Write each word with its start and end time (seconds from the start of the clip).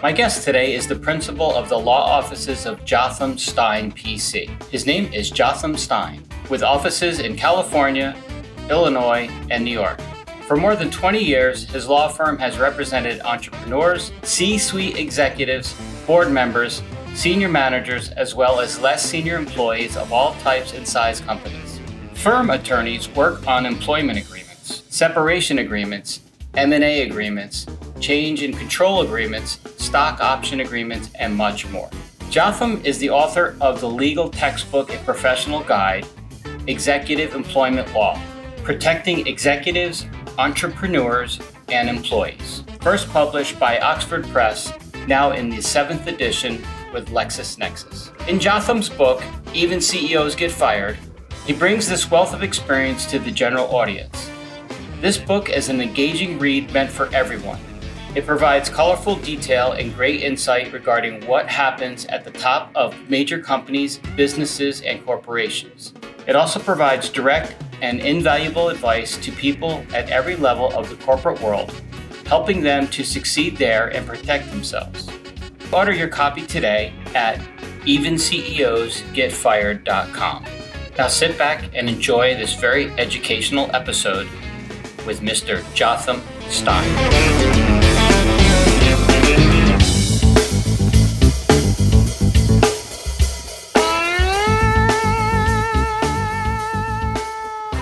My 0.00 0.12
guest 0.12 0.44
today 0.44 0.74
is 0.74 0.86
the 0.86 0.94
principal 0.94 1.52
of 1.52 1.68
the 1.68 1.76
law 1.76 2.04
offices 2.04 2.66
of 2.66 2.84
Jotham 2.84 3.36
Stein 3.36 3.90
PC. 3.90 4.48
His 4.70 4.86
name 4.86 5.12
is 5.12 5.28
Jotham 5.28 5.76
Stein, 5.76 6.22
with 6.48 6.62
offices 6.62 7.18
in 7.18 7.34
California, 7.34 8.14
Illinois, 8.70 9.28
and 9.50 9.64
New 9.64 9.72
York. 9.72 10.00
For 10.46 10.56
more 10.56 10.76
than 10.76 10.92
20 10.92 11.18
years, 11.18 11.68
his 11.68 11.88
law 11.88 12.06
firm 12.06 12.38
has 12.38 12.60
represented 12.60 13.20
entrepreneurs, 13.22 14.12
C 14.22 14.56
suite 14.56 14.96
executives, 14.96 15.74
board 16.06 16.30
members, 16.30 16.80
senior 17.14 17.48
managers, 17.48 18.10
as 18.10 18.36
well 18.36 18.60
as 18.60 18.78
less 18.78 19.04
senior 19.04 19.36
employees 19.36 19.96
of 19.96 20.12
all 20.12 20.34
types 20.34 20.74
and 20.74 20.86
size 20.86 21.20
companies. 21.20 21.80
Firm 22.14 22.50
attorneys 22.50 23.08
work 23.08 23.44
on 23.48 23.66
employment 23.66 24.20
agreements, 24.20 24.84
separation 24.90 25.58
agreements, 25.58 26.20
M&A 26.58 27.02
agreements, 27.02 27.66
change 28.00 28.42
in 28.42 28.52
control 28.52 29.02
agreements, 29.02 29.60
stock 29.76 30.18
option 30.20 30.58
agreements, 30.58 31.08
and 31.14 31.32
much 31.32 31.68
more. 31.68 31.88
Jotham 32.30 32.84
is 32.84 32.98
the 32.98 33.10
author 33.10 33.56
of 33.60 33.80
the 33.80 33.88
legal 33.88 34.28
textbook 34.28 34.90
and 34.90 34.98
Professional 35.04 35.62
Guide, 35.62 36.04
Executive 36.66 37.36
Employment 37.36 37.94
Law, 37.94 38.20
Protecting 38.64 39.24
Executives, 39.28 40.06
Entrepreneurs, 40.36 41.38
and 41.68 41.88
Employees. 41.88 42.64
First 42.80 43.08
published 43.10 43.60
by 43.60 43.78
Oxford 43.78 44.26
Press, 44.30 44.72
now 45.06 45.30
in 45.30 45.50
the 45.50 45.62
seventh 45.62 46.08
edition 46.08 46.60
with 46.92 47.10
LexisNexis. 47.10 48.10
In 48.28 48.40
Jotham's 48.40 48.88
book, 48.88 49.22
Even 49.54 49.80
CEOs 49.80 50.34
Get 50.34 50.50
Fired, 50.50 50.98
he 51.46 51.52
brings 51.52 51.88
this 51.88 52.10
wealth 52.10 52.34
of 52.34 52.42
experience 52.42 53.06
to 53.06 53.20
the 53.20 53.30
general 53.30 53.66
audience. 53.66 54.28
This 55.00 55.16
book 55.16 55.48
is 55.48 55.68
an 55.68 55.80
engaging 55.80 56.40
read 56.40 56.72
meant 56.72 56.90
for 56.90 57.08
everyone. 57.14 57.60
It 58.16 58.26
provides 58.26 58.68
colorful 58.68 59.14
detail 59.14 59.70
and 59.72 59.94
great 59.94 60.22
insight 60.22 60.72
regarding 60.72 61.24
what 61.24 61.48
happens 61.48 62.04
at 62.06 62.24
the 62.24 62.32
top 62.32 62.72
of 62.74 62.96
major 63.08 63.38
companies, 63.38 64.00
businesses, 64.16 64.82
and 64.82 65.06
corporations. 65.06 65.94
It 66.26 66.34
also 66.34 66.58
provides 66.58 67.10
direct 67.10 67.54
and 67.80 68.00
invaluable 68.00 68.70
advice 68.70 69.16
to 69.18 69.30
people 69.30 69.84
at 69.94 70.10
every 70.10 70.34
level 70.34 70.76
of 70.76 70.88
the 70.88 70.96
corporate 70.96 71.40
world, 71.40 71.72
helping 72.26 72.60
them 72.60 72.88
to 72.88 73.04
succeed 73.04 73.56
there 73.56 73.94
and 73.94 74.04
protect 74.04 74.50
themselves. 74.50 75.08
Order 75.72 75.92
your 75.92 76.08
copy 76.08 76.44
today 76.44 76.92
at 77.14 77.38
evenceosgetfired.com. 77.82 80.44
Now 80.98 81.06
sit 81.06 81.38
back 81.38 81.70
and 81.72 81.88
enjoy 81.88 82.34
this 82.34 82.54
very 82.54 82.90
educational 82.98 83.70
episode 83.72 84.28
with 85.08 85.22
Mr. 85.22 85.64
Jotham 85.72 86.20
Stein. 86.50 86.84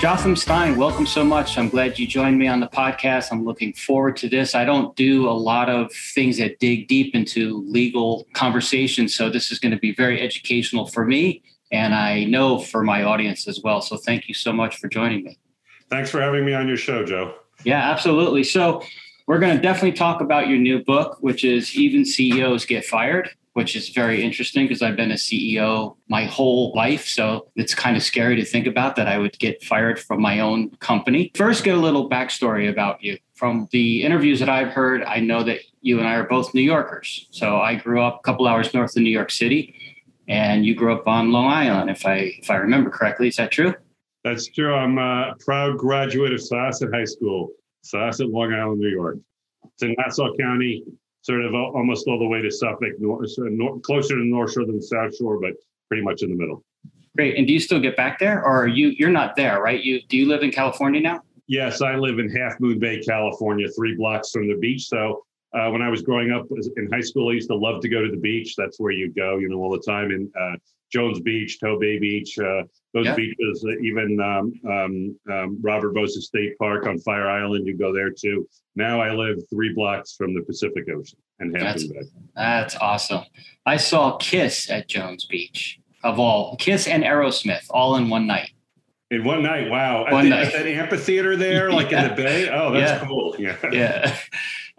Jotham 0.00 0.36
Stein, 0.36 0.76
welcome 0.76 1.04
so 1.04 1.24
much. 1.24 1.58
I'm 1.58 1.68
glad 1.68 1.98
you 1.98 2.06
joined 2.06 2.38
me 2.38 2.46
on 2.46 2.60
the 2.60 2.68
podcast. 2.68 3.32
I'm 3.32 3.44
looking 3.44 3.72
forward 3.72 4.16
to 4.18 4.28
this. 4.28 4.54
I 4.54 4.64
don't 4.64 4.94
do 4.94 5.28
a 5.28 5.32
lot 5.32 5.68
of 5.68 5.92
things 6.14 6.38
that 6.38 6.60
dig 6.60 6.86
deep 6.86 7.12
into 7.12 7.64
legal 7.66 8.28
conversations, 8.34 9.16
so 9.16 9.28
this 9.28 9.50
is 9.50 9.58
going 9.58 9.72
to 9.72 9.80
be 9.80 9.92
very 9.92 10.22
educational 10.22 10.86
for 10.86 11.04
me 11.04 11.42
and 11.72 11.92
I 11.92 12.22
know 12.22 12.60
for 12.60 12.84
my 12.84 13.02
audience 13.02 13.48
as 13.48 13.60
well. 13.64 13.80
So 13.80 13.96
thank 13.96 14.28
you 14.28 14.34
so 14.34 14.52
much 14.52 14.76
for 14.76 14.86
joining 14.86 15.24
me. 15.24 15.38
Thanks 15.90 16.10
for 16.10 16.20
having 16.20 16.44
me 16.44 16.52
on 16.54 16.68
your 16.68 16.76
show, 16.76 17.04
Joe. 17.04 17.34
Yeah, 17.64 17.90
absolutely. 17.90 18.44
So 18.44 18.82
we're 19.26 19.38
going 19.38 19.56
to 19.56 19.62
definitely 19.62 19.92
talk 19.92 20.20
about 20.20 20.48
your 20.48 20.58
new 20.58 20.84
book, 20.84 21.18
which 21.20 21.44
is 21.44 21.74
Even 21.76 22.04
CEOs 22.04 22.66
Get 22.66 22.84
Fired 22.84 23.30
which 23.56 23.74
is 23.74 23.88
very 23.88 24.22
interesting 24.22 24.66
because 24.66 24.82
I've 24.82 24.96
been 24.96 25.12
a 25.12 25.14
CEO 25.14 25.96
my 26.08 26.26
whole 26.26 26.74
life. 26.74 27.06
So 27.06 27.48
it's 27.56 27.74
kind 27.74 27.96
of 27.96 28.02
scary 28.02 28.36
to 28.36 28.44
think 28.44 28.66
about 28.66 28.96
that 28.96 29.08
I 29.08 29.16
would 29.16 29.38
get 29.38 29.64
fired 29.64 29.98
from 29.98 30.20
my 30.20 30.40
own 30.40 30.72
company. 30.76 31.32
First, 31.34 31.64
get 31.64 31.74
a 31.74 31.80
little 31.80 32.06
backstory 32.06 32.68
about 32.68 33.02
you. 33.02 33.16
From 33.34 33.66
the 33.72 34.02
interviews 34.02 34.40
that 34.40 34.50
I've 34.50 34.74
heard, 34.74 35.02
I 35.04 35.20
know 35.20 35.42
that 35.44 35.60
you 35.80 35.98
and 35.98 36.06
I 36.06 36.16
are 36.16 36.28
both 36.28 36.52
New 36.52 36.60
Yorkers. 36.60 37.28
So 37.30 37.56
I 37.56 37.76
grew 37.76 38.02
up 38.02 38.16
a 38.16 38.22
couple 38.24 38.46
hours 38.46 38.74
north 38.74 38.94
of 38.94 39.02
New 39.02 39.08
York 39.08 39.30
City, 39.30 39.74
and 40.28 40.66
you 40.66 40.74
grew 40.74 40.92
up 40.92 41.08
on 41.08 41.32
Long 41.32 41.46
Island, 41.46 41.88
if 41.88 42.04
I 42.04 42.34
if 42.38 42.50
I 42.50 42.56
remember 42.56 42.90
correctly. 42.90 43.28
Is 43.28 43.36
that 43.36 43.52
true? 43.52 43.74
That's 44.26 44.48
true. 44.48 44.74
I'm 44.74 44.98
a 44.98 45.36
proud 45.38 45.78
graduate 45.78 46.32
of 46.32 46.40
Syosset 46.40 46.92
High 46.92 47.04
School, 47.04 47.50
Syosset, 47.84 48.28
Long 48.32 48.52
Island, 48.52 48.80
New 48.80 48.88
York. 48.88 49.18
It's 49.62 49.84
in 49.84 49.94
Nassau 49.96 50.34
County, 50.36 50.82
sort 51.22 51.44
of 51.44 51.54
almost 51.54 52.08
all 52.08 52.18
the 52.18 52.26
way 52.26 52.42
to 52.42 52.50
Suffolk, 52.50 52.94
north, 52.98 53.30
closer 53.82 54.16
to 54.16 54.20
the 54.20 54.26
North 54.28 54.52
Shore 54.52 54.66
than 54.66 54.78
the 54.78 54.82
South 54.82 55.16
Shore, 55.16 55.38
but 55.40 55.52
pretty 55.86 56.02
much 56.02 56.24
in 56.24 56.30
the 56.30 56.34
middle. 56.34 56.64
Great. 57.16 57.36
And 57.36 57.46
do 57.46 57.52
you 57.52 57.60
still 57.60 57.78
get 57.78 57.96
back 57.96 58.18
there, 58.18 58.44
or 58.44 58.64
are 58.64 58.66
you 58.66 58.88
you're 58.88 59.10
not 59.10 59.36
there, 59.36 59.62
right? 59.62 59.80
You 59.80 60.02
do 60.08 60.16
you 60.16 60.26
live 60.26 60.42
in 60.42 60.50
California 60.50 61.00
now? 61.00 61.20
Yes, 61.46 61.80
I 61.80 61.94
live 61.94 62.18
in 62.18 62.28
Half 62.28 62.58
Moon 62.58 62.80
Bay, 62.80 62.98
California, 62.98 63.68
three 63.76 63.94
blocks 63.94 64.32
from 64.32 64.48
the 64.48 64.56
beach. 64.56 64.88
So 64.88 65.24
uh, 65.54 65.70
when 65.70 65.82
I 65.82 65.88
was 65.88 66.02
growing 66.02 66.32
up 66.32 66.46
in 66.76 66.90
high 66.90 67.00
school, 67.00 67.30
I 67.30 67.34
used 67.34 67.48
to 67.50 67.56
love 67.56 67.80
to 67.80 67.88
go 67.88 68.02
to 68.02 68.10
the 68.10 68.16
beach. 68.16 68.56
That's 68.56 68.80
where 68.80 68.90
you 68.90 69.12
go, 69.12 69.38
you 69.38 69.48
know, 69.48 69.58
all 69.58 69.70
the 69.70 69.84
time. 69.88 70.10
And 70.10 70.28
uh, 70.36 70.56
Jones 70.92 71.20
Beach, 71.20 71.58
Tobay 71.62 72.00
Beach, 72.00 72.38
uh, 72.38 72.62
those 72.94 73.06
yeah. 73.06 73.14
beaches, 73.14 73.64
uh, 73.66 73.78
even 73.82 74.20
um, 74.20 74.52
um, 74.70 75.18
um, 75.32 75.58
Robert 75.60 75.94
Moses 75.94 76.26
State 76.26 76.56
Park 76.58 76.86
on 76.86 76.98
Fire 77.00 77.28
Island, 77.28 77.66
you 77.66 77.76
go 77.76 77.92
there 77.92 78.10
too. 78.10 78.48
Now 78.74 79.00
I 79.00 79.12
live 79.12 79.38
three 79.50 79.72
blocks 79.74 80.14
from 80.14 80.34
the 80.34 80.42
Pacific 80.42 80.84
Ocean 80.88 81.18
and 81.38 81.52
Bay. 81.52 82.02
That's 82.34 82.76
awesome. 82.76 83.24
I 83.64 83.76
saw 83.76 84.16
Kiss 84.16 84.70
at 84.70 84.88
Jones 84.88 85.26
Beach, 85.26 85.80
of 86.02 86.18
all 86.18 86.56
Kiss 86.56 86.86
and 86.86 87.02
Aerosmith, 87.02 87.66
all 87.70 87.96
in 87.96 88.08
one 88.08 88.26
night. 88.26 88.50
In 89.10 89.22
one 89.22 89.42
night, 89.42 89.70
wow! 89.70 90.04
One 90.10 90.14
at, 90.14 90.22
the, 90.22 90.28
night. 90.30 90.46
at 90.46 90.52
that 90.52 90.66
amphitheater 90.66 91.36
there, 91.36 91.70
like 91.70 91.92
yeah. 91.92 92.04
in 92.04 92.08
the 92.10 92.14
bay. 92.22 92.48
Oh, 92.48 92.72
that's 92.72 93.02
yeah. 93.02 93.06
cool. 93.06 93.36
Yeah, 93.38 93.56
yeah. 93.70 94.18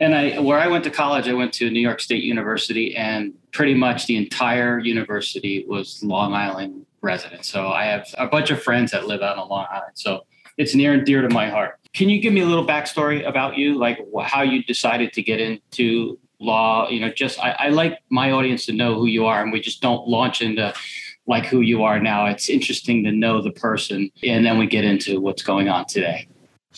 And 0.00 0.14
I, 0.14 0.38
where 0.38 0.58
I 0.58 0.68
went 0.68 0.84
to 0.84 0.90
college, 0.90 1.28
I 1.28 1.34
went 1.34 1.52
to 1.54 1.70
New 1.70 1.80
York 1.80 2.00
State 2.00 2.22
University, 2.22 2.94
and 2.94 3.34
pretty 3.52 3.74
much 3.74 4.06
the 4.06 4.16
entire 4.16 4.78
university 4.78 5.64
was 5.66 6.02
Long 6.02 6.34
Island 6.34 6.86
residents. 7.00 7.48
So 7.48 7.68
I 7.68 7.84
have 7.84 8.06
a 8.16 8.26
bunch 8.26 8.50
of 8.50 8.62
friends 8.62 8.92
that 8.92 9.06
live 9.06 9.22
out 9.22 9.38
on 9.38 9.48
Long 9.48 9.66
Island. 9.70 9.92
So 9.94 10.24
it's 10.56 10.74
near 10.74 10.92
and 10.92 11.04
dear 11.04 11.22
to 11.22 11.28
my 11.28 11.48
heart. 11.48 11.78
Can 11.94 12.08
you 12.08 12.20
give 12.20 12.32
me 12.32 12.42
a 12.42 12.46
little 12.46 12.66
backstory 12.66 13.26
about 13.26 13.56
you, 13.56 13.76
like 13.76 13.98
how 14.24 14.42
you 14.42 14.62
decided 14.64 15.12
to 15.14 15.22
get 15.22 15.40
into 15.40 16.18
law? 16.38 16.88
You 16.88 17.00
know, 17.00 17.10
just 17.10 17.40
I, 17.40 17.56
I 17.58 17.68
like 17.70 17.98
my 18.10 18.30
audience 18.30 18.66
to 18.66 18.72
know 18.72 18.94
who 18.94 19.06
you 19.06 19.26
are, 19.26 19.42
and 19.42 19.52
we 19.52 19.60
just 19.60 19.80
don't 19.80 20.06
launch 20.06 20.42
into 20.42 20.72
like 21.26 21.46
who 21.46 21.60
you 21.60 21.82
are 21.82 21.98
now. 21.98 22.26
It's 22.26 22.48
interesting 22.48 23.02
to 23.04 23.12
know 23.12 23.42
the 23.42 23.50
person, 23.50 24.10
and 24.22 24.46
then 24.46 24.58
we 24.58 24.66
get 24.66 24.84
into 24.84 25.20
what's 25.20 25.42
going 25.42 25.68
on 25.68 25.86
today. 25.86 26.27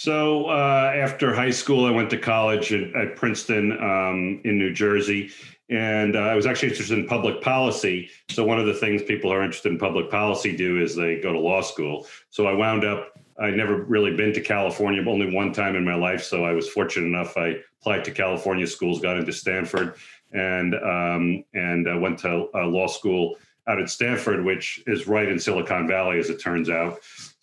So 0.01 0.47
uh, 0.47 0.95
after 0.97 1.35
high 1.35 1.51
school, 1.51 1.85
I 1.85 1.91
went 1.91 2.09
to 2.09 2.17
college 2.17 2.73
at, 2.73 2.97
at 2.97 3.17
Princeton 3.17 3.73
um, 3.73 4.41
in 4.45 4.57
New 4.57 4.73
Jersey, 4.73 5.31
and 5.69 6.17
uh, 6.17 6.21
I 6.21 6.35
was 6.35 6.47
actually 6.47 6.71
interested 6.71 6.99
in 6.99 7.07
public 7.07 7.43
policy. 7.43 8.09
So 8.31 8.43
one 8.43 8.59
of 8.59 8.65
the 8.65 8.73
things 8.73 9.03
people 9.03 9.31
who 9.31 9.37
are 9.37 9.43
interested 9.43 9.73
in 9.73 9.79
public 9.79 10.11
policy 10.11 10.57
do 10.57 10.81
is 10.81 10.97
they 10.97 11.21
go 11.21 11.35
to 11.35 11.39
law 11.39 11.61
school. 11.61 12.07
So 12.31 12.47
I 12.47 12.55
wound 12.55 12.83
up. 12.83 13.13
I'd 13.39 13.59
never 13.59 13.83
really 13.83 14.17
been 14.17 14.33
to 14.33 14.41
California, 14.41 15.03
but 15.03 15.11
only 15.11 15.35
one 15.35 15.53
time 15.53 15.77
in 15.77 15.85
my 15.85 15.97
life. 15.97 16.25
So 16.25 16.47
I 16.47 16.53
was 16.53 16.67
fortunate 16.67 17.07
enough. 17.07 17.37
I 17.37 17.57
applied 17.83 18.03
to 18.07 18.11
California 18.11 18.67
schools, 18.67 19.03
got 19.03 19.19
into 19.19 19.35
Stanford, 19.35 19.97
and 20.33 20.77
um, 20.77 21.45
and 21.53 21.87
uh, 21.87 21.99
went 21.99 22.21
to 22.21 22.49
uh, 22.55 22.67
law 22.67 22.87
school 22.87 23.37
out 23.69 23.79
at 23.79 23.91
Stanford, 23.91 24.47
which 24.47 24.83
is 24.87 25.07
right 25.07 25.29
in 25.29 25.39
Silicon 25.39 25.87
Valley, 25.87 26.19
as 26.19 26.31
it 26.31 26.41
turns 26.41 26.71
out. 26.71 27.01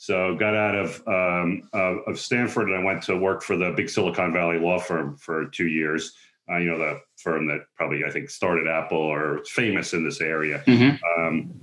So 0.07 0.37
got 0.37 0.55
out 0.55 0.73
of 0.73 1.05
um, 1.05 1.63
of 1.73 2.17
Stanford 2.17 2.69
and 2.69 2.79
I 2.79 2.81
went 2.81 3.03
to 3.03 3.17
work 3.17 3.43
for 3.43 3.57
the 3.57 3.73
big 3.75 3.89
Silicon 3.89 4.31
Valley 4.31 4.57
law 4.57 4.79
firm 4.79 5.17
for 5.17 5.47
two 5.47 5.67
years. 5.67 6.13
Uh, 6.49 6.59
you 6.59 6.71
know, 6.71 6.77
the 6.77 7.01
firm 7.17 7.45
that 7.47 7.65
probably 7.75 8.05
I 8.05 8.09
think 8.09 8.29
started 8.29 8.69
Apple 8.69 8.99
or 8.99 9.43
famous 9.43 9.93
in 9.93 10.05
this 10.05 10.21
area. 10.21 10.63
Mm-hmm. 10.65 11.21
Um, 11.21 11.53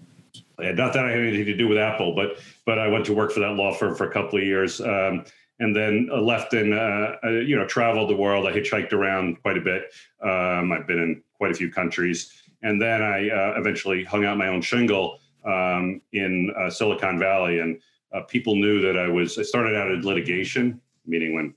not 0.59 0.93
that 0.93 1.07
I 1.07 1.13
had 1.13 1.21
anything 1.21 1.47
to 1.47 1.57
do 1.57 1.69
with 1.69 1.79
Apple, 1.79 2.15
but 2.15 2.39
but 2.67 2.79
I 2.79 2.87
went 2.87 3.07
to 3.07 3.15
work 3.15 3.33
for 3.33 3.41
that 3.41 3.53
law 3.53 3.73
firm 3.73 3.95
for 3.95 4.11
a 4.11 4.13
couple 4.13 4.39
of 4.39 4.45
years, 4.45 4.79
um, 4.79 5.25
and 5.61 5.75
then 5.75 6.11
left 6.13 6.53
and 6.53 6.75
uh, 6.75 7.17
uh, 7.25 7.31
you 7.31 7.57
know 7.57 7.67
traveled 7.67 8.11
the 8.11 8.17
world. 8.17 8.47
I 8.47 8.53
hitchhiked 8.53 8.93
around 8.93 9.41
quite 9.41 9.57
a 9.57 9.63
bit. 9.63 9.85
Um, 10.23 10.71
I've 10.71 10.87
been 10.87 10.99
in 10.99 11.23
quite 11.39 11.51
a 11.51 11.55
few 11.55 11.73
countries, 11.73 12.43
and 12.63 12.79
then 12.79 13.01
I 13.01 13.31
uh, 13.31 13.55
eventually 13.57 14.05
hung 14.05 14.27
out 14.27 14.37
my 14.37 14.49
own 14.49 14.61
shingle 14.61 15.19
um, 15.47 16.03
in 16.13 16.53
uh, 16.59 16.69
Silicon 16.69 17.19
Valley 17.19 17.61
and 17.61 17.81
uh, 18.15 18.23
people 18.23 18.57
knew 18.57 18.81
that 18.81 18.97
I 18.99 19.09
was, 19.09 19.39
I 19.39 19.43
started 19.43 19.75
out 19.77 19.91
in 19.91 20.03
litigation, 20.03 20.81
meaning 21.07 21.35
when 21.35 21.55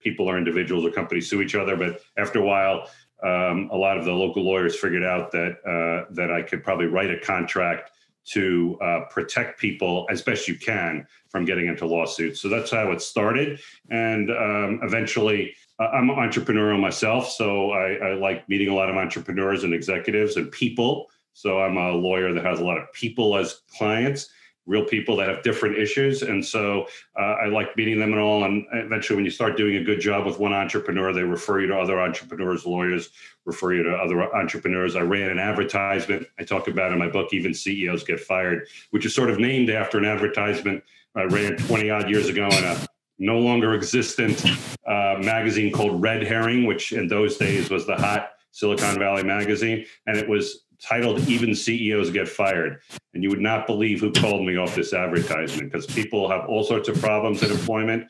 people 0.00 0.26
or 0.26 0.38
individuals 0.38 0.84
or 0.84 0.90
companies 0.90 1.28
sue 1.28 1.42
each 1.42 1.54
other. 1.54 1.76
But 1.76 2.00
after 2.16 2.40
a 2.40 2.44
while, 2.44 2.88
um, 3.22 3.68
a 3.72 3.76
lot 3.76 3.98
of 3.98 4.04
the 4.04 4.12
local 4.12 4.44
lawyers 4.44 4.78
figured 4.78 5.04
out 5.04 5.32
that 5.32 5.58
uh, 5.66 6.12
that 6.14 6.30
I 6.30 6.42
could 6.42 6.62
probably 6.62 6.86
write 6.86 7.10
a 7.10 7.18
contract 7.18 7.90
to 8.26 8.78
uh, 8.82 9.00
protect 9.10 9.58
people 9.58 10.06
as 10.10 10.22
best 10.22 10.46
you 10.46 10.54
can 10.54 11.06
from 11.30 11.44
getting 11.44 11.66
into 11.66 11.86
lawsuits. 11.86 12.40
So 12.40 12.48
that's 12.48 12.70
how 12.70 12.92
it 12.92 13.02
started, 13.02 13.60
and 13.90 14.30
um, 14.30 14.80
eventually 14.82 15.54
I'm 15.80 16.08
entrepreneurial 16.08 16.80
myself, 16.80 17.30
so 17.30 17.70
I, 17.70 17.94
I, 17.94 18.14
like 18.14 18.48
meeting 18.48 18.68
a 18.68 18.74
lot 18.74 18.90
of 18.90 18.96
entrepreneurs 18.96 19.62
and 19.62 19.72
executives 19.72 20.36
and 20.36 20.50
people. 20.50 21.06
So 21.34 21.60
I'm 21.60 21.76
a 21.76 21.92
lawyer 21.92 22.32
that 22.32 22.44
has 22.44 22.58
a 22.58 22.64
lot 22.64 22.78
of 22.78 22.92
people 22.92 23.36
as 23.36 23.60
clients, 23.76 24.30
real 24.68 24.84
people 24.84 25.16
that 25.16 25.28
have 25.28 25.42
different 25.42 25.76
issues, 25.78 26.22
and 26.22 26.44
so 26.44 26.86
uh, 27.18 27.36
I 27.42 27.46
like 27.46 27.76
meeting 27.76 27.98
them 27.98 28.12
and 28.12 28.20
all. 28.20 28.44
And 28.44 28.66
eventually, 28.72 29.16
when 29.16 29.24
you 29.24 29.30
start 29.30 29.56
doing 29.56 29.76
a 29.76 29.82
good 29.82 30.00
job 30.00 30.26
with 30.26 30.38
one 30.38 30.52
entrepreneur, 30.52 31.12
they 31.12 31.22
refer 31.22 31.60
you 31.60 31.66
to 31.68 31.76
other 31.76 32.00
entrepreneurs, 32.00 32.66
lawyers 32.66 33.10
refer 33.46 33.72
you 33.72 33.82
to 33.82 33.90
other 33.90 34.22
entrepreneurs. 34.36 34.94
I 34.94 35.00
ran 35.00 35.30
an 35.30 35.38
advertisement 35.38 36.26
I 36.38 36.44
talk 36.44 36.68
about 36.68 36.92
in 36.92 36.98
my 36.98 37.08
book, 37.08 37.32
Even 37.32 37.54
CEOs 37.54 38.04
Get 38.04 38.20
Fired, 38.20 38.68
which 38.90 39.06
is 39.06 39.14
sort 39.14 39.30
of 39.30 39.40
named 39.40 39.70
after 39.70 39.98
an 39.98 40.04
advertisement 40.04 40.84
I 41.16 41.24
ran 41.24 41.56
20 41.56 41.90
odd 41.90 42.10
years 42.10 42.28
ago 42.28 42.46
in 42.46 42.64
a 42.64 42.86
no 43.18 43.38
longer 43.38 43.74
existent 43.74 44.44
uh, 44.86 45.16
magazine 45.20 45.72
called 45.72 46.00
Red 46.00 46.22
Herring, 46.22 46.66
which 46.66 46.92
in 46.92 47.08
those 47.08 47.36
days 47.36 47.70
was 47.70 47.86
the 47.86 47.96
hot 47.96 48.32
Silicon 48.52 48.98
Valley 48.98 49.24
magazine. 49.24 49.84
And 50.06 50.16
it 50.16 50.28
was 50.28 50.64
titled 50.82 51.20
Even 51.28 51.54
CEOs 51.54 52.10
Get 52.10 52.28
Fired. 52.28 52.80
And 53.14 53.22
you 53.22 53.30
would 53.30 53.40
not 53.40 53.66
believe 53.66 54.00
who 54.00 54.12
called 54.12 54.44
me 54.44 54.56
off 54.56 54.74
this 54.74 54.92
advertisement 54.92 55.72
because 55.72 55.86
people 55.86 56.30
have 56.30 56.48
all 56.48 56.64
sorts 56.64 56.88
of 56.88 57.00
problems 57.00 57.42
in 57.42 57.50
employment 57.50 58.06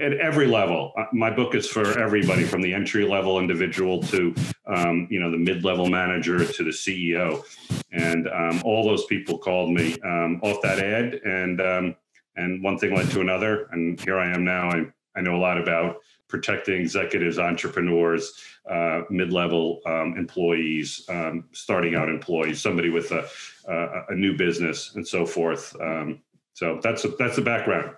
at 0.00 0.12
every 0.14 0.46
level. 0.46 0.92
Uh, 0.98 1.04
my 1.12 1.30
book 1.30 1.54
is 1.54 1.68
for 1.68 1.98
everybody 1.98 2.42
from 2.42 2.62
the 2.62 2.74
entry 2.74 3.06
level 3.06 3.38
individual 3.38 4.02
to, 4.02 4.34
um, 4.66 5.06
you 5.10 5.20
know, 5.20 5.30
the 5.30 5.38
mid 5.38 5.64
level 5.64 5.86
manager 5.86 6.44
to 6.44 6.64
the 6.64 6.70
CEO. 6.70 7.44
And 7.92 8.28
um, 8.28 8.60
all 8.64 8.84
those 8.84 9.04
people 9.06 9.38
called 9.38 9.70
me 9.70 9.96
um, 10.04 10.40
off 10.42 10.60
that 10.62 10.80
ad. 10.80 11.20
And, 11.24 11.60
um, 11.60 11.96
and 12.36 12.62
one 12.62 12.78
thing 12.78 12.94
led 12.94 13.10
to 13.10 13.20
another 13.20 13.68
and 13.72 14.00
here 14.00 14.18
i 14.18 14.32
am 14.32 14.44
now 14.44 14.68
i, 14.68 14.84
I 15.16 15.20
know 15.20 15.36
a 15.36 15.38
lot 15.38 15.60
about 15.60 15.96
protecting 16.34 16.80
executives 16.80 17.38
entrepreneurs 17.38 18.32
uh, 18.68 19.02
mid-level 19.08 19.80
um, 19.86 20.16
employees 20.18 21.04
um, 21.08 21.44
starting 21.52 21.94
out 21.94 22.08
employees 22.08 22.60
somebody 22.60 22.90
with 22.90 23.12
a, 23.12 23.24
a, 23.68 24.02
a 24.08 24.14
new 24.16 24.36
business 24.36 24.96
and 24.96 25.06
so 25.06 25.24
forth 25.24 25.76
um, 25.80 26.20
so 26.54 26.80
that's 26.82 27.04
a, 27.04 27.08
that's 27.20 27.36
the 27.36 27.42
background 27.42 27.88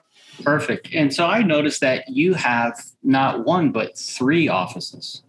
perfect 0.43 0.91
and 0.93 1.15
so 1.15 1.25
i 1.25 1.43
noticed 1.43 1.81
that 1.81 2.05
you 2.09 2.35
have 2.35 2.79
not 3.03 3.47
one 3.47 3.73
but 3.73 3.97
three 3.97 4.49
offices 4.49 5.23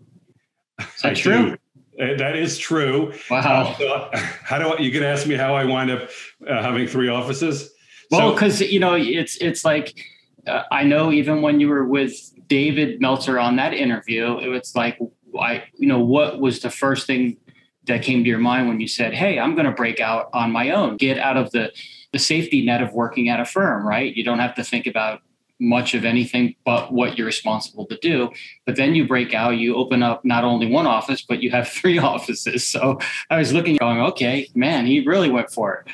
is 0.80 1.02
that 1.02 1.12
I 1.12 1.14
true 1.14 1.50
do. 1.52 1.58
Uh, 2.00 2.16
that 2.16 2.36
is 2.36 2.60
true. 2.60 3.12
Wow. 3.28 3.76
Uh, 3.82 4.16
how 4.44 4.60
do 4.60 4.68
I, 4.68 4.78
you 4.78 4.92
can 4.92 5.02
ask 5.02 5.26
me 5.26 5.34
how 5.34 5.56
I 5.56 5.66
wind 5.66 5.90
up 5.90 6.12
uh, 6.48 6.62
having 6.62 6.88
three 6.88 7.10
offices? 7.10 7.72
Well, 8.12 8.34
because 8.34 8.60
so, 8.60 8.66
you 8.66 8.80
know, 8.80 8.94
it's 8.94 9.38
it's 9.38 9.66
like 9.66 10.00
uh, 10.46 10.62
I 10.72 10.84
know 10.84 11.12
even 11.12 11.42
when 11.42 11.60
you 11.60 11.70
were 11.70 11.86
with 11.86 12.14
David 12.48 13.02
Meltzer 13.02 13.40
on 13.40 13.56
that 13.58 13.74
interview, 13.74 14.38
it 14.40 14.48
was 14.48 14.76
like, 14.76 15.00
I 15.40 15.66
you 15.76 15.88
know, 15.88 16.00
what 16.00 16.40
was 16.40 16.62
the 16.62 16.70
first 16.70 17.06
thing 17.08 17.38
that 17.86 18.04
came 18.04 18.24
to 18.24 18.30
your 18.30 18.40
mind 18.40 18.68
when 18.68 18.80
you 18.80 18.88
said, 18.88 19.14
"Hey, 19.14 19.40
I'm 19.40 19.54
going 19.56 19.66
to 19.66 19.72
break 19.72 20.00
out 20.00 20.30
on 20.34 20.52
my 20.52 20.72
own, 20.72 20.98
get 20.98 21.18
out 21.18 21.38
of 21.38 21.52
the 21.52 21.72
the 22.12 22.20
safety 22.20 22.66
net 22.66 22.82
of 22.82 22.94
working 22.94 23.30
at 23.30 23.40
a 23.40 23.46
firm." 23.46 23.88
Right? 23.88 24.16
You 24.16 24.24
don't 24.24 24.40
have 24.40 24.56
to 24.56 24.64
think 24.64 24.88
about 24.88 25.22
much 25.60 25.94
of 25.94 26.06
anything 26.06 26.56
but 26.66 26.94
what 26.94 27.18
you're 27.18 27.26
responsible 27.26 27.86
to 27.88 27.98
do. 27.98 28.30
But 28.66 28.76
then 28.76 28.96
you 28.96 29.08
break 29.08 29.34
out, 29.34 29.58
you 29.58 29.76
open 29.76 30.04
up 30.04 30.24
not 30.24 30.44
only 30.44 30.68
one 30.68 30.86
office, 30.86 31.22
but 31.22 31.42
you 31.42 31.52
have 31.52 31.68
three 31.80 31.98
offices. 31.98 32.66
So 32.66 33.00
I 33.30 33.38
was 33.38 33.54
looking, 33.54 33.78
going, 33.78 34.00
okay, 34.02 34.50
man, 34.56 34.86
he 34.86 35.06
really 35.06 35.30
went 35.30 35.52
for 35.52 35.76
it. 35.76 35.92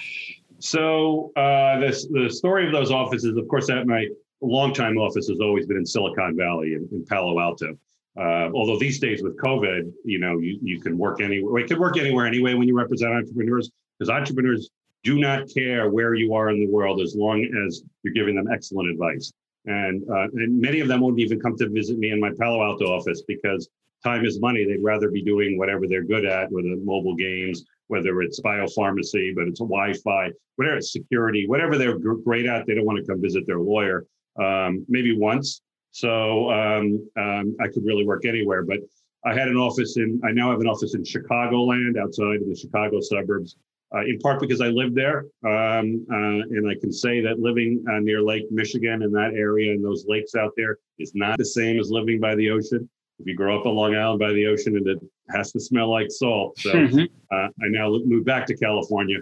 So 0.59 1.31
uh, 1.35 1.79
this, 1.79 2.07
the 2.07 2.29
story 2.29 2.65
of 2.65 2.73
those 2.73 2.91
offices, 2.91 3.35
of 3.38 3.47
course, 3.47 3.67
that 3.67 3.85
my 3.85 4.07
longtime 4.45 4.98
office 4.98 5.28
has 5.28 5.40
always 5.40 5.66
been 5.66 5.78
in 5.78 5.86
Silicon 5.86 6.36
Valley 6.36 6.74
in, 6.74 6.88
in 6.92 7.06
Palo 7.06 7.40
Alto. 7.40 7.78
Uh, 8.16 8.50
although 8.54 8.78
these 8.78 9.00
days 9.00 9.24
with 9.24 9.38
COVID, 9.38 9.92
you 10.06 10.19
know, 10.19 10.38
you, 10.38 10.60
you 10.62 10.80
can 10.80 10.98
work 10.98 11.22
anywhere. 11.22 11.62
You 11.62 11.68
can 11.68 11.80
work 11.80 11.98
anywhere 11.98 12.28
anyway 12.28 12.54
when 12.54 12.68
you 12.68 12.78
represent 12.78 13.13
entrepreneurs, 13.13 13.72
because 13.98 14.10
entrepreneurs 14.10 14.69
do 15.04 15.19
not 15.19 15.50
care 15.50 15.90
where 15.90 16.13
you 16.13 16.34
are 16.34 16.50
in 16.50 16.60
the 16.60 16.68
world 16.68 17.01
as 17.01 17.16
long 17.16 17.44
as 17.66 17.84
you're 18.04 18.13
giving 18.13 18.36
them 18.36 18.48
excellent 18.54 18.90
advice. 18.90 19.31
And 19.66 20.04
uh, 20.10 20.28
and 20.34 20.60
many 20.60 20.80
of 20.81 20.88
them 20.88 21.00
won't 21.01 21.19
even 21.19 21.40
come 21.40 21.57
to 21.57 21.69
visit 21.69 21.98
me 21.98 22.12
in 22.12 22.19
my 22.19 22.31
Palo 22.38 22.63
Alto 22.63 22.86
office 22.86 23.24
because 23.28 23.69
time 24.04 24.25
is 24.25 24.40
money. 24.40 24.66
They'd 24.66 24.84
rather 24.84 25.10
be 25.10 25.24
doing 25.24 25.57
whatever 25.57 25.88
they're 25.88 26.04
good 26.04 26.25
at, 26.25 26.51
whether 26.51 26.75
mobile 26.84 27.16
games 27.16 27.63
whether 27.88 28.22
it's 28.22 28.40
biopharmacy, 28.42 29.36
but 29.36 29.48
it's 29.48 29.60
Wi-Fi, 29.60 30.31
whatever 30.56 30.78
it's 30.78 30.92
security, 30.92 31.48
whatever 31.48 31.78
they're 31.78 31.98
great 31.98 32.45
at, 32.45 32.66
they 32.66 32.75
don't 32.75 32.86
want 32.86 32.98
to 32.98 33.06
come 33.06 33.22
visit 33.22 33.45
their 33.45 33.60
lawyer. 33.60 34.06
Um, 34.41 34.85
maybe 34.88 35.15
once. 35.15 35.62
So 35.91 36.51
um, 36.51 37.07
um, 37.18 37.56
I 37.62 37.68
could 37.68 37.85
really 37.85 38.06
work 38.06 38.25
anywhere. 38.25 38.63
But 38.63 38.80
I 39.25 39.33
had 39.33 39.47
an 39.47 39.57
office 39.57 39.97
in, 39.97 40.19
I 40.25 40.31
now 40.31 40.51
have 40.51 40.59
an 40.59 40.68
office 40.68 40.95
in 40.95 41.03
Chicagoland 41.03 41.97
outside 42.01 42.41
of 42.41 42.47
the 42.47 42.56
Chicago 42.56 43.00
suburbs, 43.00 43.56
uh, 43.95 44.01
in 44.01 44.18
part 44.19 44.41
because 44.41 44.59
I 44.59 44.68
live 44.68 44.95
there. 44.95 45.25
Um, 45.45 46.06
uh, 46.12 46.44
and 46.50 46.68
I 46.68 46.75
can 46.80 46.91
say 46.91 47.21
that 47.21 47.39
living 47.39 47.83
uh, 47.89 48.00
near 48.00 48.21
Lake 48.21 48.51
Michigan 48.51 49.03
in 49.03 49.12
that 49.12 49.33
area 49.35 49.71
and 49.71 49.85
those 49.85 50.06
lakes 50.07 50.35
out 50.35 50.53
there 50.57 50.77
is 50.97 51.13
not 51.13 51.38
the 51.38 51.45
same 51.45 51.80
as 51.80 51.91
living 51.91 52.19
by 52.19 52.35
the 52.35 52.50
ocean 52.50 52.89
if 53.19 53.27
you 53.27 53.35
grow 53.35 53.59
up 53.59 53.65
on 53.65 53.75
Long 53.75 53.95
Island 53.95 54.19
by 54.19 54.33
the 54.33 54.47
ocean 54.47 54.75
and 54.75 54.88
it 54.88 55.00
has 55.30 55.51
to 55.51 55.59
smell 55.59 55.89
like 55.89 56.09
salt. 56.09 56.57
So 56.59 56.74
mm-hmm. 56.74 57.03
uh, 57.31 57.47
I 57.47 57.68
now 57.69 57.89
moved 58.06 58.25
back 58.25 58.45
to 58.47 58.57
California. 58.57 59.19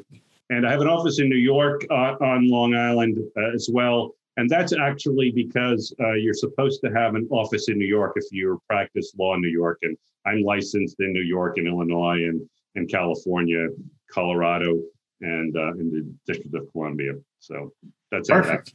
And 0.49 0.65
I 0.65 0.71
have 0.71 0.81
an 0.81 0.87
office 0.87 1.19
in 1.19 1.29
New 1.29 1.37
York 1.37 1.85
uh, 1.89 2.15
on 2.21 2.49
Long 2.49 2.75
Island 2.75 3.19
uh, 3.37 3.53
as 3.53 3.69
well. 3.71 4.15
And 4.37 4.49
that's 4.49 4.73
actually 4.73 5.31
because 5.31 5.93
uh, 5.99 6.13
you're 6.13 6.33
supposed 6.33 6.81
to 6.83 6.91
have 6.91 7.15
an 7.15 7.27
office 7.31 7.67
in 7.67 7.77
New 7.77 7.85
York 7.85 8.13
if 8.15 8.25
you 8.31 8.61
practice 8.67 9.13
law 9.17 9.35
in 9.35 9.41
New 9.41 9.49
York. 9.49 9.79
And 9.81 9.97
I'm 10.25 10.41
licensed 10.41 10.97
in 10.99 11.11
New 11.11 11.23
York 11.23 11.57
and 11.57 11.67
Illinois 11.67 12.23
and, 12.23 12.47
and 12.75 12.89
California, 12.89 13.67
Colorado, 14.09 14.81
and 15.21 15.55
uh, 15.55 15.73
in 15.73 15.91
the 15.91 16.31
District 16.31 16.55
of 16.55 16.71
Columbia. 16.71 17.13
So 17.39 17.73
that's 18.09 18.29
perfect. 18.29 18.73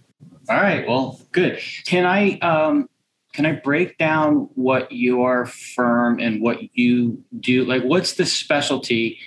All 0.49 0.57
right. 0.57 0.87
Well, 0.87 1.21
good. 1.33 1.61
Can 1.87 2.05
I 2.05 2.39
um, 2.39 2.89
can 3.33 3.45
I 3.45 3.53
break 3.53 3.99
down 3.99 4.49
what 4.55 4.91
your 4.91 5.47
firm 5.47 6.21
and 6.21 6.41
what 6.41 6.59
you 6.77 7.23
do? 7.39 7.65
Like, 7.65 7.83
what's 7.83 8.15
the 8.15 8.25
specialty 8.25 9.19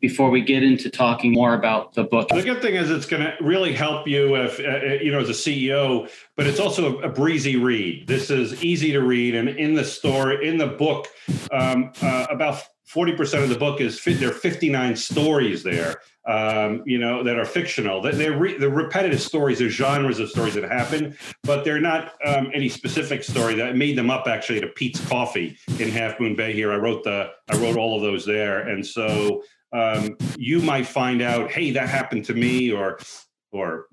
before 0.00 0.30
we 0.30 0.40
get 0.40 0.62
into 0.62 0.90
talking 0.90 1.32
more 1.32 1.54
about 1.54 1.94
the 1.94 2.04
book? 2.04 2.28
The 2.28 2.42
good 2.42 2.62
thing 2.62 2.74
is 2.74 2.90
it's 2.90 3.06
going 3.06 3.22
to 3.22 3.34
really 3.40 3.72
help 3.72 4.06
you 4.06 4.36
if, 4.36 4.60
uh, 4.60 4.62
uh 4.62 5.02
you 5.02 5.12
know, 5.12 5.20
as 5.20 5.28
a 5.28 5.32
CEO, 5.32 6.10
but 6.36 6.46
it's 6.46 6.60
also 6.60 6.98
a, 6.98 7.08
breezy 7.08 7.56
read. 7.56 8.06
This 8.06 8.30
is 8.30 8.62
easy 8.62 8.92
to 8.92 9.00
read. 9.00 9.34
And 9.34 9.48
in 9.48 9.74
the 9.74 9.84
story, 9.84 10.46
in 10.46 10.56
the 10.56 10.68
book, 10.68 11.08
um, 11.50 11.92
uh, 12.00 12.26
about 12.30 12.62
40% 12.88 13.42
of 13.42 13.48
the 13.48 13.58
book 13.58 13.80
is 13.80 13.98
fit. 13.98 14.18
there 14.18 14.30
are 14.30 14.32
59 14.32 14.96
stories 14.96 15.62
there 15.62 15.96
um, 16.26 16.82
you 16.86 16.98
know 16.98 17.22
that 17.22 17.38
are 17.38 17.44
fictional 17.44 18.00
they're 18.00 18.36
re- 18.36 18.56
the 18.56 18.68
repetitive 18.68 19.20
stories 19.20 19.60
are 19.60 19.68
genres 19.68 20.18
of 20.20 20.30
stories 20.30 20.54
that 20.54 20.64
happen 20.64 21.16
but 21.42 21.64
they're 21.64 21.80
not 21.80 22.14
um, 22.24 22.50
any 22.54 22.68
specific 22.68 23.22
story 23.22 23.54
that 23.54 23.76
made 23.76 23.96
them 23.96 24.10
up 24.10 24.26
actually 24.26 24.62
at 24.62 24.74
Peet's 24.74 25.06
Coffee 25.06 25.58
in 25.78 25.90
Half 25.90 26.18
Moon 26.18 26.34
Bay 26.34 26.54
here 26.54 26.72
I 26.72 26.76
wrote 26.76 27.04
the 27.04 27.30
I 27.50 27.56
wrote 27.58 27.76
all 27.76 27.96
of 27.96 28.02
those 28.02 28.24
there 28.24 28.60
and 28.60 28.86
so 28.86 29.42
um, 29.72 30.16
you 30.36 30.60
might 30.60 30.86
find 30.86 31.22
out 31.22 31.50
hey 31.50 31.70
that 31.72 31.88
happened 31.88 32.24
to 32.24 32.34
me 32.34 32.72
or 32.72 32.98
or 33.50 33.86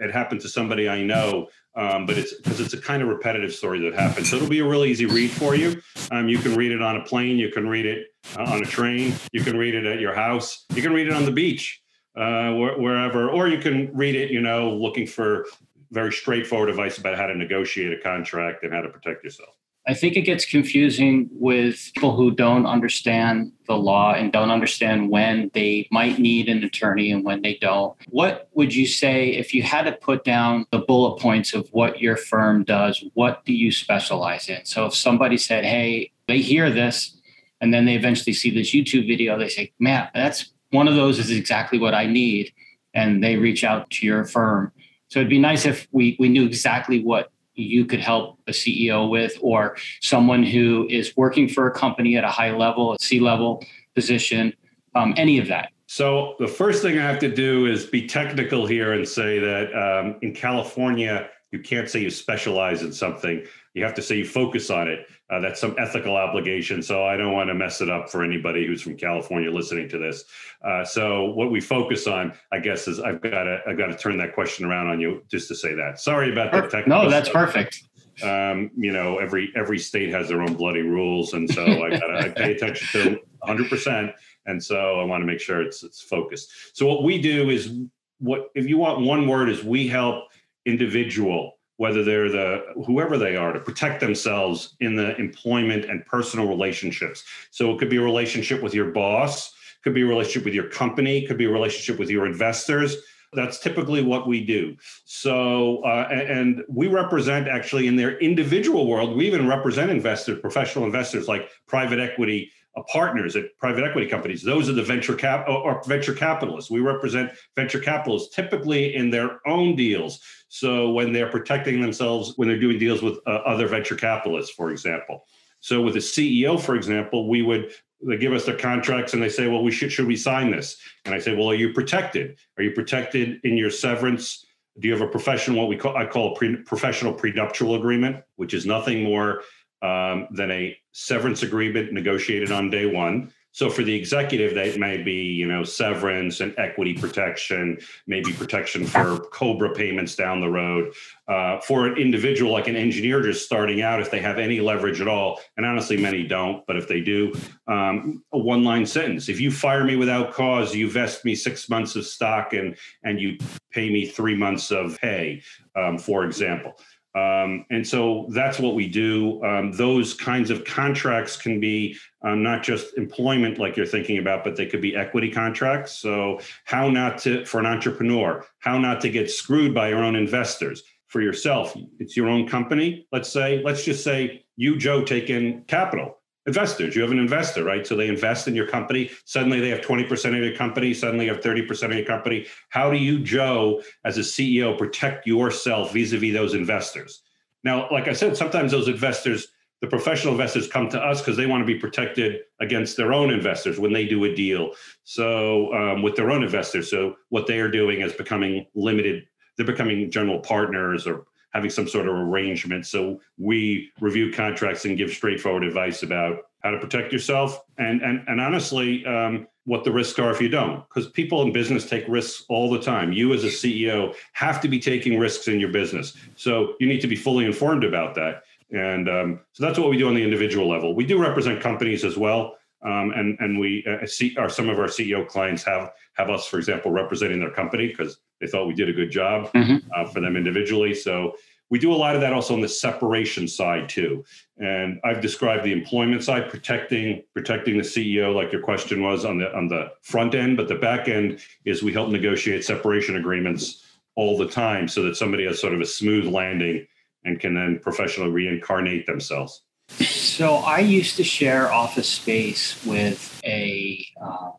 it 0.00 0.12
happened 0.12 0.40
to 0.40 0.48
somebody 0.48 0.88
I 0.88 1.02
know 1.02 1.48
um, 1.78 2.06
but 2.06 2.18
it's 2.18 2.34
because 2.34 2.58
it's 2.58 2.74
a 2.74 2.80
kind 2.80 3.02
of 3.02 3.08
repetitive 3.08 3.54
story 3.54 3.78
that 3.80 3.94
happens. 3.94 4.28
So 4.28 4.36
it'll 4.36 4.48
be 4.48 4.58
a 4.58 4.66
really 4.66 4.90
easy 4.90 5.06
read 5.06 5.30
for 5.30 5.54
you. 5.54 5.80
Um, 6.10 6.28
you 6.28 6.38
can 6.38 6.56
read 6.56 6.72
it 6.72 6.82
on 6.82 6.96
a 6.96 7.04
plane, 7.04 7.38
you 7.38 7.52
can 7.52 7.68
read 7.68 7.86
it 7.86 8.08
uh, 8.36 8.42
on 8.42 8.62
a 8.62 8.66
train, 8.66 9.14
you 9.32 9.44
can 9.44 9.56
read 9.56 9.76
it 9.76 9.86
at 9.86 10.00
your 10.00 10.12
house, 10.12 10.64
you 10.74 10.82
can 10.82 10.92
read 10.92 11.06
it 11.06 11.12
on 11.12 11.24
the 11.24 11.30
beach, 11.30 11.80
uh, 12.16 12.50
wh- 12.50 12.80
wherever, 12.80 13.30
or 13.30 13.46
you 13.46 13.58
can 13.58 13.94
read 13.94 14.16
it, 14.16 14.32
you 14.32 14.40
know, 14.40 14.74
looking 14.74 15.06
for 15.06 15.46
very 15.92 16.12
straightforward 16.12 16.68
advice 16.68 16.98
about 16.98 17.16
how 17.16 17.26
to 17.26 17.34
negotiate 17.36 17.92
a 17.92 18.02
contract 18.02 18.64
and 18.64 18.74
how 18.74 18.80
to 18.80 18.88
protect 18.88 19.22
yourself. 19.22 19.54
I 19.88 19.94
think 19.94 20.18
it 20.18 20.22
gets 20.22 20.44
confusing 20.44 21.30
with 21.32 21.90
people 21.94 22.14
who 22.14 22.30
don't 22.30 22.66
understand 22.66 23.52
the 23.66 23.76
law 23.76 24.12
and 24.12 24.30
don't 24.30 24.50
understand 24.50 25.08
when 25.08 25.50
they 25.54 25.88
might 25.90 26.18
need 26.18 26.50
an 26.50 26.62
attorney 26.62 27.10
and 27.10 27.24
when 27.24 27.40
they 27.40 27.54
don't. 27.54 27.96
What 28.10 28.50
would 28.52 28.74
you 28.74 28.86
say 28.86 29.30
if 29.30 29.54
you 29.54 29.62
had 29.62 29.84
to 29.84 29.92
put 29.92 30.24
down 30.24 30.66
the 30.72 30.80
bullet 30.80 31.18
points 31.18 31.54
of 31.54 31.70
what 31.70 32.02
your 32.02 32.18
firm 32.18 32.64
does? 32.64 33.02
What 33.14 33.46
do 33.46 33.54
you 33.54 33.72
specialize 33.72 34.50
in? 34.50 34.62
So 34.66 34.84
if 34.84 34.94
somebody 34.94 35.38
said, 35.38 35.64
hey, 35.64 36.12
they 36.26 36.42
hear 36.42 36.70
this 36.70 37.16
and 37.62 37.72
then 37.72 37.86
they 37.86 37.94
eventually 37.94 38.34
see 38.34 38.50
this 38.50 38.74
YouTube 38.74 39.08
video, 39.08 39.38
they 39.38 39.48
say, 39.48 39.72
man, 39.78 40.10
that's 40.14 40.52
one 40.70 40.86
of 40.86 40.96
those 40.96 41.18
is 41.18 41.30
exactly 41.30 41.78
what 41.78 41.94
I 41.94 42.04
need. 42.04 42.52
And 42.92 43.24
they 43.24 43.36
reach 43.36 43.64
out 43.64 43.88
to 43.92 44.06
your 44.06 44.26
firm. 44.26 44.70
So 45.08 45.20
it'd 45.20 45.30
be 45.30 45.38
nice 45.38 45.64
if 45.64 45.88
we, 45.92 46.14
we 46.20 46.28
knew 46.28 46.44
exactly 46.44 47.02
what 47.02 47.32
you 47.58 47.84
could 47.84 48.00
help 48.00 48.38
a 48.46 48.52
CEO 48.52 49.10
with, 49.10 49.36
or 49.40 49.76
someone 50.00 50.42
who 50.42 50.86
is 50.88 51.16
working 51.16 51.48
for 51.48 51.66
a 51.66 51.72
company 51.72 52.16
at 52.16 52.24
a 52.24 52.28
high 52.28 52.52
level, 52.52 52.92
a 52.92 52.98
C 53.00 53.20
level 53.20 53.64
position, 53.94 54.52
um, 54.94 55.14
any 55.16 55.38
of 55.38 55.48
that? 55.48 55.70
So, 55.86 56.34
the 56.38 56.46
first 56.46 56.82
thing 56.82 56.98
I 56.98 57.02
have 57.02 57.18
to 57.20 57.34
do 57.34 57.66
is 57.66 57.86
be 57.86 58.06
technical 58.06 58.66
here 58.66 58.92
and 58.92 59.08
say 59.08 59.38
that 59.38 59.74
um, 59.74 60.16
in 60.22 60.34
California, 60.34 61.28
You 61.50 61.60
can't 61.60 61.88
say 61.88 62.00
you 62.00 62.10
specialize 62.10 62.82
in 62.82 62.92
something. 62.92 63.42
You 63.72 63.82
have 63.84 63.94
to 63.94 64.02
say 64.02 64.18
you 64.18 64.26
focus 64.26 64.68
on 64.70 64.86
it. 64.88 65.06
Uh, 65.30 65.40
that's 65.40 65.60
some 65.60 65.74
ethical 65.78 66.16
obligation. 66.16 66.82
So 66.82 67.04
I 67.04 67.16
don't 67.16 67.32
want 67.32 67.48
to 67.48 67.54
mess 67.54 67.80
it 67.80 67.90
up 67.90 68.08
for 68.08 68.24
anybody 68.24 68.66
who's 68.66 68.80
from 68.80 68.96
California 68.96 69.50
listening 69.50 69.88
to 69.90 69.98
this. 69.98 70.24
Uh, 70.64 70.84
so 70.84 71.26
what 71.26 71.50
we 71.50 71.60
focus 71.60 72.06
on, 72.06 72.32
I 72.50 72.60
guess, 72.60 72.88
is 72.88 72.98
I've 72.98 73.20
got 73.20 73.44
to 73.44 73.60
I've 73.66 73.76
got 73.76 73.86
to 73.88 73.96
turn 73.96 74.16
that 74.18 74.34
question 74.34 74.64
around 74.64 74.88
on 74.88 75.00
you 75.00 75.22
just 75.30 75.48
to 75.48 75.54
say 75.54 75.74
that. 75.74 76.00
Sorry 76.00 76.32
about 76.32 76.52
that. 76.52 76.70
Technical 76.70 77.04
no, 77.04 77.10
that's 77.10 77.28
stuff. 77.28 77.52
perfect. 77.52 77.82
Um, 78.22 78.70
you 78.76 78.90
know, 78.90 79.18
every 79.18 79.52
every 79.54 79.78
state 79.78 80.10
has 80.10 80.28
their 80.28 80.40
own 80.40 80.54
bloody 80.54 80.82
rules, 80.82 81.34
and 81.34 81.48
so 81.48 81.64
I 81.64 81.90
got 81.90 82.06
to 82.06 82.32
pay 82.34 82.52
attention 82.52 82.88
to 82.92 83.20
100. 83.40 83.68
percent 83.68 84.12
And 84.46 84.62
so 84.62 84.98
I 84.98 85.04
want 85.04 85.20
to 85.20 85.26
make 85.26 85.40
sure 85.40 85.60
it's 85.62 85.82
it's 85.82 86.00
focused. 86.00 86.76
So 86.76 86.86
what 86.86 87.04
we 87.04 87.20
do 87.20 87.50
is 87.50 87.78
what 88.18 88.48
if 88.54 88.66
you 88.66 88.78
want 88.78 89.00
one 89.00 89.28
word 89.28 89.50
is 89.50 89.62
we 89.62 89.86
help 89.86 90.24
individual 90.64 91.57
whether 91.78 92.04
they're 92.04 92.28
the 92.28 92.62
whoever 92.86 93.16
they 93.16 93.36
are 93.36 93.52
to 93.52 93.60
protect 93.60 94.00
themselves 94.00 94.76
in 94.80 94.94
the 94.94 95.16
employment 95.16 95.86
and 95.86 96.04
personal 96.06 96.46
relationships. 96.46 97.24
So 97.50 97.72
it 97.72 97.78
could 97.78 97.88
be 97.88 97.96
a 97.96 98.02
relationship 98.02 98.62
with 98.62 98.74
your 98.74 98.90
boss 98.90 99.54
could 99.84 99.94
be 99.94 100.02
a 100.02 100.06
relationship 100.06 100.44
with 100.44 100.54
your 100.54 100.68
company 100.68 101.26
could 101.26 101.38
be 101.38 101.46
a 101.46 101.50
relationship 101.50 101.98
with 101.98 102.10
your 102.10 102.26
investors. 102.26 102.96
That's 103.32 103.60
typically 103.60 104.02
what 104.02 104.26
we 104.26 104.44
do. 104.44 104.76
So 105.04 105.82
uh, 105.84 106.08
and 106.10 106.64
we 106.68 106.88
represent 106.88 107.46
actually 107.46 107.86
in 107.86 107.96
their 107.96 108.18
individual 108.18 108.86
world 108.88 109.16
we 109.16 109.26
even 109.26 109.46
represent 109.46 109.90
investors 109.90 110.40
professional 110.40 110.84
investors 110.84 111.28
like 111.28 111.48
private 111.66 112.00
equity 112.00 112.50
partners 112.84 113.36
at 113.36 113.56
private 113.58 113.84
equity 113.84 114.08
companies. 114.08 114.42
Those 114.42 114.68
are 114.68 114.72
the 114.72 114.82
venture 114.82 115.14
cap 115.14 115.48
or 115.48 115.82
venture 115.86 116.14
capitalists. 116.14 116.70
We 116.70 116.80
represent 116.80 117.32
venture 117.56 117.80
capitalists 117.80 118.34
typically 118.34 118.94
in 118.94 119.10
their 119.10 119.40
own 119.46 119.76
deals. 119.76 120.20
So 120.48 120.90
when 120.90 121.12
they're 121.12 121.30
protecting 121.30 121.80
themselves, 121.80 122.34
when 122.36 122.48
they're 122.48 122.60
doing 122.60 122.78
deals 122.78 123.02
with 123.02 123.18
uh, 123.26 123.30
other 123.30 123.66
venture 123.66 123.96
capitalists, 123.96 124.54
for 124.54 124.70
example. 124.70 125.24
So 125.60 125.82
with 125.82 125.96
a 125.96 126.00
CEO, 126.00 126.60
for 126.60 126.76
example, 126.76 127.28
we 127.28 127.42
would 127.42 127.72
they 128.00 128.16
give 128.16 128.32
us 128.32 128.44
their 128.44 128.56
contracts 128.56 129.12
and 129.12 129.22
they 129.22 129.28
say, 129.28 129.48
well, 129.48 129.62
we 129.62 129.72
should 129.72 129.90
should 129.90 130.06
we 130.06 130.16
sign 130.16 130.50
this? 130.50 130.76
And 131.04 131.14
I 131.14 131.18
say, 131.18 131.34
well, 131.34 131.50
are 131.50 131.54
you 131.54 131.72
protected? 131.72 132.38
Are 132.56 132.62
you 132.62 132.70
protected 132.70 133.40
in 133.44 133.56
your 133.56 133.70
severance? 133.70 134.44
Do 134.78 134.86
you 134.86 134.94
have 134.94 135.02
a 135.02 135.10
professional 135.10 135.58
what 135.58 135.68
we 135.68 135.76
call 135.76 135.96
I 135.96 136.06
call 136.06 136.32
a 136.32 136.36
pre, 136.36 136.56
professional 136.56 137.12
prenuptial 137.12 137.74
agreement, 137.74 138.22
which 138.36 138.54
is 138.54 138.66
nothing 138.66 139.02
more 139.02 139.42
um, 139.82 140.28
than 140.30 140.50
a 140.50 140.76
severance 140.92 141.42
agreement 141.42 141.92
negotiated 141.92 142.50
on 142.50 142.70
day 142.70 142.86
one. 142.86 143.32
So 143.52 143.68
for 143.68 143.82
the 143.82 143.94
executive, 143.94 144.54
that 144.54 144.78
may 144.78 145.02
be, 145.02 145.14
you 145.14 145.46
know, 145.48 145.64
severance 145.64 146.40
and 146.40 146.54
equity 146.58 146.94
protection, 146.94 147.78
maybe 148.06 148.32
protection 148.32 148.86
for 148.86 149.18
COBRA 149.32 149.74
payments 149.74 150.14
down 150.14 150.40
the 150.40 150.48
road. 150.48 150.92
Uh, 151.26 151.58
for 151.60 151.86
an 151.86 151.98
individual 151.98 152.52
like 152.52 152.68
an 152.68 152.76
engineer 152.76 153.20
just 153.20 153.44
starting 153.44 153.82
out, 153.82 154.00
if 154.00 154.12
they 154.12 154.20
have 154.20 154.38
any 154.38 154.60
leverage 154.60 155.00
at 155.00 155.08
all, 155.08 155.40
and 155.56 155.66
honestly, 155.66 155.96
many 155.96 156.24
don't, 156.24 156.64
but 156.66 156.76
if 156.76 156.86
they 156.86 157.00
do, 157.00 157.32
um, 157.66 158.22
a 158.32 158.38
one-line 158.38 158.86
sentence: 158.86 159.28
If 159.28 159.40
you 159.40 159.50
fire 159.50 159.82
me 159.82 159.96
without 159.96 160.32
cause, 160.32 160.74
you 160.74 160.88
vest 160.88 161.24
me 161.24 161.34
six 161.34 161.68
months 161.68 161.96
of 161.96 162.06
stock 162.06 162.52
and 162.52 162.76
and 163.02 163.20
you 163.20 163.38
pay 163.72 163.90
me 163.90 164.06
three 164.06 164.36
months 164.36 164.70
of 164.70 164.98
pay, 165.00 165.42
um, 165.74 165.98
for 165.98 166.24
example. 166.24 166.74
Um, 167.18 167.64
and 167.70 167.86
so 167.86 168.26
that's 168.30 168.58
what 168.58 168.74
we 168.74 168.88
do. 168.88 169.42
Um, 169.44 169.72
those 169.72 170.14
kinds 170.14 170.50
of 170.50 170.64
contracts 170.64 171.36
can 171.36 171.60
be 171.60 171.96
um, 172.22 172.42
not 172.42 172.62
just 172.62 172.96
employment, 172.96 173.58
like 173.58 173.76
you're 173.76 173.86
thinking 173.86 174.18
about, 174.18 174.44
but 174.44 174.56
they 174.56 174.66
could 174.66 174.80
be 174.80 174.96
equity 174.96 175.30
contracts. 175.30 175.92
So, 175.92 176.40
how 176.64 176.90
not 176.90 177.18
to, 177.18 177.44
for 177.44 177.60
an 177.60 177.66
entrepreneur, 177.66 178.44
how 178.58 178.78
not 178.78 179.00
to 179.02 179.10
get 179.10 179.30
screwed 179.30 179.74
by 179.74 179.88
your 179.88 180.04
own 180.04 180.16
investors. 180.16 180.82
For 181.06 181.22
yourself, 181.22 181.74
it's 181.98 182.18
your 182.18 182.28
own 182.28 182.46
company. 182.46 183.06
Let's 183.12 183.30
say, 183.30 183.62
let's 183.64 183.82
just 183.82 184.04
say 184.04 184.44
you, 184.56 184.76
Joe, 184.76 185.02
take 185.02 185.30
in 185.30 185.62
capital 185.62 186.17
investors. 186.48 186.96
You 186.96 187.02
have 187.02 187.12
an 187.12 187.18
investor, 187.18 187.62
right? 187.62 187.86
So 187.86 187.94
they 187.94 188.08
invest 188.08 188.48
in 188.48 188.56
your 188.56 188.66
company. 188.66 189.10
Suddenly 189.26 189.60
they 189.60 189.68
have 189.68 189.82
20% 189.82 190.10
of 190.36 190.42
your 190.42 190.56
company. 190.56 190.94
Suddenly 190.94 191.26
you 191.26 191.34
have 191.34 191.42
30% 191.42 191.82
of 191.84 191.92
your 191.92 192.06
company. 192.06 192.46
How 192.70 192.90
do 192.90 192.96
you, 192.96 193.20
Joe, 193.20 193.82
as 194.04 194.16
a 194.16 194.22
CEO, 194.22 194.76
protect 194.76 195.26
yourself 195.26 195.92
vis 195.92 196.12
a 196.12 196.18
vis 196.18 196.32
those 196.32 196.54
investors? 196.54 197.22
Now, 197.62 197.88
like 197.92 198.08
I 198.08 198.14
said, 198.14 198.36
sometimes 198.36 198.72
those 198.72 198.88
investors, 198.88 199.48
the 199.82 199.88
professional 199.88 200.32
investors 200.32 200.66
come 200.66 200.88
to 200.88 200.98
us 201.00 201.20
because 201.20 201.36
they 201.36 201.46
want 201.46 201.60
to 201.60 201.66
be 201.66 201.78
protected 201.78 202.40
against 202.60 202.96
their 202.96 203.12
own 203.12 203.30
investors 203.30 203.78
when 203.78 203.92
they 203.92 204.06
do 204.06 204.24
a 204.24 204.34
deal. 204.34 204.72
So, 205.04 205.72
um, 205.74 206.02
with 206.02 206.16
their 206.16 206.30
own 206.30 206.42
investors. 206.42 206.90
So, 206.90 207.16
what 207.28 207.46
they 207.46 207.60
are 207.60 207.70
doing 207.70 208.00
is 208.00 208.12
becoming 208.14 208.66
limited, 208.74 209.26
they're 209.56 209.66
becoming 209.66 210.10
general 210.10 210.40
partners 210.40 211.06
or 211.06 211.26
having 211.52 211.70
some 211.70 211.88
sort 211.88 212.08
of 212.08 212.14
arrangement. 212.14 212.86
So 212.86 213.20
we 213.38 213.90
review 214.00 214.32
contracts 214.32 214.84
and 214.84 214.98
give 214.98 215.10
straightforward 215.10 215.64
advice 215.64 216.02
about 216.02 216.38
how 216.62 216.70
to 216.70 216.78
protect 216.78 217.12
yourself. 217.12 217.60
And 217.78 218.02
and 218.02 218.22
and 218.28 218.40
honestly 218.40 219.04
um, 219.06 219.46
what 219.64 219.84
the 219.84 219.92
risks 219.92 220.18
are 220.18 220.30
if 220.30 220.40
you 220.40 220.48
don't. 220.48 220.82
Because 220.88 221.10
people 221.10 221.42
in 221.42 221.52
business 221.52 221.88
take 221.88 222.04
risks 222.08 222.44
all 222.48 222.70
the 222.70 222.80
time. 222.80 223.12
You 223.12 223.34
as 223.34 223.44
a 223.44 223.48
ceo 223.48 224.14
have 224.32 224.60
to 224.62 224.68
be 224.68 224.78
taking 224.78 225.18
risks 225.18 225.46
in 225.48 225.60
your 225.60 225.70
business. 225.70 226.16
So 226.36 226.74
you 226.80 226.88
need 226.88 227.00
to 227.02 227.06
be 227.06 227.16
fully 227.16 227.44
informed 227.44 227.84
about 227.84 228.14
that. 228.14 228.44
And 228.70 229.08
um, 229.08 229.40
so 229.52 229.64
that's 229.64 229.78
what 229.78 229.90
we 229.90 229.96
do 229.96 230.08
on 230.08 230.14
the 230.14 230.22
individual 230.22 230.68
level. 230.68 230.94
We 230.94 231.06
do 231.06 231.20
represent 231.20 231.60
companies 231.60 232.04
as 232.04 232.16
well. 232.16 232.56
Um, 232.82 233.12
and 233.16 233.36
and 233.40 233.58
we 233.58 233.84
uh, 233.86 234.06
see 234.06 234.36
our 234.36 234.48
some 234.48 234.68
of 234.68 234.78
our 234.78 234.86
ceo 234.86 235.26
clients 235.26 235.64
have 235.64 235.90
have 236.14 236.30
us 236.30 236.46
for 236.46 236.58
example 236.58 236.92
representing 236.92 237.40
their 237.40 237.50
company 237.50 237.88
because 237.88 238.20
they 238.40 238.46
thought 238.46 238.66
we 238.66 238.74
did 238.74 238.88
a 238.88 238.92
good 238.92 239.10
job 239.10 239.52
mm-hmm. 239.52 239.76
uh, 239.94 240.04
for 240.06 240.20
them 240.20 240.36
individually. 240.36 240.94
So 240.94 241.34
we 241.70 241.78
do 241.78 241.92
a 241.92 241.94
lot 241.94 242.14
of 242.14 242.20
that 242.22 242.32
also 242.32 242.54
on 242.54 242.60
the 242.60 242.68
separation 242.68 243.46
side 243.46 243.88
too. 243.88 244.24
And 244.58 245.00
I've 245.04 245.20
described 245.20 245.64
the 245.64 245.72
employment 245.72 246.24
side, 246.24 246.48
protecting 246.48 247.22
protecting 247.34 247.76
the 247.76 247.82
CEO, 247.82 248.34
like 248.34 248.52
your 248.52 248.62
question 248.62 249.02
was 249.02 249.24
on 249.24 249.38
the 249.38 249.54
on 249.54 249.68
the 249.68 249.92
front 250.02 250.34
end, 250.34 250.56
but 250.56 250.68
the 250.68 250.76
back 250.76 251.08
end 251.08 251.40
is 251.64 251.82
we 251.82 251.92
help 251.92 252.10
negotiate 252.10 252.64
separation 252.64 253.16
agreements 253.16 253.84
all 254.14 254.36
the 254.36 254.48
time 254.48 254.88
so 254.88 255.02
that 255.02 255.16
somebody 255.16 255.46
has 255.46 255.60
sort 255.60 255.74
of 255.74 255.80
a 255.80 255.86
smooth 255.86 256.26
landing 256.26 256.86
and 257.24 257.38
can 257.38 257.54
then 257.54 257.78
professionally 257.80 258.30
reincarnate 258.30 259.06
themselves. 259.06 259.62
So 259.90 260.56
I 260.56 260.80
used 260.80 261.16
to 261.16 261.24
share 261.24 261.72
office 261.72 262.08
space 262.08 262.84
with 262.84 263.40
a 263.44 264.04
um, 264.20 264.54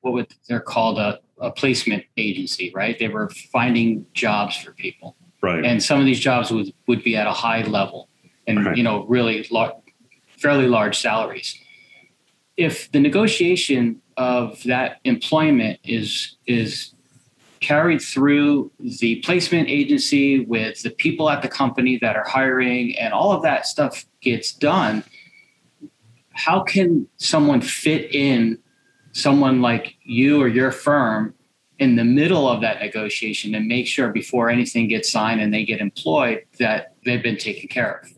what 0.00 0.12
would 0.14 0.34
they're 0.48 0.60
called 0.60 0.98
a 0.98 1.20
a 1.42 1.50
placement 1.50 2.04
agency, 2.16 2.72
right? 2.74 2.98
They 2.98 3.08
were 3.08 3.28
finding 3.28 4.06
jobs 4.14 4.56
for 4.56 4.72
people. 4.72 5.16
Right. 5.42 5.64
And 5.64 5.82
some 5.82 5.98
of 5.98 6.06
these 6.06 6.20
jobs 6.20 6.50
would, 6.52 6.72
would 6.86 7.02
be 7.02 7.16
at 7.16 7.26
a 7.26 7.32
high 7.32 7.62
level 7.62 8.08
and, 8.46 8.64
right. 8.64 8.76
you 8.76 8.84
know, 8.84 9.04
really 9.06 9.46
lar- 9.50 9.76
fairly 10.38 10.68
large 10.68 10.98
salaries. 10.98 11.58
If 12.56 12.90
the 12.92 13.00
negotiation 13.00 14.00
of 14.16 14.62
that 14.64 15.00
employment 15.04 15.80
is, 15.82 16.36
is 16.46 16.94
carried 17.60 18.00
through 18.00 18.70
the 18.78 19.16
placement 19.16 19.68
agency 19.68 20.44
with 20.44 20.82
the 20.82 20.90
people 20.90 21.28
at 21.28 21.42
the 21.42 21.48
company 21.48 21.98
that 21.98 22.14
are 22.14 22.24
hiring 22.24 22.96
and 22.98 23.12
all 23.12 23.32
of 23.32 23.42
that 23.42 23.66
stuff 23.66 24.06
gets 24.20 24.52
done, 24.52 25.02
how 26.34 26.62
can 26.62 27.08
someone 27.16 27.60
fit 27.60 28.14
in 28.14 28.58
someone 29.12 29.60
like 29.60 29.96
you 30.02 30.42
or 30.42 30.48
your 30.48 30.72
firm 30.72 31.34
in 31.78 31.96
the 31.96 32.04
middle 32.04 32.48
of 32.48 32.60
that 32.60 32.80
negotiation 32.80 33.54
and 33.54 33.66
make 33.66 33.86
sure 33.86 34.10
before 34.10 34.48
anything 34.48 34.88
gets 34.88 35.10
signed 35.10 35.40
and 35.40 35.52
they 35.52 35.64
get 35.64 35.80
employed 35.80 36.44
that 36.58 36.94
they've 37.04 37.22
been 37.22 37.36
taken 37.36 37.68
care 37.68 38.00
of. 38.00 38.10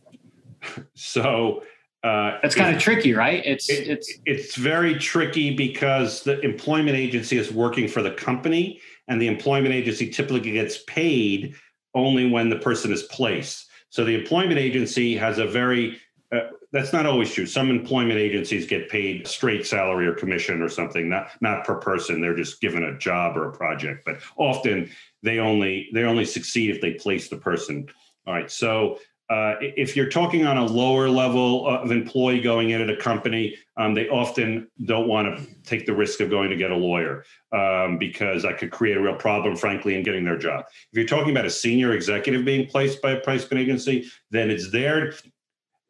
So 0.94 1.62
uh, 2.04 2.38
that's 2.42 2.54
kind 2.54 2.74
of 2.74 2.80
tricky, 2.80 3.12
right? 3.12 3.42
It's 3.44 3.68
it, 3.68 3.88
it's 3.88 4.12
it's 4.24 4.56
very 4.56 4.94
tricky 4.98 5.54
because 5.54 6.22
the 6.22 6.40
employment 6.40 6.96
agency 6.96 7.36
is 7.36 7.52
working 7.52 7.86
for 7.86 8.02
the 8.02 8.12
company, 8.12 8.80
and 9.08 9.20
the 9.20 9.26
employment 9.26 9.74
agency 9.74 10.08
typically 10.08 10.52
gets 10.52 10.82
paid 10.84 11.54
only 11.94 12.30
when 12.30 12.48
the 12.48 12.56
person 12.56 12.92
is 12.92 13.02
placed. 13.04 13.66
So 13.90 14.04
the 14.04 14.14
employment 14.14 14.58
agency 14.58 15.16
has 15.16 15.38
a 15.38 15.46
very 15.46 15.98
uh, 16.30 16.48
that's 16.74 16.92
not 16.92 17.06
always 17.06 17.32
true. 17.32 17.46
Some 17.46 17.70
employment 17.70 18.18
agencies 18.18 18.66
get 18.66 18.88
paid 18.88 19.28
straight 19.28 19.64
salary 19.64 20.08
or 20.08 20.12
commission 20.12 20.60
or 20.60 20.68
something, 20.68 21.08
not 21.08 21.30
not 21.40 21.64
per 21.64 21.76
person. 21.76 22.20
They're 22.20 22.34
just 22.34 22.60
given 22.60 22.82
a 22.82 22.98
job 22.98 23.36
or 23.36 23.48
a 23.48 23.52
project. 23.52 24.04
But 24.04 24.18
often 24.36 24.90
they 25.22 25.38
only 25.38 25.88
they 25.94 26.02
only 26.02 26.24
succeed 26.24 26.74
if 26.74 26.80
they 26.80 26.94
place 26.94 27.28
the 27.28 27.36
person. 27.36 27.86
All 28.26 28.34
right. 28.34 28.50
So 28.50 28.98
uh, 29.30 29.54
if 29.60 29.96
you're 29.96 30.10
talking 30.10 30.44
on 30.44 30.58
a 30.58 30.66
lower 30.66 31.08
level 31.08 31.66
of 31.66 31.92
employee 31.92 32.40
going 32.40 32.70
in 32.70 32.82
at 32.82 32.90
a 32.90 32.96
company, 32.96 33.56
um, 33.76 33.94
they 33.94 34.08
often 34.08 34.68
don't 34.84 35.08
want 35.08 35.38
to 35.38 35.46
take 35.62 35.86
the 35.86 35.94
risk 35.94 36.20
of 36.20 36.28
going 36.28 36.50
to 36.50 36.56
get 36.56 36.70
a 36.70 36.76
lawyer 36.76 37.24
um, 37.52 37.98
because 37.98 38.42
that 38.42 38.58
could 38.58 38.70
create 38.70 38.96
a 38.96 39.00
real 39.00 39.14
problem, 39.14 39.56
frankly, 39.56 39.94
in 39.94 40.02
getting 40.02 40.24
their 40.24 40.36
job. 40.36 40.64
If 40.92 40.98
you're 40.98 41.06
talking 41.06 41.30
about 41.30 41.46
a 41.46 41.50
senior 41.50 41.92
executive 41.92 42.44
being 42.44 42.66
placed 42.66 43.00
by 43.00 43.12
a 43.12 43.20
placement 43.20 43.62
agency, 43.62 44.10
then 44.30 44.50
it's 44.50 44.70
there 44.70 45.14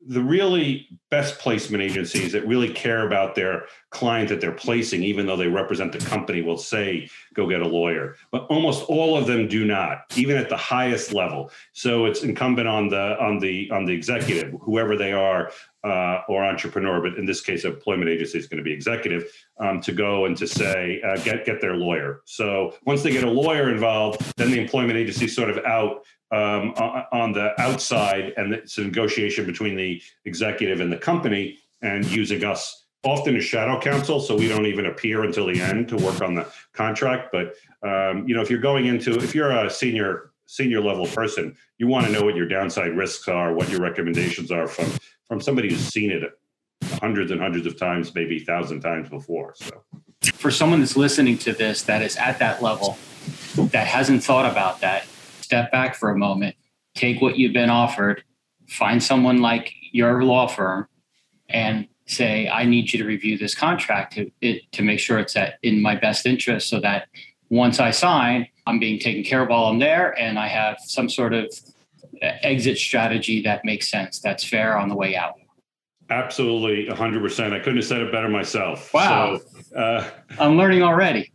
the 0.06 0.22
really 0.22 0.88
best 1.10 1.38
placement 1.38 1.82
agencies 1.82 2.32
that 2.32 2.46
really 2.46 2.68
care 2.68 3.06
about 3.06 3.34
their 3.34 3.64
client 3.90 4.28
that 4.28 4.40
they're 4.40 4.52
placing, 4.52 5.02
even 5.02 5.26
though 5.26 5.36
they 5.36 5.48
represent 5.48 5.92
the 5.92 5.98
company, 5.98 6.42
will 6.42 6.58
say, 6.58 7.08
go 7.34 7.48
get 7.48 7.62
a 7.62 7.66
lawyer. 7.66 8.16
But 8.30 8.46
almost 8.46 8.84
all 8.84 9.16
of 9.16 9.26
them 9.26 9.48
do 9.48 9.64
not, 9.64 10.04
even 10.16 10.36
at 10.36 10.48
the 10.48 10.56
highest 10.56 11.12
level. 11.12 11.50
So 11.72 12.06
it's 12.06 12.22
incumbent 12.22 12.68
on 12.68 12.88
the 12.88 13.16
on 13.20 13.38
the 13.38 13.70
on 13.70 13.84
the 13.84 13.92
executive, 13.92 14.54
whoever 14.60 14.96
they 14.96 15.12
are, 15.12 15.52
uh, 15.84 16.22
or 16.28 16.44
entrepreneur, 16.44 17.00
but 17.00 17.18
in 17.18 17.26
this 17.26 17.40
case, 17.40 17.64
employment 17.64 18.10
agency 18.10 18.38
is 18.38 18.46
going 18.46 18.58
to 18.58 18.64
be 18.64 18.72
executive, 18.72 19.30
um, 19.60 19.80
to 19.82 19.92
go 19.92 20.24
and 20.24 20.36
to 20.38 20.46
say, 20.46 21.00
uh, 21.02 21.16
get 21.18 21.44
get 21.44 21.60
their 21.60 21.76
lawyer. 21.76 22.22
So 22.24 22.74
once 22.84 23.02
they 23.02 23.12
get 23.12 23.24
a 23.24 23.30
lawyer 23.30 23.70
involved, 23.70 24.20
then 24.36 24.50
the 24.50 24.60
employment 24.60 24.98
agency 24.98 25.26
is 25.26 25.36
sort 25.36 25.50
of 25.50 25.58
out 25.64 26.04
um, 26.34 26.70
on 27.12 27.32
the 27.32 27.60
outside, 27.60 28.32
and 28.36 28.52
it's 28.52 28.78
a 28.78 28.82
negotiation 28.82 29.46
between 29.46 29.76
the 29.76 30.02
executive 30.24 30.80
and 30.80 30.92
the 30.92 30.96
company, 30.96 31.58
and 31.82 32.04
using 32.06 32.44
us 32.44 32.86
often 33.04 33.36
as 33.36 33.44
shadow 33.44 33.78
counsel, 33.78 34.18
so 34.18 34.36
we 34.36 34.48
don't 34.48 34.66
even 34.66 34.86
appear 34.86 35.24
until 35.24 35.46
the 35.46 35.60
end 35.60 35.88
to 35.88 35.96
work 35.96 36.22
on 36.22 36.34
the 36.34 36.46
contract. 36.72 37.30
But 37.30 37.54
um, 37.86 38.26
you 38.26 38.34
know, 38.34 38.42
if 38.42 38.50
you're 38.50 38.60
going 38.60 38.86
into, 38.86 39.14
if 39.16 39.34
you're 39.34 39.50
a 39.50 39.70
senior 39.70 40.30
senior 40.46 40.80
level 40.80 41.06
person, 41.06 41.56
you 41.78 41.86
want 41.86 42.06
to 42.06 42.12
know 42.12 42.22
what 42.22 42.34
your 42.34 42.48
downside 42.48 42.96
risks 42.96 43.28
are, 43.28 43.52
what 43.52 43.68
your 43.70 43.80
recommendations 43.80 44.50
are 44.50 44.66
from 44.66 44.90
from 45.28 45.40
somebody 45.40 45.70
who's 45.70 45.86
seen 45.86 46.10
it 46.10 46.22
hundreds 47.00 47.30
and 47.30 47.40
hundreds 47.40 47.66
of 47.66 47.78
times, 47.78 48.14
maybe 48.14 48.38
thousand 48.38 48.80
times 48.80 49.08
before. 49.08 49.54
So, 49.56 49.82
for 50.34 50.50
someone 50.50 50.80
that's 50.80 50.96
listening 50.96 51.38
to 51.38 51.52
this 51.52 51.82
that 51.82 52.02
is 52.02 52.16
at 52.16 52.38
that 52.38 52.62
level, 52.62 52.98
that 53.56 53.86
hasn't 53.86 54.24
thought 54.24 54.50
about 54.50 54.80
that, 54.80 55.06
step 55.54 55.70
back 55.70 55.94
for 55.94 56.10
a 56.10 56.18
moment, 56.18 56.56
take 56.96 57.22
what 57.22 57.38
you've 57.38 57.52
been 57.52 57.70
offered, 57.70 58.24
find 58.68 59.00
someone 59.00 59.38
like 59.40 59.72
your 59.92 60.24
law 60.24 60.48
firm, 60.48 60.88
and 61.48 61.86
say, 62.06 62.48
I 62.48 62.64
need 62.64 62.92
you 62.92 62.98
to 62.98 63.04
review 63.06 63.38
this 63.38 63.54
contract 63.54 64.14
to, 64.14 64.30
it, 64.40 64.62
to 64.72 64.82
make 64.82 64.98
sure 64.98 65.20
it's 65.20 65.36
at, 65.36 65.58
in 65.62 65.80
my 65.80 65.94
best 65.94 66.26
interest 66.26 66.68
so 66.68 66.80
that 66.80 67.06
once 67.50 67.78
I 67.78 67.92
sign, 67.92 68.48
I'm 68.66 68.80
being 68.80 68.98
taken 68.98 69.22
care 69.22 69.42
of 69.42 69.48
while 69.48 69.66
I'm 69.66 69.78
there 69.78 70.18
and 70.18 70.40
I 70.40 70.48
have 70.48 70.78
some 70.80 71.08
sort 71.08 71.32
of 71.32 71.54
exit 72.20 72.76
strategy 72.76 73.40
that 73.42 73.64
makes 73.64 73.88
sense, 73.88 74.18
that's 74.18 74.42
fair 74.42 74.76
on 74.76 74.88
the 74.88 74.96
way 74.96 75.14
out. 75.14 75.34
Absolutely, 76.10 76.92
100%. 76.92 77.52
I 77.52 77.58
couldn't 77.60 77.76
have 77.76 77.84
said 77.84 78.00
it 78.00 78.10
better 78.10 78.28
myself. 78.28 78.92
Wow. 78.92 79.38
So, 79.38 79.78
uh, 79.78 80.10
I'm 80.36 80.56
learning 80.56 80.82
already. 80.82 81.32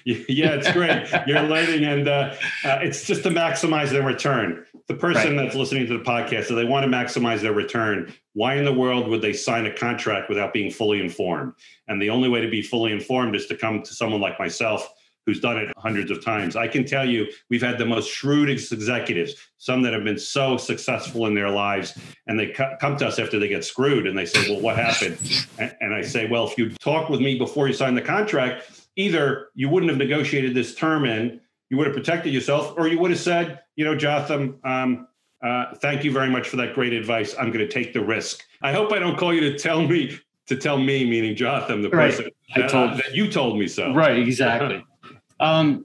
yeah, 0.04 0.54
it's 0.54 0.70
great. 0.72 1.08
You're 1.26 1.42
learning, 1.42 1.84
and 1.84 2.08
uh, 2.08 2.34
uh, 2.64 2.78
it's 2.82 3.06
just 3.06 3.22
to 3.24 3.30
maximize 3.30 3.90
their 3.90 4.02
return. 4.02 4.64
The 4.86 4.94
person 4.94 5.36
right. 5.36 5.44
that's 5.44 5.54
listening 5.54 5.86
to 5.86 5.98
the 5.98 6.04
podcast, 6.04 6.46
so 6.46 6.54
they 6.54 6.64
want 6.64 6.84
to 6.84 6.90
maximize 6.90 7.40
their 7.40 7.52
return. 7.52 8.12
Why 8.32 8.54
in 8.54 8.64
the 8.64 8.72
world 8.72 9.08
would 9.08 9.20
they 9.20 9.32
sign 9.32 9.66
a 9.66 9.74
contract 9.74 10.28
without 10.28 10.52
being 10.52 10.70
fully 10.70 11.00
informed? 11.00 11.52
And 11.88 12.00
the 12.00 12.10
only 12.10 12.28
way 12.28 12.40
to 12.40 12.48
be 12.48 12.62
fully 12.62 12.92
informed 12.92 13.36
is 13.36 13.46
to 13.46 13.56
come 13.56 13.82
to 13.82 13.94
someone 13.94 14.20
like 14.20 14.38
myself 14.38 14.88
who's 15.28 15.40
done 15.40 15.58
it 15.58 15.70
hundreds 15.76 16.10
of 16.10 16.24
times. 16.24 16.56
I 16.56 16.66
can 16.66 16.86
tell 16.86 17.06
you, 17.06 17.26
we've 17.50 17.60
had 17.60 17.76
the 17.76 17.84
most 17.84 18.08
shrewd 18.08 18.48
executives, 18.48 19.34
some 19.58 19.82
that 19.82 19.92
have 19.92 20.02
been 20.02 20.18
so 20.18 20.56
successful 20.56 21.26
in 21.26 21.34
their 21.34 21.50
lives, 21.50 21.98
and 22.26 22.40
they 22.40 22.46
come 22.46 22.96
to 22.96 23.06
us 23.06 23.18
after 23.18 23.38
they 23.38 23.46
get 23.46 23.62
screwed 23.62 24.06
and 24.06 24.16
they 24.16 24.24
say, 24.24 24.50
Well, 24.50 24.62
what 24.62 24.76
happened? 24.76 25.18
And 25.58 25.92
I 25.92 26.00
say, 26.00 26.26
Well, 26.30 26.48
if 26.48 26.56
you 26.56 26.70
talk 26.70 27.10
with 27.10 27.20
me 27.20 27.36
before 27.36 27.68
you 27.68 27.74
sign 27.74 27.94
the 27.94 28.00
contract, 28.00 28.77
either 28.98 29.48
you 29.54 29.68
wouldn't 29.68 29.90
have 29.90 29.98
negotiated 29.98 30.54
this 30.54 30.74
term 30.74 31.06
in, 31.06 31.40
you 31.70 31.76
would 31.78 31.86
have 31.86 31.96
protected 31.96 32.34
yourself, 32.34 32.74
or 32.76 32.88
you 32.88 32.98
would 32.98 33.10
have 33.10 33.20
said, 33.20 33.60
you 33.76 33.84
know, 33.84 33.94
Jotham, 33.94 34.58
um, 34.64 35.06
uh, 35.42 35.74
thank 35.76 36.02
you 36.02 36.10
very 36.10 36.28
much 36.28 36.48
for 36.48 36.56
that 36.56 36.74
great 36.74 36.92
advice. 36.92 37.34
I'm 37.38 37.52
going 37.52 37.66
to 37.66 37.68
take 37.68 37.92
the 37.92 38.04
risk. 38.04 38.42
I 38.60 38.72
hope 38.72 38.92
I 38.92 38.98
don't 38.98 39.16
call 39.16 39.32
you 39.32 39.40
to 39.40 39.56
tell 39.56 39.86
me 39.86 40.18
to 40.48 40.56
tell 40.56 40.78
me, 40.78 41.08
meaning 41.08 41.36
Jotham, 41.36 41.82
the 41.82 41.90
right. 41.90 42.10
person 42.10 42.30
that, 42.56 42.64
I 42.64 42.68
told, 42.68 42.90
uh, 42.90 42.96
that 42.96 43.14
you 43.14 43.30
told 43.30 43.58
me 43.58 43.68
so. 43.68 43.92
Right, 43.92 44.18
exactly. 44.18 44.82
um, 45.40 45.84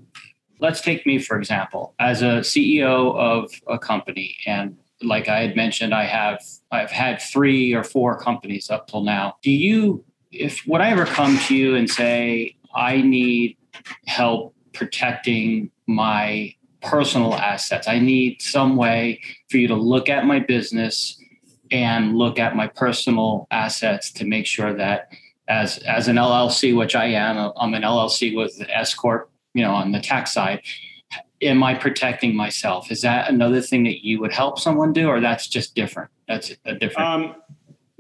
let's 0.60 0.82
take 0.82 1.06
me 1.06 1.20
for 1.20 1.38
example, 1.38 1.94
as 2.00 2.22
a 2.22 2.40
CEO 2.40 3.16
of 3.16 3.52
a 3.68 3.78
company, 3.78 4.38
and 4.48 4.78
like 5.04 5.28
I 5.28 5.42
had 5.42 5.56
mentioned, 5.56 5.94
I 5.94 6.06
have 6.06 6.42
I've 6.72 6.90
had 6.90 7.22
three 7.22 7.74
or 7.74 7.84
four 7.84 8.18
companies 8.18 8.72
up 8.72 8.88
till 8.88 9.04
now. 9.04 9.36
Do 9.44 9.52
you, 9.52 10.04
if 10.32 10.66
would 10.66 10.82
I 10.82 10.90
ever 10.90 11.06
come 11.06 11.38
to 11.38 11.56
you 11.56 11.76
and 11.76 11.90
say, 11.90 12.56
I 12.76 13.02
need 13.02 13.58
help 14.06 14.56
protecting 14.74 15.72
my 15.88 16.54
personal 16.82 17.34
assets. 17.36 17.88
I 17.88 18.00
need 18.00 18.42
some 18.42 18.76
way 18.76 19.22
for 19.50 19.58
you 19.58 19.68
to 19.68 19.76
look 19.76 20.10
at 20.10 20.26
my 20.26 20.40
business 20.40 21.20
and 21.72 22.16
look 22.16 22.38
at 22.40 22.56
my 22.56 22.68
personal 22.68 23.48
assets 23.52 24.12
to 24.12 24.26
make 24.26 24.46
sure 24.46 24.74
that 24.74 25.10
as 25.48 25.80
as 25.80 26.08
an 26.08 26.18
LLC, 26.18 26.76
which 26.76 26.96
I 26.96 27.06
am, 27.06 27.52
I'm 27.58 27.74
an 27.74 27.82
LLC 27.82 28.36
with 28.36 28.62
S 28.70 28.94
corp, 28.94 29.30
you 29.54 29.64
know, 29.64 29.72
on 29.72 29.92
the 29.92 30.00
tax 30.00 30.34
side. 30.34 30.62
Am 31.42 31.62
I 31.62 31.74
protecting 31.74 32.36
myself? 32.36 32.90
Is 32.90 33.02
that 33.02 33.30
another 33.30 33.60
thing 33.60 33.84
that 33.84 34.06
you 34.06 34.22
would 34.22 34.32
help 34.32 34.60
someone 34.60 34.94
do, 34.94 35.10
or 35.10 35.20
that's 35.20 35.48
just 35.48 35.76
different? 35.76 36.10
That's 36.28 36.54
a 36.66 36.76
different. 36.76 37.10
Um, 37.10 37.36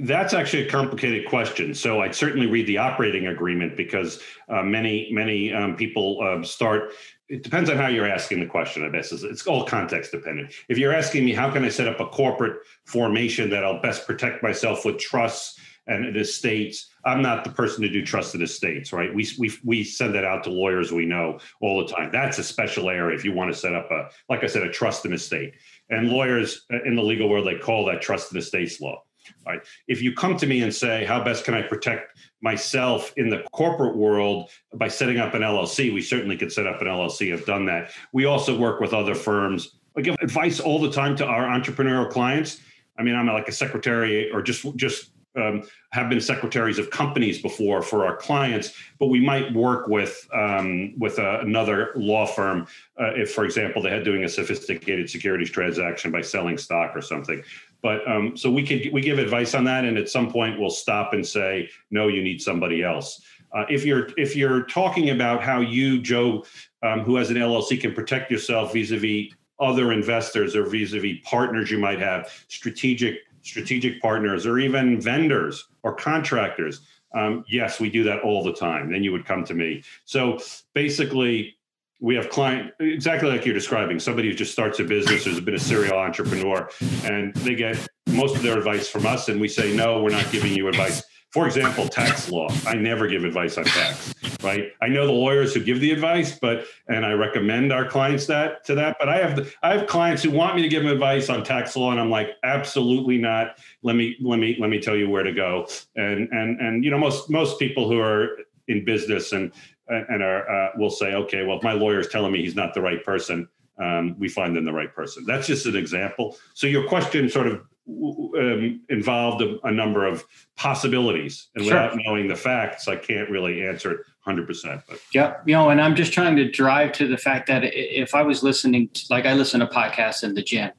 that's 0.04 0.34
actually 0.34 0.68
a 0.68 0.70
complicated 0.70 1.28
question. 1.30 1.74
So 1.74 2.02
I'd 2.02 2.14
certainly 2.14 2.46
read 2.46 2.68
the 2.68 2.78
operating 2.78 3.28
agreement 3.28 3.78
because 3.78 4.22
uh, 4.50 4.62
many 4.62 5.10
many 5.12 5.54
um, 5.54 5.76
people 5.76 6.20
uh, 6.22 6.44
start. 6.44 6.94
It 7.30 7.42
depends 7.42 7.70
on 7.70 7.78
how 7.78 7.88
you're 7.88 8.08
asking 8.08 8.42
the 8.42 8.46
question. 8.46 8.84
I 8.84 8.90
guess 8.90 9.12
it's 9.12 9.48
all 9.48 9.66
context 9.66 10.12
dependent. 10.12 10.54
If 10.68 10.78
you're 10.78 10.94
asking 10.94 11.26
me 11.26 11.34
how 11.34 11.50
can 11.50 11.64
I 11.64 11.70
set 11.70 11.88
up 11.88 12.00
a 12.00 12.08
corporate 12.08 12.60
formation 12.86 13.50
that 13.52 13.64
I'll 13.64 13.82
best 13.82 14.06
protect 14.06 14.44
myself 14.44 14.86
with 14.86 15.00
trusts 15.00 15.58
and 15.88 16.16
estates, 16.16 16.90
I'm 17.06 17.22
not 17.22 17.44
the 17.44 17.50
person 17.50 17.82
to 17.82 17.90
do 17.90 18.06
trusted 18.06 18.42
estates, 18.42 18.92
right? 18.92 19.14
We 19.14 19.28
we 19.40 19.52
we 19.64 19.84
send 19.86 20.14
that 20.16 20.26
out 20.26 20.44
to 20.44 20.50
lawyers 20.50 20.92
we 20.92 21.06
know 21.06 21.40
all 21.62 21.80
the 21.80 21.94
time. 21.94 22.12
That's 22.12 22.40
a 22.40 22.44
special 22.44 22.90
area 22.90 23.16
if 23.16 23.24
you 23.24 23.32
want 23.32 23.54
to 23.54 23.58
set 23.58 23.74
up 23.74 23.90
a, 23.90 24.10
like 24.28 24.44
I 24.44 24.48
said, 24.48 24.64
a 24.64 24.72
trust 24.72 25.06
and 25.06 25.14
estate. 25.14 25.54
And 25.90 26.10
lawyers 26.10 26.66
uh, 26.74 26.84
in 26.84 26.96
the 26.96 27.04
legal 27.04 27.30
world 27.30 27.48
they 27.48 27.58
call 27.58 27.86
that 27.86 28.02
trust 28.02 28.34
and 28.34 28.42
estates 28.42 28.82
law. 28.82 29.02
Right. 29.46 29.62
If 29.88 30.02
you 30.02 30.14
come 30.14 30.38
to 30.38 30.48
me 30.48 30.62
and 30.64 30.74
say, 30.74 31.06
how 31.06 31.24
best 31.24 31.46
can 31.46 31.54
I 31.54 31.62
protect 31.62 32.18
myself 32.42 33.14
in 33.18 33.30
the 33.30 33.44
corporate 33.52 33.96
world 33.96 34.50
by 34.76 34.88
setting 34.88 35.18
up 35.18 35.34
an 35.34 35.42
LLC, 35.42 35.94
we 35.94 36.02
certainly 36.02 36.38
could 36.38 36.52
set 36.52 36.68
up 36.68 36.82
an 36.82 36.88
LLC, 36.88 37.34
I've 37.34 37.46
done 37.46 37.66
that. 37.66 37.92
We 38.12 38.26
also 38.26 38.58
work 38.58 38.80
with 38.80 38.94
other 38.94 39.16
firms. 39.16 39.78
I 39.98 40.02
give 40.02 40.16
advice 40.22 40.60
all 40.60 40.80
the 40.80 40.92
time 40.92 41.16
to 41.18 41.26
our 41.26 41.46
entrepreneurial 41.46 42.10
clients. 42.10 42.62
I 42.98 43.04
mean, 43.04 43.16
I'm 43.16 43.28
like 43.28 43.48
a 43.48 43.52
secretary 43.52 44.32
or 44.32 44.42
just 44.42 44.76
just 44.76 45.12
um, 45.36 45.64
have 45.92 46.10
been 46.10 46.22
secretaries 46.22 46.78
of 46.78 46.90
companies 46.90 47.42
before 47.42 47.82
for 47.82 48.06
our 48.06 48.16
clients, 48.16 48.74
but 49.00 49.08
we 49.08 49.20
might 49.20 49.54
work 49.54 49.88
with 49.88 50.28
um, 50.34 50.94
with 51.00 51.18
uh, 51.20 51.40
another 51.42 51.92
law 51.96 52.26
firm 52.26 52.68
uh, 53.00 53.14
if, 53.16 53.32
for 53.32 53.46
example, 53.46 53.82
they 53.82 53.90
had 53.90 54.04
doing 54.04 54.24
a 54.24 54.30
sophisticated 54.30 55.10
securities 55.10 55.50
transaction 55.50 56.12
by 56.12 56.22
selling 56.22 56.58
stock 56.58 56.96
or 56.96 57.02
something. 57.02 57.44
But 57.84 58.10
um, 58.10 58.36
so 58.36 58.50
we 58.50 58.66
can 58.66 58.82
we 58.94 59.02
give 59.02 59.20
advice 59.20 59.54
on 59.54 59.66
that, 59.66 59.84
and 59.84 59.98
at 59.98 60.10
some 60.10 60.32
point 60.32 60.60
we'll 60.60 60.72
stop 60.72 61.14
and 61.14 61.28
say, 61.28 61.70
no, 61.92 62.08
you 62.08 62.24
need 62.24 62.42
somebody 62.42 62.82
else. 62.82 63.22
Uh, 63.52 63.66
if 63.70 63.86
you're 63.86 64.08
if 64.18 64.36
you're 64.36 64.64
talking 64.64 65.10
about 65.10 65.44
how 65.44 65.60
you, 65.60 66.02
Joe, 66.02 66.46
um, 66.82 67.02
who 67.02 67.18
has 67.18 67.30
an 67.30 67.36
LLC, 67.36 67.80
can 67.80 67.94
protect 67.94 68.32
yourself 68.32 68.74
vis-a-vis 68.74 69.34
other 69.60 69.92
investors 69.92 70.56
or 70.56 70.66
vis-a-vis 70.66 71.20
partners 71.24 71.70
you 71.70 71.78
might 71.78 72.00
have, 72.00 72.32
strategic 72.48 73.20
strategic 73.42 74.02
partners, 74.02 74.46
or 74.46 74.60
even 74.60 75.00
vendors 75.00 75.68
or 75.84 75.94
contractors. 75.94 76.88
Um, 77.14 77.44
yes, 77.50 77.82
we 77.82 77.90
do 77.90 78.04
that 78.06 78.22
all 78.22 78.44
the 78.44 78.54
time. 78.54 78.92
Then 78.92 79.04
you 79.04 79.12
would 79.12 79.26
come 79.26 79.44
to 79.44 79.54
me. 79.54 79.84
So 80.06 80.40
basically, 80.74 81.58
we 82.04 82.16
have 82.16 82.30
client 82.30 82.70
exactly 82.82 83.30
like 83.30 83.46
you're 83.46 83.54
describing. 83.54 83.98
Somebody 83.98 84.28
who 84.28 84.36
just 84.36 84.52
starts 84.52 84.80
a 84.80 84.84
business 84.84 85.24
who's 85.24 85.40
been 85.40 85.56
a 85.56 85.60
serial 85.60 85.98
entrepreneur 85.98 86.70
and 87.06 87.34
they 87.36 87.56
get 87.56 87.78
most 88.08 88.36
of 88.36 88.44
their 88.44 88.58
advice 88.58 88.90
from 88.90 89.06
us 89.06 89.30
and 89.30 89.40
we 89.40 89.48
say 89.48 89.74
no 89.74 90.04
we're 90.04 90.10
not 90.10 90.30
giving 90.30 90.54
you 90.54 90.68
advice. 90.68 91.02
For 91.32 91.48
example 91.48 91.88
tax 91.88 92.30
law. 92.30 92.50
I 92.68 92.76
never 92.76 93.08
give 93.08 93.24
advice 93.24 93.58
on 93.58 93.64
tax 93.64 94.14
right? 94.44 94.74
I 94.82 94.90
know 94.90 95.08
the 95.08 95.14
lawyers 95.14 95.54
who 95.54 95.64
give 95.64 95.80
the 95.80 95.92
advice 95.92 96.38
but 96.38 96.66
and 96.90 97.06
i 97.06 97.14
recommend 97.14 97.72
our 97.72 97.88
clients 97.88 98.26
that 98.28 98.66
to 98.66 98.76
that 98.76 98.98
but 99.00 99.08
i 99.08 99.18
have 99.18 99.56
i 99.64 99.74
have 99.74 99.88
clients 99.88 100.22
who 100.22 100.32
want 100.32 100.58
me 100.58 100.62
to 100.62 100.68
give 100.68 100.84
them 100.84 100.92
advice 100.92 101.30
on 101.30 101.42
tax 101.46 101.78
law 101.78 101.92
and 101.92 102.00
i'm 102.02 102.10
like 102.10 102.32
absolutely 102.44 103.18
not. 103.18 103.60
Let 103.82 103.96
me 103.96 104.18
let 104.22 104.40
me 104.40 104.58
let 104.60 104.70
me 104.70 104.82
tell 104.82 104.98
you 104.98 105.10
where 105.10 105.24
to 105.24 105.32
go. 105.32 105.68
And 105.96 106.28
and 106.32 106.60
and 106.60 106.84
you 106.84 106.92
know 106.92 106.98
most 106.98 107.30
most 107.30 107.58
people 107.60 107.88
who 107.88 108.00
are 108.00 108.38
in 108.68 108.86
business 108.86 109.32
and 109.32 109.52
and 109.88 110.24
are 110.24 110.50
uh, 110.50 110.70
will 110.78 110.90
say, 110.90 111.14
okay, 111.14 111.44
well, 111.44 111.58
if 111.58 111.64
my 111.64 111.74
lawyer 111.74 112.00
is 112.00 112.08
telling 112.08 112.32
me 112.32 112.42
he's 112.42 112.56
not 112.56 112.74
the 112.74 112.82
right 112.82 113.04
person, 113.04 113.48
um, 113.80 114.16
we 114.20 114.30
find 114.30 114.56
them 114.56 114.66
the 114.66 114.74
right 114.74 114.94
person. 114.94 115.26
That's 115.26 115.48
just 115.48 115.66
an 115.66 115.76
example. 115.76 116.38
So 116.54 116.68
your 116.68 116.88
question 116.88 117.30
sort 117.30 117.48
of 117.48 117.62
um, 117.88 118.82
involved 118.90 119.42
a, 119.42 119.60
a, 119.68 119.72
number 119.72 120.06
of 120.06 120.24
possibilities, 120.56 121.50
and 121.56 121.66
sure. 121.66 121.74
without 121.74 121.98
knowing 122.06 122.30
the 122.30 122.36
facts, 122.36 122.88
I 122.88 122.96
can't 122.96 123.30
really 123.30 123.68
answer 123.68 123.92
it 123.92 124.00
100%. 124.26 124.84
But 124.88 125.00
yeah, 125.14 125.36
you 125.46 125.54
know, 125.54 125.70
and 125.70 125.82
I'm 125.82 125.96
just 125.96 126.14
trying 126.14 126.38
to 126.38 126.50
drive 126.50 126.94
to 126.94 127.08
the 127.08 127.18
fact 127.18 127.48
that 127.48 127.64
if 127.66 128.16
I 128.16 128.22
was 128.22 128.42
listening, 128.42 128.88
to, 128.88 129.06
like 129.10 129.26
I 129.26 129.34
listen 129.34 129.60
to 129.60 129.68
podcasts 129.68 130.24
in 130.24 130.34
the 130.34 130.42
gym, 130.42 130.72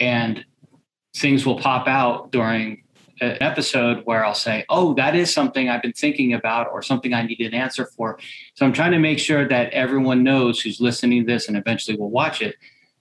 and 0.00 0.42
things 1.16 1.44
will 1.44 1.58
pop 1.58 1.86
out 1.86 2.32
during 2.32 2.82
an 3.20 3.38
episode 3.40 4.02
where 4.04 4.24
I'll 4.24 4.34
say, 4.34 4.64
"Oh, 4.68 4.94
that 4.94 5.14
is 5.14 5.32
something 5.32 5.68
I've 5.68 5.82
been 5.82 5.92
thinking 5.92 6.32
about, 6.32 6.68
or 6.72 6.82
something 6.82 7.14
I 7.14 7.22
need 7.22 7.40
an 7.40 7.54
answer 7.54 7.86
for." 7.86 8.18
So 8.54 8.66
I'm 8.66 8.72
trying 8.72 8.92
to 8.92 8.98
make 8.98 9.18
sure 9.18 9.46
that 9.48 9.72
everyone 9.72 10.22
knows 10.22 10.60
who's 10.60 10.80
listening 10.80 11.26
to 11.26 11.32
this 11.32 11.48
and 11.48 11.56
eventually 11.56 11.96
will 11.96 12.10
watch 12.10 12.42
it 12.42 12.56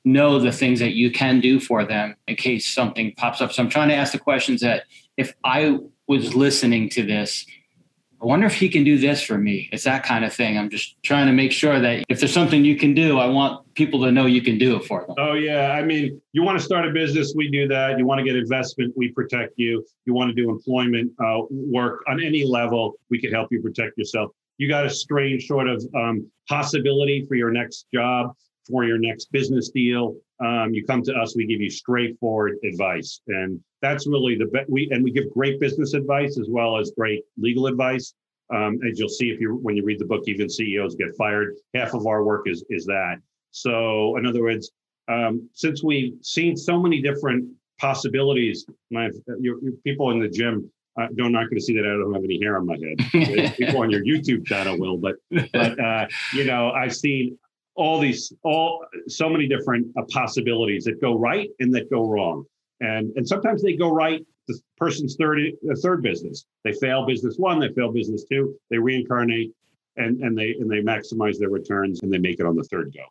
know 0.08 0.40
the 0.40 0.52
things 0.52 0.80
that 0.80 0.94
you 0.94 1.12
can 1.12 1.40
do 1.40 1.60
for 1.60 1.84
them 1.84 2.16
in 2.28 2.36
case 2.36 2.68
something 2.68 3.14
pops 3.18 3.42
up. 3.42 3.52
So 3.52 3.62
I'm 3.62 3.70
trying 3.70 3.90
to 3.90 3.96
ask 3.96 4.14
the 4.14 4.20
questions 4.20 4.62
that 4.62 4.84
if 5.18 5.34
I 5.44 5.80
was 6.08 6.34
listening 6.34 6.90
to 6.90 7.04
this 7.04 7.46
I 8.22 8.26
wonder 8.26 8.48
if 8.48 8.56
he 8.56 8.68
can 8.68 8.84
do 8.84 8.98
this 8.98 9.22
for 9.22 9.38
me. 9.38 9.70
It's 9.72 9.84
that 9.84 10.04
kind 10.04 10.26
of 10.26 10.34
thing. 10.34 10.58
I'm 10.58 10.70
just 10.70 11.02
trying 11.04 11.28
to 11.28 11.34
make 11.34 11.52
sure 11.52 11.80
that 11.80 12.04
if 12.10 12.20
there's 12.20 12.34
something 12.34 12.66
you 12.66 12.76
can 12.76 12.96
do, 12.96 13.20
I 13.20 13.28
want 13.28 13.74
people 13.76 14.02
to 14.06 14.12
know 14.12 14.26
you 14.26 14.42
can 14.42 14.58
do 14.58 14.76
it 14.76 14.86
for 14.86 15.06
them. 15.06 15.16
Oh, 15.20 15.34
yeah. 15.34 15.72
I 15.72 15.84
mean, 15.84 16.20
you 16.32 16.42
want 16.42 16.58
to 16.58 16.64
start 16.64 16.88
a 16.88 16.92
business, 16.92 17.34
we 17.36 17.52
do 17.52 17.68
that. 17.68 18.00
You 18.00 18.08
want 18.08 18.20
to 18.20 18.26
get 18.26 18.36
investment, 18.36 18.94
we 18.98 19.12
protect 19.12 19.54
you. 19.58 19.86
You 20.06 20.16
want 20.16 20.30
to 20.30 20.34
do 20.34 20.50
employment 20.50 21.12
uh, 21.24 21.42
work 21.52 22.04
on 22.08 22.24
any 22.24 22.44
level, 22.44 22.96
we 23.12 23.22
can 23.22 23.32
help 23.32 23.50
you 23.52 23.62
protect 23.62 23.98
yourself. 23.98 24.32
You 24.58 24.68
got 24.68 24.86
a 24.86 24.90
strange 24.90 25.46
sort 25.46 25.70
of 25.70 25.86
um, 25.96 26.28
possibility 26.50 27.24
for 27.28 27.36
your 27.36 27.52
next 27.52 27.86
job, 27.94 28.34
for 28.68 28.84
your 28.84 28.98
next 28.98 29.32
business 29.32 29.70
deal. 29.70 30.16
Um, 30.40 30.74
you 30.74 30.86
come 30.86 31.02
to 31.04 31.14
us, 31.14 31.36
we 31.36 31.46
give 31.46 31.62
you 31.62 31.70
straightforward 31.70 32.58
advice. 32.64 33.22
And 33.28 33.60
that's 33.82 34.08
really 34.08 34.36
the 34.36 34.46
best. 34.46 34.70
We 34.70 34.88
and 34.92 35.04
we 35.04 35.12
give 35.12 35.32
great 35.34 35.60
business 35.60 35.94
advice 35.94 36.38
as 36.40 36.48
well 36.50 36.78
as 36.78 36.92
great 36.98 37.24
legal 37.38 37.68
advice. 37.68 38.14
Um, 38.54 38.80
as 38.90 38.98
you'll 38.98 39.10
see 39.10 39.30
if 39.30 39.42
you 39.42 39.60
when 39.62 39.76
you 39.76 39.84
read 39.84 40.00
the 40.00 40.06
book, 40.06 40.24
even 40.28 40.50
CEOs 40.50 40.96
get 40.96 41.16
fired. 41.18 41.56
Half 41.74 41.94
of 41.94 42.06
our 42.06 42.24
work 42.24 42.48
is 42.48 42.64
is 42.70 42.86
that. 42.86 43.18
So 43.52 44.18
in 44.18 44.26
other 44.26 44.44
words, 44.44 44.72
um, 45.08 45.50
since 45.54 45.84
we've 45.84 46.14
seen 46.22 46.56
so 46.56 46.80
many 46.80 47.02
different 47.02 47.50
possibilities, 47.80 48.66
my 48.92 49.10
your, 49.40 49.62
your 49.64 49.74
people 49.84 50.12
in 50.12 50.20
the 50.20 50.30
gym 50.30 50.72
uh, 51.00 51.08
don't 51.16 51.32
not 51.32 51.50
going 51.50 51.58
to 51.58 51.62
see 51.62 51.74
that 51.74 51.86
I 51.86 51.90
don't 51.90 52.14
have 52.14 52.24
any 52.24 52.40
hair 52.42 52.58
on 52.58 52.66
my 52.66 52.76
head. 52.76 53.56
people 53.58 53.82
on 53.82 53.92
your 53.92 54.04
YouTube 54.04 54.46
channel 54.46 54.80
will, 54.80 54.98
but 54.98 55.16
but 55.54 55.80
uh, 55.80 56.08
you 56.34 56.46
know 56.46 56.72
I've 56.72 56.96
seen 56.96 57.38
all 57.78 58.00
these 58.00 58.34
all 58.44 58.86
so 59.08 59.30
many 59.30 59.48
different 59.48 59.88
uh, 59.98 60.02
possibilities 60.10 60.84
that 60.84 61.00
go 61.00 61.18
right 61.18 61.50
and 61.60 61.74
that 61.74 61.90
go 61.90 62.10
wrong. 62.10 62.44
And 62.82 63.12
and 63.16 63.28
sometimes 63.28 63.62
they 63.62 63.76
go 63.76 63.92
right 63.92 64.26
the 64.48 64.60
person's 64.78 65.16
third 65.16 65.40
uh, 65.40 65.76
third 65.82 66.02
business. 66.02 66.46
They 66.64 66.74
fail 66.74 67.06
business 67.06 67.36
one 67.38 67.60
they 67.60 67.70
fail 67.70 67.92
business 67.92 68.26
two 68.30 68.56
they 68.70 68.78
reincarnate 68.78 69.52
and 69.96 70.22
and 70.22 70.38
they 70.38 70.52
and 70.60 70.70
they 70.70 70.82
maximize 70.82 71.38
their 71.38 71.50
returns 71.50 72.02
and 72.02 72.12
they 72.12 72.18
make 72.18 72.40
it 72.40 72.46
on 72.46 72.56
the 72.56 72.64
third 72.64 72.94
go. 72.94 73.04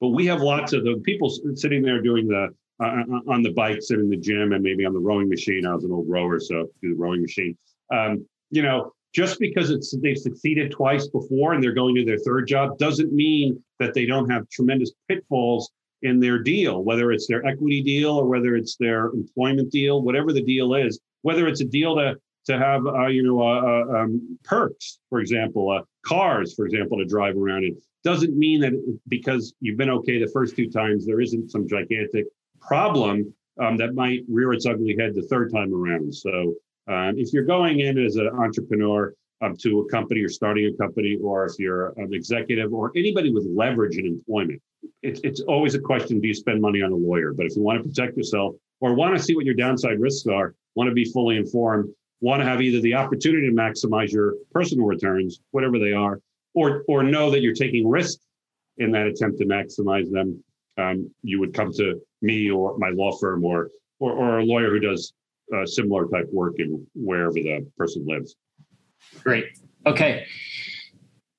But 0.00 0.08
we 0.08 0.26
have 0.26 0.40
lots 0.40 0.72
of 0.72 0.84
the 0.84 1.00
people 1.04 1.30
sitting 1.54 1.82
there 1.82 2.00
doing 2.02 2.28
the 2.28 2.48
uh, 2.80 2.84
uh, 2.84 3.32
on 3.32 3.42
the 3.42 3.52
bikes 3.52 3.90
and 3.90 4.00
in 4.00 4.10
the 4.10 4.16
gym 4.16 4.52
and 4.52 4.62
maybe 4.62 4.84
on 4.84 4.92
the 4.92 5.00
rowing 5.00 5.28
machine. 5.28 5.66
I 5.66 5.74
was 5.74 5.84
an 5.84 5.92
old 5.92 6.08
rower 6.08 6.40
so 6.40 6.68
do 6.82 6.94
the 6.94 7.00
rowing 7.00 7.22
machine. 7.22 7.56
Um, 7.90 8.26
you 8.50 8.62
know 8.62 8.92
just 9.12 9.38
because 9.40 9.70
it's 9.70 9.96
they've 9.98 10.16
succeeded 10.16 10.70
twice 10.70 11.08
before 11.08 11.52
and 11.52 11.62
they're 11.62 11.72
going 11.72 11.94
to 11.96 12.04
their 12.04 12.18
third 12.18 12.46
job 12.46 12.78
doesn't 12.78 13.12
mean 13.12 13.62
that 13.78 13.94
they 13.94 14.06
don't 14.06 14.30
have 14.30 14.48
tremendous 14.48 14.92
pitfalls 15.08 15.70
in 16.02 16.20
their 16.20 16.38
deal, 16.38 16.82
whether 16.82 17.12
it's 17.12 17.26
their 17.26 17.44
equity 17.44 17.82
deal 17.82 18.12
or 18.16 18.26
whether 18.26 18.56
it's 18.56 18.76
their 18.76 19.06
employment 19.08 19.70
deal, 19.70 20.02
whatever 20.02 20.32
the 20.32 20.42
deal 20.42 20.74
is, 20.74 20.98
whether 21.22 21.46
it's 21.46 21.60
a 21.60 21.64
deal 21.64 21.96
to 21.96 22.16
to 22.46 22.58
have 22.58 22.86
uh, 22.86 23.06
you 23.06 23.22
know 23.22 23.40
uh, 23.40 23.60
uh, 23.60 23.98
um, 23.98 24.38
perks, 24.44 24.98
for 25.08 25.20
example, 25.20 25.70
uh, 25.70 25.82
cars, 26.06 26.54
for 26.54 26.64
example, 26.64 26.96
to 26.98 27.04
drive 27.04 27.36
around 27.36 27.64
in, 27.64 27.76
doesn't 28.02 28.36
mean 28.36 28.60
that 28.60 28.72
because 29.08 29.52
you've 29.60 29.76
been 29.76 29.90
okay 29.90 30.18
the 30.18 30.30
first 30.32 30.56
two 30.56 30.70
times, 30.70 31.06
there 31.06 31.20
isn't 31.20 31.50
some 31.50 31.68
gigantic 31.68 32.24
problem 32.60 33.32
um, 33.60 33.76
that 33.76 33.94
might 33.94 34.20
rear 34.28 34.52
its 34.52 34.64
ugly 34.64 34.96
head 34.98 35.14
the 35.14 35.22
third 35.22 35.52
time 35.52 35.74
around. 35.74 36.14
So 36.14 36.54
um, 36.88 37.14
if 37.16 37.32
you're 37.32 37.44
going 37.44 37.80
in 37.80 37.98
as 37.98 38.16
an 38.16 38.28
entrepreneur, 38.28 39.14
um, 39.42 39.56
to 39.56 39.80
a 39.80 39.88
company 39.90 40.22
or 40.22 40.28
starting 40.28 40.66
a 40.66 40.76
company, 40.76 41.16
or 41.22 41.46
if 41.46 41.58
you're 41.58 41.94
an 41.96 42.12
executive 42.12 42.72
or 42.72 42.92
anybody 42.94 43.32
with 43.32 43.46
leverage 43.54 43.96
in 43.96 44.06
employment, 44.06 44.60
it's, 45.02 45.20
it's 45.24 45.40
always 45.40 45.74
a 45.74 45.80
question 45.80 46.20
do 46.20 46.28
you 46.28 46.34
spend 46.34 46.60
money 46.60 46.82
on 46.82 46.92
a 46.92 46.96
lawyer? 46.96 47.32
But 47.32 47.46
if 47.46 47.56
you 47.56 47.62
want 47.62 47.82
to 47.82 47.88
protect 47.88 48.16
yourself 48.16 48.54
or 48.80 48.94
want 48.94 49.16
to 49.16 49.22
see 49.22 49.34
what 49.34 49.44
your 49.44 49.54
downside 49.54 49.98
risks 49.98 50.26
are, 50.26 50.54
want 50.74 50.88
to 50.88 50.94
be 50.94 51.04
fully 51.04 51.36
informed, 51.36 51.90
want 52.20 52.40
to 52.40 52.46
have 52.46 52.60
either 52.60 52.80
the 52.80 52.94
opportunity 52.94 53.48
to 53.48 53.54
maximize 53.54 54.12
your 54.12 54.34
personal 54.52 54.86
returns, 54.86 55.40
whatever 55.52 55.78
they 55.78 55.92
are, 55.92 56.20
or, 56.54 56.84
or 56.88 57.02
know 57.02 57.30
that 57.30 57.40
you're 57.40 57.54
taking 57.54 57.88
risks 57.88 58.24
in 58.78 58.90
that 58.92 59.06
attempt 59.06 59.38
to 59.38 59.44
maximize 59.44 60.10
them, 60.10 60.42
um, 60.78 61.10
you 61.22 61.38
would 61.40 61.54
come 61.54 61.72
to 61.72 62.00
me 62.22 62.50
or 62.50 62.76
my 62.78 62.90
law 62.90 63.12
firm 63.18 63.44
or, 63.44 63.70
or, 63.98 64.12
or 64.12 64.38
a 64.38 64.44
lawyer 64.44 64.70
who 64.70 64.80
does 64.80 65.12
uh, 65.54 65.66
similar 65.66 66.06
type 66.06 66.28
work 66.32 66.54
in 66.58 66.86
wherever 66.94 67.32
the 67.32 67.66
person 67.76 68.04
lives. 68.06 68.36
Great. 69.22 69.46
Okay. 69.86 70.26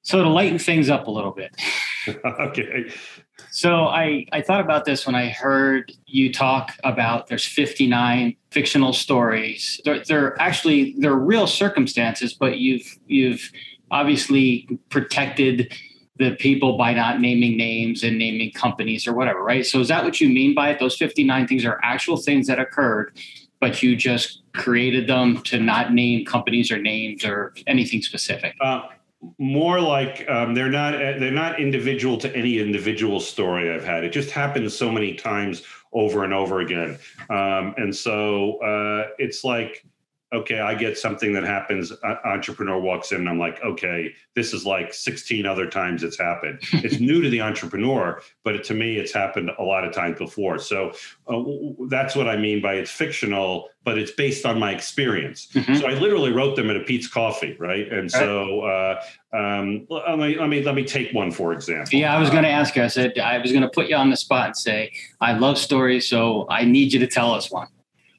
So 0.02 0.24
to 0.24 0.30
lighten 0.30 0.60
things 0.60 0.90
up 0.90 1.08
a 1.08 1.12
little 1.12 1.32
bit. 1.32 1.56
okay. 2.26 2.92
So 3.52 3.86
I, 3.86 4.26
I 4.32 4.42
thought 4.42 4.62
about 4.62 4.86
this 4.86 5.06
when 5.06 5.16
I 5.16 5.30
heard 5.30 5.92
you 6.06 6.32
talk 6.32 6.74
about 6.84 7.28
there's 7.28 7.46
59 7.46 8.36
fictional 8.52 8.94
stories. 8.94 9.80
They're, 9.86 10.04
they're 10.04 10.42
actually 10.42 10.96
they're 10.98 11.16
real 11.16 11.48
circumstances, 11.48 12.34
but 12.34 12.58
you've 12.58 12.98
you've 13.08 13.52
obviously 13.92 14.80
protected 14.90 15.74
the 16.18 16.36
people 16.36 16.78
by 16.78 16.94
not 16.94 17.20
naming 17.20 17.58
names 17.58 18.04
and 18.04 18.18
naming 18.18 18.52
companies 18.52 19.08
or 19.08 19.14
whatever, 19.14 19.44
right? 19.44 19.66
So 19.66 19.80
is 19.80 19.88
that 19.88 20.04
what 20.04 20.22
you 20.22 20.30
mean 20.30 20.54
by 20.54 20.70
it? 20.70 20.80
Those 20.80 20.96
59 20.96 21.48
things 21.48 21.66
are 21.66 21.80
actual 21.84 22.16
things 22.16 22.48
that 22.48 22.60
occurred, 22.60 23.18
but 23.62 23.82
you 23.82 23.96
just 23.96 24.42
created 24.54 25.08
them 25.08 25.42
to 25.44 25.60
not 25.60 25.94
name 25.94 26.26
companies 26.26 26.72
or 26.72 26.82
names 26.82 27.24
or 27.24 27.54
anything 27.68 28.02
specific? 28.02 28.56
Uh, 28.60 28.82
more 29.38 29.80
like 29.80 30.28
um, 30.30 30.54
they're 30.56 30.70
not 30.70 30.94
they're 30.94 31.32
not 31.32 31.60
individual 31.60 32.18
to 32.18 32.36
any 32.36 32.60
individual 32.60 33.20
story 33.20 33.72
I've 33.72 33.86
had. 33.86 34.04
It 34.04 34.12
just 34.12 34.32
happens 34.32 34.76
so 34.76 34.92
many 34.92 35.14
times 35.14 35.62
over 35.94 36.24
and 36.24 36.34
over 36.34 36.62
again, 36.62 36.98
um, 37.30 37.76
and 37.78 37.96
so 37.96 38.58
uh, 38.64 39.10
it's 39.20 39.44
like 39.44 39.86
okay, 40.34 40.60
I 40.60 40.76
get 40.76 40.98
something 40.98 41.34
that 41.34 41.44
happens. 41.44 41.92
entrepreneur 42.24 42.80
walks 42.80 43.12
in, 43.12 43.20
and 43.20 43.30
I'm 43.30 43.40
like, 43.40 43.62
okay, 43.64 44.14
this 44.36 44.54
is 44.54 44.66
like 44.66 44.94
16 44.94 45.46
other 45.46 45.70
times 45.70 46.04
it's 46.04 46.18
happened. 46.18 46.60
it's 46.74 47.00
new 47.00 47.22
to 47.22 47.30
the 47.30 47.42
entrepreneur, 47.42 48.22
but 48.44 48.64
to 48.66 48.74
me, 48.74 48.98
it's 48.98 49.12
happened 49.12 49.52
a 49.60 49.64
lot 49.64 49.84
of 49.84 49.94
times 49.94 50.18
before. 50.18 50.58
So 50.58 50.94
uh, 51.28 51.44
that's 51.90 52.16
what 52.16 52.28
I 52.28 52.38
mean 52.38 52.62
by 52.62 52.76
it's 52.76 52.92
fictional, 52.92 53.70
but 53.84 53.98
it's 53.98 54.12
based 54.12 54.46
on 54.46 54.58
my 54.58 54.72
experience. 54.72 55.48
Mm-hmm. 55.54 55.76
So 55.76 55.88
I 55.88 55.94
literally 55.94 56.32
wrote 56.32 56.56
them 56.56 56.70
at 56.70 56.78
a 56.78 56.82
Peet's 56.82 57.08
Coffee, 57.08 57.58
right? 57.60 57.92
And 57.92 58.10
so 58.10 58.62
uh, 58.62 59.04
um, 59.34 59.86
let 59.90 60.18
me 60.18 60.38
let 60.38 60.50
me 60.50 60.64
let 60.64 60.76
me 60.76 60.86
take 60.86 61.14
one 61.14 61.32
for 61.32 61.52
example. 61.52 61.98
Yeah, 61.98 62.16
I 62.16 62.20
was 62.20 62.30
going 62.30 62.44
to 62.44 62.50
ask 62.50 62.76
you. 62.76 62.84
I 62.84 62.88
said 62.88 63.18
I 63.18 63.38
was 63.40 63.52
going 63.52 63.64
to 63.64 63.70
put 63.70 63.88
you 63.88 63.96
on 63.96 64.10
the 64.10 64.18
spot 64.18 64.48
and 64.48 64.58
say 64.58 64.94
I 65.20 65.34
love 65.34 65.58
stories, 65.58 66.08
so 66.08 66.46
I 66.50 66.64
need 66.64 66.94
you 66.94 67.00
to 67.00 67.08
tell 67.08 67.34
us 67.34 67.52
one. 67.52 67.68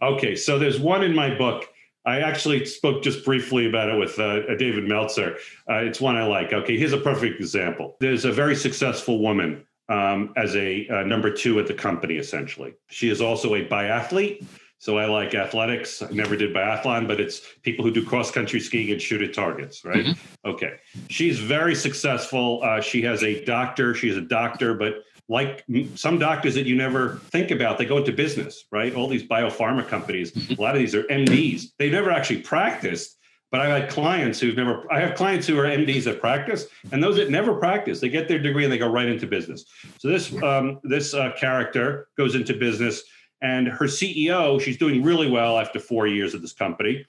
Okay, 0.02 0.34
so 0.34 0.58
there's 0.58 0.80
one 0.80 1.04
in 1.04 1.14
my 1.14 1.32
book 1.32 1.71
I 2.04 2.20
actually 2.20 2.64
spoke 2.64 3.02
just 3.02 3.24
briefly 3.24 3.68
about 3.68 3.88
it 3.88 3.98
with 3.98 4.18
uh, 4.18 4.56
David 4.56 4.88
Meltzer. 4.88 5.36
Uh, 5.70 5.76
it's 5.76 6.00
one 6.00 6.16
I 6.16 6.24
like. 6.24 6.52
Okay, 6.52 6.76
here's 6.76 6.92
a 6.92 6.98
perfect 6.98 7.40
example. 7.40 7.96
There's 8.00 8.24
a 8.24 8.32
very 8.32 8.56
successful 8.56 9.20
woman 9.20 9.64
um, 9.88 10.32
as 10.36 10.56
a 10.56 10.88
uh, 10.88 11.02
number 11.04 11.30
two 11.30 11.60
at 11.60 11.66
the 11.66 11.74
company, 11.74 12.16
essentially. 12.16 12.74
She 12.88 13.08
is 13.08 13.20
also 13.20 13.54
a 13.54 13.64
biathlete. 13.64 14.44
So 14.78 14.98
I 14.98 15.06
like 15.06 15.32
athletics. 15.36 16.02
I 16.02 16.10
never 16.10 16.34
did 16.34 16.52
biathlon, 16.52 17.06
but 17.06 17.20
it's 17.20 17.40
people 17.62 17.84
who 17.84 17.92
do 17.92 18.04
cross 18.04 18.32
country 18.32 18.58
skiing 18.58 18.90
and 18.90 19.00
shoot 19.00 19.22
at 19.22 19.32
targets, 19.32 19.84
right? 19.84 20.04
Mm-hmm. 20.04 20.50
Okay. 20.50 20.72
She's 21.08 21.38
very 21.38 21.76
successful. 21.76 22.60
Uh, 22.64 22.80
she 22.80 23.00
has 23.02 23.22
a 23.22 23.44
doctor. 23.44 23.94
She's 23.94 24.16
a 24.16 24.20
doctor, 24.20 24.74
but 24.74 25.04
like 25.28 25.64
some 25.94 26.18
doctors 26.18 26.54
that 26.54 26.66
you 26.66 26.76
never 26.76 27.20
think 27.30 27.50
about, 27.50 27.78
they 27.78 27.84
go 27.84 27.98
into 27.98 28.12
business, 28.12 28.64
right? 28.70 28.94
All 28.94 29.08
these 29.08 29.22
biopharma 29.22 29.86
companies, 29.86 30.32
mm-hmm. 30.32 30.60
a 30.60 30.62
lot 30.62 30.74
of 30.74 30.80
these 30.80 30.94
are 30.94 31.04
MDs. 31.04 31.68
They've 31.78 31.92
never 31.92 32.10
actually 32.10 32.42
practiced, 32.42 33.16
but 33.50 33.60
I 33.60 33.68
have 33.68 33.82
had 33.82 33.90
clients 33.90 34.40
who've 34.40 34.56
never, 34.56 34.90
I 34.92 35.00
have 35.00 35.14
clients 35.14 35.46
who 35.46 35.58
are 35.58 35.64
MDs 35.64 36.04
that 36.04 36.20
practice, 36.20 36.66
and 36.90 37.02
those 37.02 37.16
that 37.16 37.30
never 37.30 37.54
practice, 37.54 38.00
they 38.00 38.08
get 38.08 38.28
their 38.28 38.38
degree 38.38 38.64
and 38.64 38.72
they 38.72 38.78
go 38.78 38.90
right 38.90 39.08
into 39.08 39.26
business. 39.26 39.64
So 39.98 40.08
this 40.08 40.32
um, 40.42 40.80
this 40.82 41.14
uh, 41.14 41.32
character 41.38 42.08
goes 42.16 42.34
into 42.34 42.54
business, 42.54 43.02
and 43.40 43.68
her 43.68 43.86
CEO, 43.86 44.60
she's 44.60 44.76
doing 44.76 45.02
really 45.02 45.30
well 45.30 45.58
after 45.58 45.78
four 45.78 46.06
years 46.06 46.34
of 46.34 46.42
this 46.42 46.52
company 46.52 47.04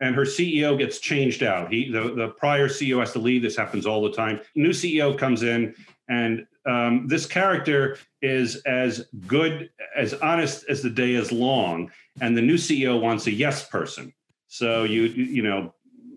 and 0.00 0.14
her 0.14 0.22
CEO 0.24 0.76
gets 0.78 0.98
changed 0.98 1.42
out. 1.42 1.72
He 1.72 1.90
the, 1.90 2.14
the 2.14 2.28
prior 2.28 2.68
CEO 2.68 3.00
has 3.00 3.12
to 3.12 3.18
leave. 3.18 3.42
This 3.42 3.56
happens 3.56 3.86
all 3.86 4.02
the 4.02 4.12
time. 4.12 4.40
New 4.54 4.70
CEO 4.70 5.16
comes 5.16 5.42
in, 5.42 5.74
and 6.08 6.46
um, 6.66 7.06
this 7.06 7.26
character 7.26 7.98
is 8.22 8.56
as 8.66 9.06
good, 9.26 9.70
as 9.96 10.14
honest 10.14 10.64
as 10.68 10.82
the 10.82 10.90
day 10.90 11.14
is 11.14 11.30
long, 11.32 11.90
and 12.20 12.36
the 12.36 12.42
new 12.42 12.56
CEO 12.56 13.00
wants 13.00 13.26
a 13.26 13.32
yes 13.32 13.68
person. 13.68 14.12
So 14.48 14.84
you 14.84 15.02
you 15.02 15.42
know, 15.42 15.74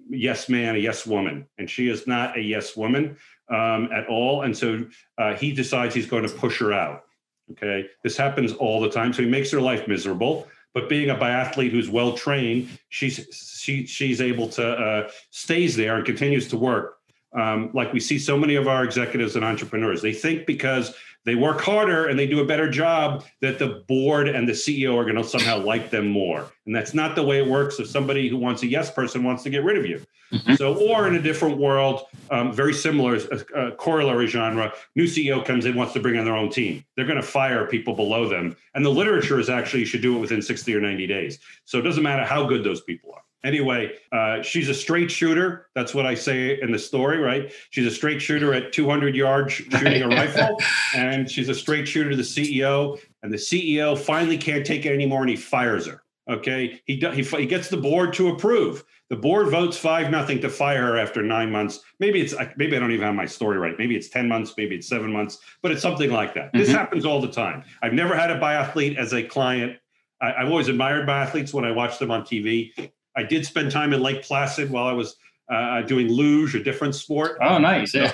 yes 0.10 0.50
man, 0.50 0.76
a 0.76 0.80
yes 0.80 1.06
woman, 1.06 1.48
and 1.58 1.70
she 1.70 1.90
is 1.90 2.08
not 2.08 2.38
a 2.38 2.42
yes 2.42 2.76
woman 2.76 3.18
um, 3.50 3.90
at 3.92 4.08
all. 4.08 4.44
And 4.44 4.58
so 4.58 4.86
uh, 5.18 5.36
he 5.36 5.52
decides 5.52 5.94
he's 5.96 6.08
going 6.08 6.28
to 6.28 6.34
push 6.34 6.60
her 6.60 6.74
out. 6.74 7.04
Okay, 7.52 7.88
this 8.04 8.16
happens 8.16 8.54
all 8.54 8.80
the 8.80 8.92
time. 8.92 9.12
So 9.12 9.24
he 9.24 9.30
makes 9.30 9.50
her 9.52 9.62
life 9.62 9.88
miserable. 9.88 10.48
But 10.74 10.88
being 10.88 11.10
a 11.10 11.16
biathlete 11.16 11.72
who's 11.72 11.90
well 11.90 12.14
trained, 12.14 12.70
she's 12.90 13.28
she 13.32 13.86
she's 13.86 14.22
able 14.22 14.48
to 14.50 14.68
uh, 14.68 15.10
stays 15.32 15.76
there 15.76 15.96
and 15.96 16.06
continues 16.06 16.48
to 16.50 16.58
work. 16.58 16.98
Um, 17.34 17.72
like 17.74 17.94
we 17.94 18.00
see 18.00 18.18
so 18.18 18.38
many 18.38 18.56
of 18.56 18.68
our 18.68 18.84
executives 18.84 19.36
and 19.36 19.46
entrepreneurs, 19.46 20.02
they 20.02 20.14
think 20.14 20.46
because 20.48 20.96
they 21.30 21.36
work 21.36 21.62
harder 21.62 22.08
and 22.08 22.18
they 22.18 22.26
do 22.26 22.40
a 22.40 22.46
better 22.46 22.70
job 22.70 23.24
that 23.42 23.60
the 23.60 23.84
board 23.88 24.28
and 24.28 24.50
the 24.50 24.54
CEO 24.54 24.98
are 24.98 25.04
going 25.04 25.16
to 25.16 25.24
somehow 25.24 25.60
like 25.60 25.92
them 25.92 26.08
more. 26.08 26.52
And 26.66 26.76
that's 26.76 26.96
not 26.96 27.16
the 27.16 27.22
way 27.22 27.38
it 27.38 27.48
works 27.48 27.80
if 27.80 27.88
somebody 27.88 28.28
who 28.28 28.38
wants 28.38 28.64
a 28.64 28.68
yes 28.68 28.90
person 28.90 29.24
wants 29.24 29.44
to 29.44 29.52
get 29.52 29.64
rid 29.64 29.78
of 29.78 29.86
you. 29.86 30.02
Mm-hmm. 30.34 30.56
So, 30.56 30.76
or 30.76 31.08
in 31.08 31.16
a 31.16 31.22
different 31.22 31.58
world, 31.58 32.06
um, 32.32 32.52
very 32.52 32.74
similar, 32.74 33.16
a, 33.16 33.68
a, 33.68 33.72
corollary 33.74 34.26
genre, 34.26 34.74
new 34.96 35.06
CEO 35.06 35.46
comes 35.46 35.66
in, 35.66 35.76
wants 35.76 35.94
to 35.94 36.00
bring 36.00 36.18
on 36.18 36.26
their 36.26 36.36
own 36.36 36.50
team. 36.50 36.84
They're 36.96 37.06
going 37.06 37.18
to 37.18 37.24
fire 37.24 37.68
people 37.68 37.96
below 37.96 38.28
them. 38.28 38.56
And 38.74 38.84
the 38.84 38.90
literature 38.90 39.40
is 39.40 39.50
actually 39.50 39.82
you 39.82 39.86
should 39.86 40.02
do 40.02 40.18
it 40.18 40.20
within 40.20 40.42
60 40.42 40.76
or 40.76 40.82
90 40.82 41.06
days. 41.06 41.40
So 41.66 41.78
it 41.78 41.84
doesn't 41.84 42.04
matter 42.04 42.26
how 42.26 42.46
good 42.46 42.64
those 42.64 42.82
people 42.82 43.12
are. 43.14 43.22
Anyway, 43.44 43.94
uh, 44.12 44.42
she's 44.42 44.68
a 44.68 44.74
straight 44.74 45.10
shooter. 45.10 45.68
That's 45.74 45.94
what 45.94 46.06
I 46.06 46.14
say 46.14 46.60
in 46.62 46.72
the 46.72 46.80
story, 46.80 47.20
right? 47.20 47.52
She's 47.70 47.86
a 47.86 47.92
straight 47.92 48.22
shooter 48.22 48.54
at 48.54 48.74
200 48.74 49.16
yards 49.16 49.54
shooting 49.54 50.02
a 50.02 50.08
rifle, 50.08 50.60
and 50.96 51.30
she's 51.30 51.48
a 51.48 51.56
straight 51.56 51.88
shooter 51.88 52.10
to 52.10 52.16
the 52.18 52.24
CEO. 52.24 53.00
And 53.24 53.32
the 53.32 53.38
CEO 53.38 53.98
finally 53.98 54.38
can't 54.38 54.66
take 54.66 54.86
it 54.86 54.94
anymore, 54.94 55.22
and 55.22 55.30
he 55.30 55.36
fires 55.38 55.86
her. 55.88 56.04
Okay, 56.30 56.80
he 56.86 56.98
he, 56.98 57.24
he 57.24 57.46
gets 57.46 57.70
the 57.70 57.78
board 57.78 58.14
to 58.14 58.28
approve. 58.30 58.84
The 59.10 59.16
board 59.16 59.48
votes 59.48 59.76
five 59.76 60.12
nothing 60.12 60.40
to 60.42 60.50
fire 60.50 60.84
her 60.84 60.98
after 60.98 61.24
nine 61.24 61.52
months. 61.52 61.80
Maybe 62.00 62.22
it's 62.22 62.36
maybe 62.56 62.76
I 62.76 62.80
don't 62.80 62.92
even 62.92 63.06
have 63.06 63.16
my 63.16 63.26
story 63.26 63.58
right. 63.58 63.74
Maybe 63.80 63.96
it's 63.96 64.10
ten 64.10 64.28
months. 64.28 64.54
Maybe 64.56 64.76
it's 64.76 64.88
seven 64.88 65.12
months. 65.12 65.40
But 65.64 65.72
it's 65.72 65.82
something 65.82 66.12
like 66.12 66.36
that. 66.36 66.48
Mm-hmm. 66.48 66.60
This 66.60 66.70
happens 66.70 67.06
all 67.06 67.20
the 67.20 67.32
time. 67.32 67.64
I've 67.82 67.94
never 67.94 68.16
had 68.16 68.30
a 68.30 68.40
biathlete 68.40 68.98
as 68.98 69.14
a 69.14 69.24
client. 69.24 69.78
I, 70.22 70.34
I've 70.34 70.50
always 70.50 70.68
admired 70.68 71.08
biathletes 71.08 71.52
when 71.54 71.66
I 71.66 71.72
watch 71.72 71.98
them 71.98 72.12
on 72.12 72.22
TV. 72.22 72.92
I 73.20 73.24
did 73.24 73.46
spend 73.46 73.70
time 73.70 73.92
in 73.92 74.02
Lake 74.02 74.24
Placid 74.24 74.72
while 74.72 74.88
I 74.88 74.94
was 74.94 75.18
uh, 75.50 75.82
doing 75.82 76.08
luge, 76.08 76.56
a 76.56 76.64
different 76.64 76.96
sport. 76.96 77.38
Oh, 77.42 77.58
nice. 77.58 77.94
Yeah. 77.94 78.14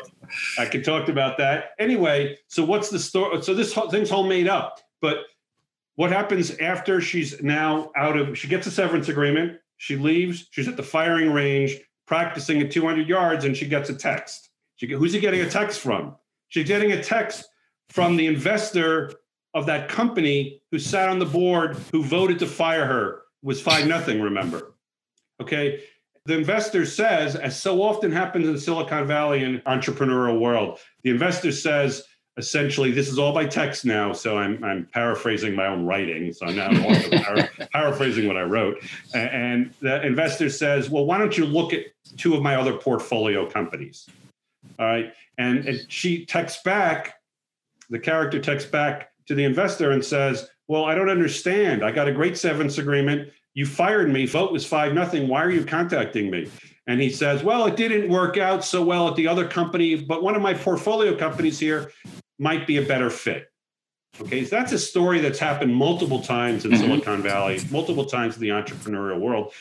I 0.58 0.65
could 0.65 0.84
talk 0.84 1.10
about 1.10 1.38
that. 1.38 1.72
Anyway, 1.78 2.39
so 2.48 2.65
what's 2.65 2.89
the 2.89 2.98
story? 2.98 3.39
So 3.44 3.54
this 3.54 3.72
whole 3.72 3.88
thing's 3.88 4.12
all 4.12 4.26
made 4.26 4.48
up. 4.48 4.80
But 5.02 5.18
what 5.94 6.12
happens 6.12 6.58
after 6.58 7.02
she's 7.02 7.39
now 7.44 7.91
out 7.96 8.18
of, 8.18 8.36
she 8.36 8.48
gets 8.48 8.65
a 8.65 8.72
severance 8.72 9.08
agreement, 9.08 9.60
she 9.78 9.96
leaves, 9.96 10.48
she's 10.50 10.68
at 10.68 10.76
the 10.76 10.84
firing 10.84 11.32
range 11.32 11.78
practicing 12.08 12.60
at 12.62 12.72
200 12.72 13.08
yards, 13.08 13.46
and 13.46 13.56
she 13.56 13.68
gets 13.68 13.91
a 13.91 13.96
text. 13.96 14.50
She, 14.78 14.88
who's 14.91 15.13
he 15.13 15.20
getting 15.20 15.41
a 15.41 15.50
text 15.50 15.82
from? 15.82 16.15
She's 16.48 16.68
getting 16.68 16.94
a 16.94 17.04
text 17.04 17.48
from 17.89 18.15
the 18.15 18.26
investor 18.26 19.13
of 19.54 19.68
that 19.68 19.88
company 19.88 20.63
who 20.72 20.80
sat 20.80 21.10
on 21.10 21.20
the 21.20 21.26
board 21.26 21.78
who 21.91 22.04
voted 22.04 22.39
to 22.39 22.48
fire 22.48 22.88
her 22.88 23.22
was 23.44 23.62
five 23.62 23.86
nothing 23.88 24.20
remember 24.20 24.75
Okay. 25.41 25.84
The 26.26 26.36
investor 26.36 26.86
says, 26.86 27.36
as 27.36 27.60
so 27.62 27.84
often 27.84 28.12
happens 28.12 28.48
in 28.48 28.58
Silicon 28.58 29.06
Valley 29.06 29.43
and 29.43 29.63
entrepreneurial 29.65 30.39
world, 30.39 30.80
the 31.04 31.12
investor 31.12 31.52
says, 31.52 32.04
essentially, 32.38 32.91
this 32.91 33.10
is 33.10 33.19
all 33.19 33.32
by 33.32 33.45
text 33.45 33.86
now. 33.86 34.12
So 34.12 34.38
I'm, 34.38 34.63
I'm 34.63 34.88
paraphrasing 34.91 35.56
my 35.56 35.67
own 35.67 35.86
writing. 35.86 36.34
So 36.34 36.48
I'm 36.48 36.56
now 36.56 36.69
para- 37.21 37.50
paraphrasing 37.74 38.28
what 38.28 38.38
I 38.38 38.41
wrote. 38.41 38.84
And 39.13 39.74
the 39.82 40.06
investor 40.06 40.50
says, 40.50 40.89
well, 40.89 41.06
why 41.06 41.17
don't 41.17 41.38
you 41.38 41.45
look 41.45 41.74
at 41.74 41.86
two 42.17 42.36
of 42.36 42.41
my 42.41 42.56
other 42.56 42.74
portfolio 42.74 43.48
companies? 43.50 44.10
All 44.80 44.86
right. 44.86 45.13
And, 45.38 45.67
and 45.67 45.86
she 45.89 46.26
texts 46.26 46.62
back, 46.63 47.15
the 47.89 48.00
character 48.00 48.39
texts 48.39 48.69
back 48.69 49.12
to 49.28 49.36
the 49.36 49.43
investor 49.43 49.91
and 49.91 50.04
says, 50.04 50.50
well, 50.67 50.86
I 50.86 50.95
don't 50.95 51.10
understand. 51.10 51.84
I 51.84 51.91
got 51.91 52.08
a 52.08 52.12
great 52.12 52.38
severance 52.38 52.78
agreement 52.78 53.30
you 53.56 53.65
fired 53.65 54.12
me. 54.12 54.28
Vote 54.28 54.52
was 54.52 54.65
five 54.65 54.94
nothing. 54.94 55.28
Why 55.28 55.44
are 55.44 55.50
you 55.50 55.65
contacting 55.65 56.30
me? 56.30 56.52
And 56.88 57.02
he 57.02 57.10
says, 57.10 57.41
well, 57.41 57.65
it 57.65 57.76
didn't 57.76 58.10
work 58.10 58.38
out 58.38 58.63
so 58.63 58.84
well 58.84 59.08
at 59.08 59.15
the 59.15 59.28
other 59.28 59.48
company, 59.48 59.96
but 59.96 60.22
one 60.22 60.36
of 60.36 60.41
my 60.41 60.54
portfolio 60.54 61.18
companies 61.18 61.58
here 61.58 61.91
might 62.38 62.68
be 62.68 62.78
a 62.78 62.84
better 62.84 63.10
fit. 63.10 63.48
Okay, 64.22 64.46
so 64.46 64.56
that's 64.56 64.72
a 64.72 64.80
story 64.80 65.20
that's 65.20 65.39
happened 65.39 65.76
multiple 65.76 66.22
times 66.22 66.63
in 66.63 66.72
mm-hmm. 66.72 66.82
Silicon 66.82 67.22
Valley, 67.22 67.60
multiple 67.72 68.06
times 68.06 68.36
in 68.36 68.41
the 68.41 68.50
entrepreneurial 68.50 69.20
world. 69.20 69.52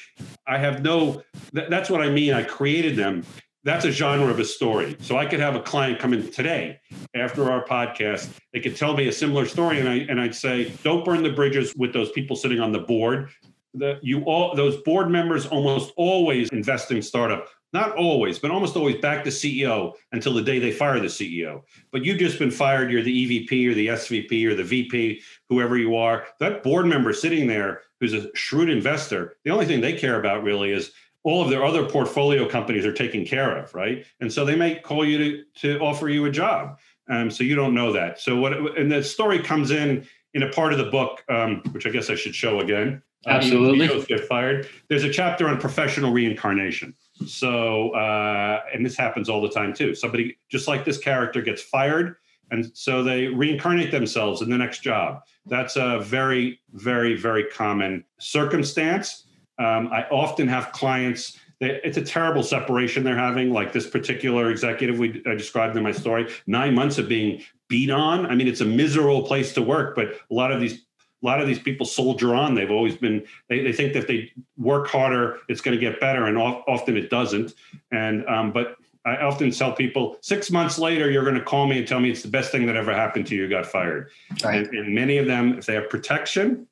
I 0.47 0.59
have 0.59 0.83
no, 0.83 1.23
that's 1.53 1.89
what 1.89 2.03
I 2.03 2.11
mean. 2.11 2.35
I 2.35 2.43
created 2.43 2.95
them. 2.95 3.25
That's 3.65 3.85
a 3.87 3.91
genre 3.91 4.29
of 4.29 4.39
a 4.39 4.45
story. 4.45 4.97
So 5.01 5.17
I 5.17 5.25
could 5.25 5.41
have 5.41 5.57
a 5.57 5.61
client 5.61 5.99
come 5.99 6.13
in 6.13 6.31
today 6.31 6.79
after 7.17 7.51
our 7.51 7.65
podcast. 7.65 8.29
They 8.53 8.61
could 8.61 8.77
tell 8.77 8.95
me 8.95 9.09
a 9.09 9.13
similar 9.13 9.47
story, 9.47 9.81
and 9.81 9.89
I 9.89 9.95
and 10.11 10.21
I'd 10.21 10.35
say, 10.35 10.71
don't 10.83 11.03
burn 11.03 11.23
the 11.23 11.33
bridges 11.33 11.75
with 11.75 11.95
those 11.95 12.13
people 12.13 12.37
sitting 12.37 12.61
on 12.61 12.73
the 12.73 12.81
board 12.81 13.31
that 13.75 14.03
you 14.03 14.23
all 14.25 14.55
those 14.55 14.77
board 14.79 15.11
members 15.11 15.47
almost 15.47 15.93
always 15.97 16.49
invest 16.51 16.91
in 16.91 17.03
startup. 17.03 17.49
Not 17.73 17.97
always 17.97 18.39
but 18.39 18.51
almost 18.51 18.77
always 18.77 18.97
back 18.97 19.25
the 19.25 19.31
ceo 19.31 19.95
until 20.13 20.33
the 20.33 20.43
day 20.43 20.59
they 20.59 20.71
fire 20.71 21.01
the 21.01 21.07
ceo 21.07 21.63
but 21.91 22.05
you've 22.05 22.19
just 22.19 22.39
been 22.39 22.51
fired. 22.51 22.91
You're 22.91 23.03
the 23.03 23.49
evp 23.49 23.71
or 23.71 23.75
the 23.75 23.89
svp 23.89 24.47
or 24.47 24.55
the 24.55 24.65
vp 24.65 25.23
whoever 25.49 25.77
you 25.77 25.97
are. 25.97 26.25
That 26.39 26.63
board 26.63 26.87
member 26.87 27.13
sitting 27.13 27.49
there 27.49 27.83
who's 28.01 28.15
a 28.15 28.35
shrewd 28.37 28.71
investor 28.71 29.37
the 29.45 29.51
only 29.51 29.67
thing 29.67 29.81
they 29.81 29.95
care 29.95 30.21
about 30.21 30.45
really 30.45 30.71
is 30.71 30.93
all 31.25 31.43
of 31.43 31.49
their 31.49 31.65
other 31.65 31.89
portfolio 31.89 32.47
companies 32.49 32.85
are 32.85 32.93
taken 32.93 33.25
care 33.25 33.57
of 33.57 33.75
right? 33.75 34.07
And 34.21 34.33
so 34.33 34.45
they 34.45 34.57
may 34.57 34.77
call 34.77 35.05
you 35.05 35.19
to, 35.19 35.45
to 35.61 35.79
offer 35.81 36.09
you 36.09 36.27
a 36.27 36.31
job. 36.31 36.79
Um, 37.09 37.31
so 37.31 37.45
you 37.45 37.55
don't 37.55 37.75
know 37.75 37.93
that. 37.93 38.21
So 38.21 38.39
what 38.39 38.53
and 38.79 38.91
the 38.91 39.03
story 39.03 39.41
comes 39.41 39.73
in 39.73 40.07
in 40.35 40.43
a 40.43 40.51
part 40.51 40.73
of 40.73 40.79
the 40.79 40.91
book 40.91 41.25
um, 41.29 41.63
which 41.71 41.87
i 41.87 41.91
guess 41.91 42.11
i 42.11 42.15
should 42.15 42.35
show 42.35 42.61
again 42.61 43.03
Absolutely. 43.27 43.89
Uh, 43.89 44.05
get 44.05 44.27
fired. 44.27 44.69
There's 44.89 45.05
a 45.05 45.11
chapter 45.11 45.49
on 45.49 45.59
professional 45.59 46.13
reincarnation. 46.13 46.95
So, 47.27 47.91
uh, 47.91 48.63
and 48.73 48.85
this 48.85 48.97
happens 48.97 49.29
all 49.29 49.41
the 49.41 49.49
time 49.49 49.73
too. 49.73 49.95
Somebody, 49.95 50.37
just 50.49 50.69
like 50.69 50.85
this 50.85 50.99
character, 50.99 51.41
gets 51.43 51.63
fired, 51.63 52.17
and 52.51 52.71
so 52.77 53.03
they 53.03 53.27
reincarnate 53.27 53.91
themselves 53.91 54.43
in 54.43 54.51
the 54.51 54.59
next 54.59 54.81
job. 54.81 55.23
That's 55.47 55.77
a 55.77 56.01
very, 56.01 56.61
very, 56.73 57.17
very 57.17 57.45
common 57.45 58.05
circumstance. 58.19 59.27
Um, 59.59 59.89
I 59.93 60.05
often 60.11 60.49
have 60.49 60.73
clients. 60.73 61.39
it's 61.61 61.97
a 61.97 62.03
terrible 62.03 62.43
separation 62.43 63.05
they're 63.05 63.17
having. 63.17 63.51
Like 63.51 63.73
this 63.73 63.87
particular 63.87 64.51
executive 64.51 64.99
we 64.99 65.23
I 65.27 65.35
described 65.35 65.77
in 65.77 65.83
my 65.83 65.93
story, 65.93 66.31
nine 66.47 66.75
months 66.75 66.99
of 66.99 67.09
being 67.09 67.43
beat 67.69 67.91
on. 67.91 68.27
I 68.27 68.35
mean, 68.35 68.49
it's 68.49 68.61
a 68.61 68.67
miserable 68.67 69.23
place 69.23 69.55
to 69.55 69.63
work, 69.63 69.95
but 69.95 70.09
a 70.09 70.35
lot 70.35 70.53
of 70.53 70.61
these 70.61 70.85
a 71.25 71.27
lot 71.27 71.41
of 71.41 71.47
these 71.47 71.59
people 71.59 71.87
soldier 71.87 72.35
on. 72.35 72.55
They've 72.55 72.71
always 72.71 72.97
been, 72.97 73.25
they, 73.49 73.63
they 73.63 73.73
think 73.73 73.95
that 73.95 74.01
if 74.01 74.07
they 74.07 74.31
work 74.59 74.89
harder, 74.89 75.39
it's 75.49 75.63
going 75.63 75.77
to 75.77 75.81
get 75.81 75.99
better. 75.99 76.27
And 76.27 76.37
often 76.37 76.97
it 76.97 77.09
doesn't. 77.09 77.55
And, 77.91 78.27
um, 78.29 78.53
but 78.53 78.77
I 79.07 79.17
often 79.17 79.51
tell 79.51 79.73
people 79.73 80.19
six 80.21 80.51
months 80.51 80.79
later, 80.79 81.11
you're 81.11 81.25
going 81.25 81.37
to 81.37 81.45
call 81.45 81.67
me 81.67 81.79
and 81.79 81.89
tell 81.89 82.01
me 82.01 82.11
it's 82.11 82.23
the 82.23 82.29
best 82.29 82.53
thing 82.53 82.67
that 82.67 82.77
ever 82.77 82.93
happened 82.93 83.27
to 83.29 83.35
you. 83.35 83.45
You 83.45 83.49
got 83.49 83.65
fired. 83.65 84.11
Right. 84.43 84.67
And, 84.67 84.75
and, 84.77 84.95
many 84.95 85.17
of 85.17 85.27
them, 85.27 85.59
if 85.59 85.67
they 85.67 85.75
have 85.75 85.89
protection, 85.89 86.67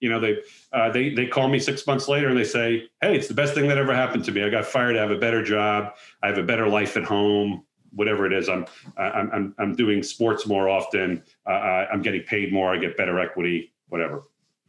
you 0.00 0.10
know, 0.10 0.20
they, 0.20 0.38
uh, 0.72 0.90
they, 0.90 1.14
they 1.14 1.26
call 1.26 1.48
me 1.48 1.58
six 1.58 1.86
months 1.86 2.06
later 2.06 2.28
and 2.28 2.36
they 2.36 2.44
say, 2.44 2.88
Hey, 3.00 3.16
it's 3.16 3.28
the 3.28 3.34
best 3.34 3.54
thing 3.54 3.68
that 3.68 3.78
ever 3.78 3.94
happened 3.94 4.24
to 4.26 4.32
me. 4.32 4.44
I 4.44 4.50
got 4.50 4.66
fired. 4.66 4.96
I 4.96 5.00
have 5.00 5.10
a 5.10 5.18
better 5.18 5.42
job. 5.42 5.94
I 6.22 6.28
have 6.28 6.36
a 6.36 6.42
better 6.42 6.68
life 6.68 6.96
at 6.96 7.04
home 7.04 7.64
whatever 7.96 8.26
it 8.26 8.32
is. 8.32 8.48
I'm 8.48 8.66
I'm 8.96 9.30
I'm, 9.32 9.54
I'm 9.56 9.76
doing 9.76 10.02
sports 10.02 10.48
more 10.48 10.68
often. 10.68 11.22
Uh, 11.46 11.86
I'm 11.92 12.02
getting 12.02 12.22
paid 12.22 12.52
more. 12.52 12.74
I 12.74 12.76
get 12.76 12.96
better 12.96 13.20
equity 13.20 13.72
whatever. 13.94 14.24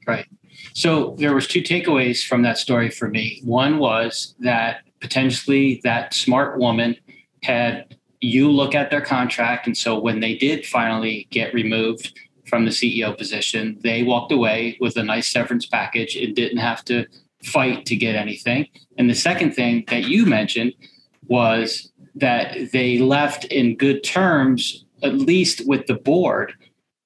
Right. 0.06 0.28
So 0.76 1.16
there 1.18 1.34
was 1.34 1.48
two 1.48 1.64
takeaways 1.64 2.24
from 2.24 2.44
that 2.44 2.60
story 2.60 2.92
for 2.92 3.10
me. 3.10 3.42
One 3.44 3.80
was 3.80 4.36
that 4.40 4.82
potentially 5.02 5.82
that 5.84 6.14
smart 6.14 6.60
woman 6.60 6.96
had 7.42 7.98
you 8.22 8.52
look 8.52 8.76
at 8.76 8.92
their 8.92 9.02
contract 9.02 9.66
and 9.66 9.76
so 9.76 10.00
when 10.00 10.20
they 10.20 10.36
did 10.36 10.64
finally 10.64 11.28
get 11.32 11.56
removed 11.56 12.20
from 12.46 12.66
the 12.66 12.72
CEO 12.72 13.18
position, 13.18 13.80
they 13.82 14.04
walked 14.04 14.32
away 14.32 14.78
with 14.80 14.96
a 14.96 15.04
nice 15.04 15.28
severance 15.32 15.66
package 15.66 16.16
and 16.16 16.36
didn't 16.36 16.60
have 16.60 16.86
to 16.86 17.08
fight 17.44 17.88
to 17.88 17.96
get 17.96 18.16
anything. 18.16 18.68
And 19.00 19.10
the 19.10 19.16
second 19.16 19.54
thing 19.56 19.86
that 19.88 20.04
you 20.04 20.28
mentioned 20.28 20.74
was 21.28 21.92
that 22.14 22.72
they 22.72 23.00
left 23.00 23.46
in 23.46 23.76
good 23.76 24.04
terms, 24.04 24.86
at 25.02 25.16
least 25.16 25.68
with 25.68 25.88
the 25.88 25.96
board, 25.96 26.54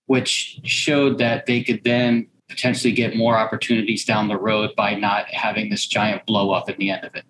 which 0.09 0.59
showed 0.63 1.19
that 1.19 1.45
they 1.45 1.63
could 1.63 1.83
then 1.83 2.27
potentially 2.47 2.91
get 2.91 3.15
more 3.15 3.37
opportunities 3.37 4.03
down 4.03 4.27
the 4.27 4.39
road 4.39 4.71
by 4.75 4.95
not 4.95 5.27
having 5.27 5.69
this 5.69 5.85
giant 5.85 6.25
blow 6.25 6.49
up 6.49 6.67
at 6.67 6.77
the 6.77 6.89
end 6.89 7.05
of 7.05 7.13
it. 7.13 7.25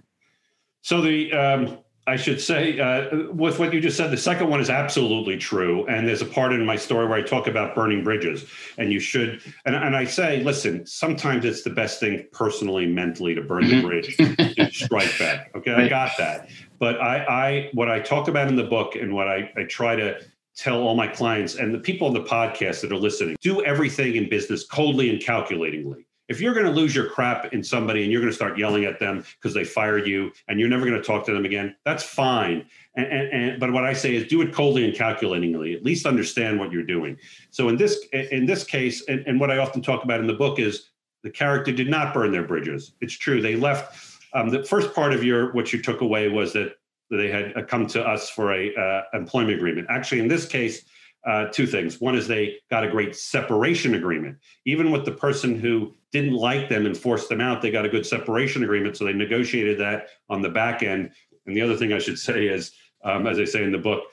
So 0.82 1.02
the 1.02 1.34
um, 1.34 1.80
I 2.08 2.16
should 2.16 2.40
say 2.40 2.80
uh, 2.80 3.34
with 3.34 3.60
what 3.60 3.74
you 3.74 3.82
just 3.82 3.98
said, 3.98 4.12
the 4.12 4.18
second 4.18 4.50
one 4.50 4.62
is 4.62 4.70
absolutely 4.70 5.36
true, 5.36 5.86
and 5.88 6.08
there's 6.08 6.22
a 6.22 6.26
part 6.26 6.54
in 6.54 6.66
my 6.66 6.78
story 6.78 7.06
where 7.06 7.18
I 7.18 7.22
talk 7.22 7.48
about 7.48 7.76
burning 7.76 8.02
bridges, 8.02 8.46
and 8.78 8.94
you 8.94 9.02
should. 9.02 9.42
And, 9.66 9.76
and 9.76 9.94
I 9.94 10.06
say, 10.06 10.42
listen, 10.42 10.86
sometimes 10.86 11.44
it's 11.44 11.64
the 11.64 11.72
best 11.72 12.00
thing 12.00 12.26
personally, 12.32 12.86
mentally, 12.86 13.36
to 13.36 13.42
burn 13.42 13.68
the 13.68 13.74
mm-hmm. 13.74 13.88
bridge, 13.88 14.16
to 14.56 14.72
strike 14.72 15.20
back. 15.20 15.52
Okay. 15.54 15.74
I 15.74 15.90
got 15.90 16.12
that. 16.18 16.48
But 16.80 17.02
I, 17.02 17.26
I, 17.26 17.70
what 17.74 17.92
I 17.92 18.00
talk 18.00 18.30
about 18.30 18.48
in 18.48 18.56
the 18.56 18.64
book, 18.64 18.96
and 18.96 19.14
what 19.14 19.28
I, 19.28 19.52
I 19.58 19.64
try 19.66 19.98
to 19.98 20.22
tell 20.56 20.82
all 20.82 20.96
my 20.96 21.08
clients 21.08 21.56
and 21.56 21.74
the 21.74 21.80
people 21.80 22.08
on 22.08 22.14
the 22.14 22.24
podcast 22.24 22.82
that 22.82 22.92
are 22.92 22.98
listening 22.98 23.36
do 23.42 23.64
everything 23.64 24.16
in 24.16 24.30
business 24.30 24.66
coldly 24.66 25.10
and 25.10 25.22
calculatingly. 25.22 26.06
If 26.28 26.40
you're 26.40 26.54
going 26.54 26.68
to 26.68 26.72
lose 26.72 26.94
your 26.94 27.10
crap 27.10 27.54
in 27.54 27.64
somebody 27.64 28.04
and 28.04 28.12
you're 28.12 28.22
going 28.22 28.32
to 28.32 28.36
start 28.36 28.58
yelling 28.58 28.86
at 28.86 29.00
them 29.00 29.26
because 29.42 29.56
they 29.56 29.64
fired 29.64 30.06
you 30.06 30.32
and 30.48 30.60
you're 30.60 30.70
never 30.70 30.86
going 30.86 31.00
to 31.00 31.06
talk 31.06 31.26
to 31.26 31.34
them 31.34 31.44
again, 31.44 31.76
that's 31.86 32.04
fine. 32.04 32.68
And, 32.96 33.08
and, 33.08 33.34
and, 33.34 33.60
but 33.60 33.74
what 33.74 33.84
I 33.84 33.94
say 33.94 34.16
is 34.16 34.28
do 34.28 34.42
it 34.44 34.54
coldly 34.54 34.86
and 34.86 34.96
calculatingly. 34.96 35.74
At 35.74 35.84
least 35.84 36.06
understand 36.06 36.60
what 36.60 36.72
you're 36.72 36.84
doing. 36.84 37.18
So 37.50 37.68
in 37.70 37.78
this 37.78 38.06
in 38.14 38.46
this 38.46 38.64
case, 38.64 39.04
and, 39.08 39.26
and 39.26 39.40
what 39.40 39.50
I 39.50 39.58
often 39.58 39.82
talk 39.82 40.04
about 40.04 40.20
in 40.20 40.28
the 40.28 40.34
book 40.34 40.60
is 40.60 40.92
the 41.24 41.32
character 41.32 41.72
did 41.72 41.90
not 41.90 42.14
burn 42.14 42.32
their 42.32 42.44
bridges. 42.44 42.94
It's 43.02 43.14
true 43.14 43.42
they 43.42 43.56
left. 43.56 44.20
Um, 44.34 44.50
the 44.50 44.64
first 44.64 44.94
part 44.94 45.14
of 45.14 45.24
your 45.24 45.52
what 45.54 45.74
you 45.74 45.82
took 45.82 46.02
away 46.02 46.30
was 46.30 46.54
that 46.54 46.76
they 47.10 47.30
had 47.30 47.68
come 47.68 47.88
to 47.88 48.06
us 48.06 48.30
for 48.30 48.54
a 48.54 48.74
uh, 48.76 49.18
employment 49.18 49.56
agreement. 49.56 49.88
Actually, 49.90 50.22
in 50.22 50.28
this 50.28 50.46
case, 50.46 50.86
uh, 51.26 51.46
two 51.46 51.68
things. 51.68 52.00
One 52.00 52.16
is 52.16 52.28
they 52.28 52.58
got 52.70 52.84
a 52.84 52.90
great 52.90 53.16
separation 53.16 53.96
agreement. 53.96 54.38
Even 54.66 54.92
with 54.92 55.06
the 55.06 55.12
person 55.12 55.60
who 55.60 55.94
didn't 56.12 56.34
like 56.34 56.70
them 56.70 56.86
and 56.86 56.98
forced 56.98 57.30
them 57.30 57.42
out, 57.42 57.62
they 57.62 57.72
got 57.72 57.86
a 57.86 57.90
good 57.90 58.06
separation 58.06 58.64
agreement. 58.64 58.98
So 58.98 59.06
they 59.06 59.14
negotiated 59.14 59.80
that 59.80 60.08
on 60.30 60.42
the 60.42 60.50
back 60.50 60.82
end. 60.82 61.12
And 61.46 61.56
the 61.56 61.62
other 61.62 61.76
thing 61.76 61.94
I 61.94 62.00
should 62.00 62.20
say 62.30 62.48
is, 62.48 62.72
um, 63.04 63.28
as 63.28 63.40
I 63.40 63.46
say 63.46 63.64
in 63.64 63.72
the 63.72 63.78
book, 63.78 64.04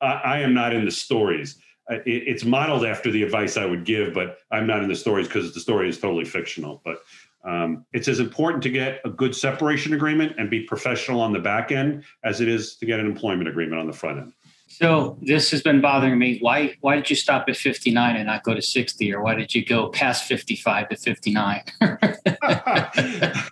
I, 0.00 0.12
I 0.12 0.38
am 0.40 0.54
not 0.54 0.72
in 0.72 0.84
the 0.84 0.90
stories. 0.90 1.56
It, 1.88 2.02
it's 2.06 2.44
modeled 2.44 2.84
after 2.84 3.10
the 3.10 3.22
advice 3.22 3.56
I 3.56 3.64
would 3.64 3.84
give, 3.84 4.14
but 4.14 4.38
I'm 4.50 4.66
not 4.66 4.82
in 4.82 4.88
the 4.88 4.96
stories 4.96 5.26
because 5.26 5.52
the 5.52 5.60
story 5.60 5.88
is 5.88 5.98
totally 5.98 6.24
fictional. 6.24 6.80
But 6.84 6.98
um, 7.46 7.86
it's 7.92 8.08
as 8.08 8.18
important 8.18 8.62
to 8.64 8.70
get 8.70 9.00
a 9.04 9.10
good 9.10 9.34
separation 9.34 9.94
agreement 9.94 10.34
and 10.36 10.50
be 10.50 10.64
professional 10.64 11.20
on 11.20 11.32
the 11.32 11.38
back 11.38 11.70
end 11.70 12.02
as 12.24 12.40
it 12.40 12.48
is 12.48 12.74
to 12.76 12.86
get 12.86 12.98
an 12.98 13.06
employment 13.06 13.48
agreement 13.48 13.80
on 13.80 13.86
the 13.86 13.92
front 13.92 14.18
end. 14.18 14.32
So 14.68 15.16
this 15.22 15.52
has 15.52 15.62
been 15.62 15.80
bothering 15.80 16.18
me. 16.18 16.38
Why 16.40 16.74
why 16.80 16.96
did 16.96 17.08
you 17.08 17.14
stop 17.14 17.48
at 17.48 17.56
59 17.56 18.16
and 18.16 18.26
not 18.26 18.42
go 18.42 18.52
to 18.52 18.60
60 18.60 19.14
or 19.14 19.22
why 19.22 19.36
did 19.36 19.54
you 19.54 19.64
go 19.64 19.90
past 19.90 20.24
55 20.24 20.88
to 20.88 20.96
59? 20.96 21.62
the, 21.80 23.42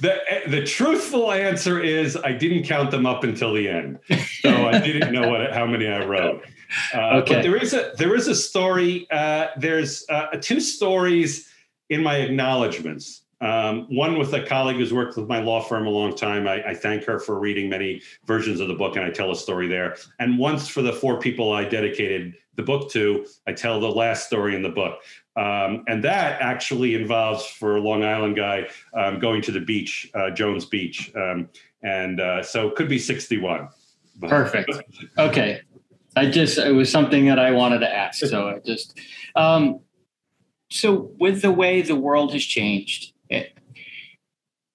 the, 0.00 0.18
the, 0.48 0.64
truthful 0.64 1.30
answer 1.30 1.78
is 1.78 2.16
I 2.16 2.32
didn't 2.32 2.64
count 2.64 2.90
them 2.90 3.04
up 3.04 3.22
until 3.22 3.52
the 3.52 3.68
end. 3.68 3.98
So 4.40 4.66
I 4.66 4.80
didn't 4.80 5.12
know 5.12 5.28
what 5.28 5.52
how 5.52 5.66
many 5.66 5.86
I 5.86 6.06
wrote. 6.06 6.42
Uh, 6.94 7.18
okay. 7.18 7.34
But 7.34 7.42
there 7.42 7.56
is 7.56 7.74
a 7.74 7.92
there 7.98 8.14
is 8.14 8.28
a 8.28 8.34
story. 8.34 9.06
Uh, 9.10 9.48
there's 9.58 10.06
uh, 10.08 10.28
two 10.40 10.60
stories 10.60 11.51
in 11.92 12.02
my 12.02 12.16
acknowledgments. 12.16 13.22
Um, 13.42 13.86
one 13.94 14.16
with 14.18 14.32
a 14.34 14.46
colleague 14.46 14.76
who's 14.76 14.92
worked 14.92 15.16
with 15.16 15.28
my 15.28 15.40
law 15.40 15.60
firm 15.60 15.86
a 15.86 15.90
long 15.90 16.14
time. 16.14 16.46
I, 16.46 16.62
I, 16.70 16.74
thank 16.74 17.04
her 17.04 17.18
for 17.18 17.40
reading 17.40 17.68
many 17.68 18.00
versions 18.24 18.60
of 18.60 18.68
the 18.68 18.74
book, 18.74 18.94
and 18.94 19.04
I 19.04 19.10
tell 19.10 19.32
a 19.32 19.36
story 19.36 19.66
there. 19.66 19.96
And 20.20 20.38
once 20.38 20.68
for 20.68 20.80
the 20.80 20.92
four 20.92 21.18
people 21.18 21.52
I 21.52 21.64
dedicated 21.64 22.36
the 22.54 22.62
book 22.62 22.90
to, 22.92 23.26
I 23.46 23.52
tell 23.52 23.80
the 23.80 23.90
last 23.90 24.26
story 24.26 24.54
in 24.54 24.62
the 24.62 24.68
book. 24.68 25.00
Um, 25.36 25.82
and 25.88 26.04
that 26.04 26.40
actually 26.40 26.94
involves, 26.94 27.44
for 27.44 27.76
a 27.76 27.80
Long 27.80 28.04
Island 28.04 28.36
guy, 28.36 28.68
um, 28.94 29.18
going 29.18 29.42
to 29.42 29.50
the 29.50 29.60
beach, 29.60 30.08
uh, 30.14 30.30
Jones 30.30 30.64
Beach. 30.64 31.10
Um, 31.16 31.48
and 31.82 32.20
uh, 32.20 32.44
so 32.44 32.68
it 32.68 32.76
could 32.76 32.88
be 32.88 32.98
61. 32.98 33.68
Perfect. 34.20 34.70
okay. 35.18 35.62
I 36.14 36.30
just, 36.30 36.58
it 36.58 36.72
was 36.72 36.90
something 36.90 37.26
that 37.26 37.40
I 37.40 37.50
wanted 37.50 37.80
to 37.80 37.92
ask. 37.92 38.24
So 38.24 38.48
I 38.48 38.60
just, 38.60 38.98
um, 39.34 39.80
so 40.72 41.10
with 41.18 41.42
the 41.42 41.52
way 41.52 41.82
the 41.82 41.96
world 41.96 42.32
has 42.32 42.44
changed, 42.44 43.12
it, 43.28 43.56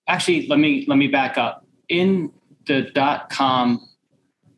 actually, 0.08 0.48
let 0.48 0.60
me 0.60 0.86
let 0.88 0.98
me 0.98 1.08
back 1.08 1.38
up. 1.38 1.66
In 1.90 2.32
the 2.68 2.84
dot 2.94 3.30
com 3.30 3.88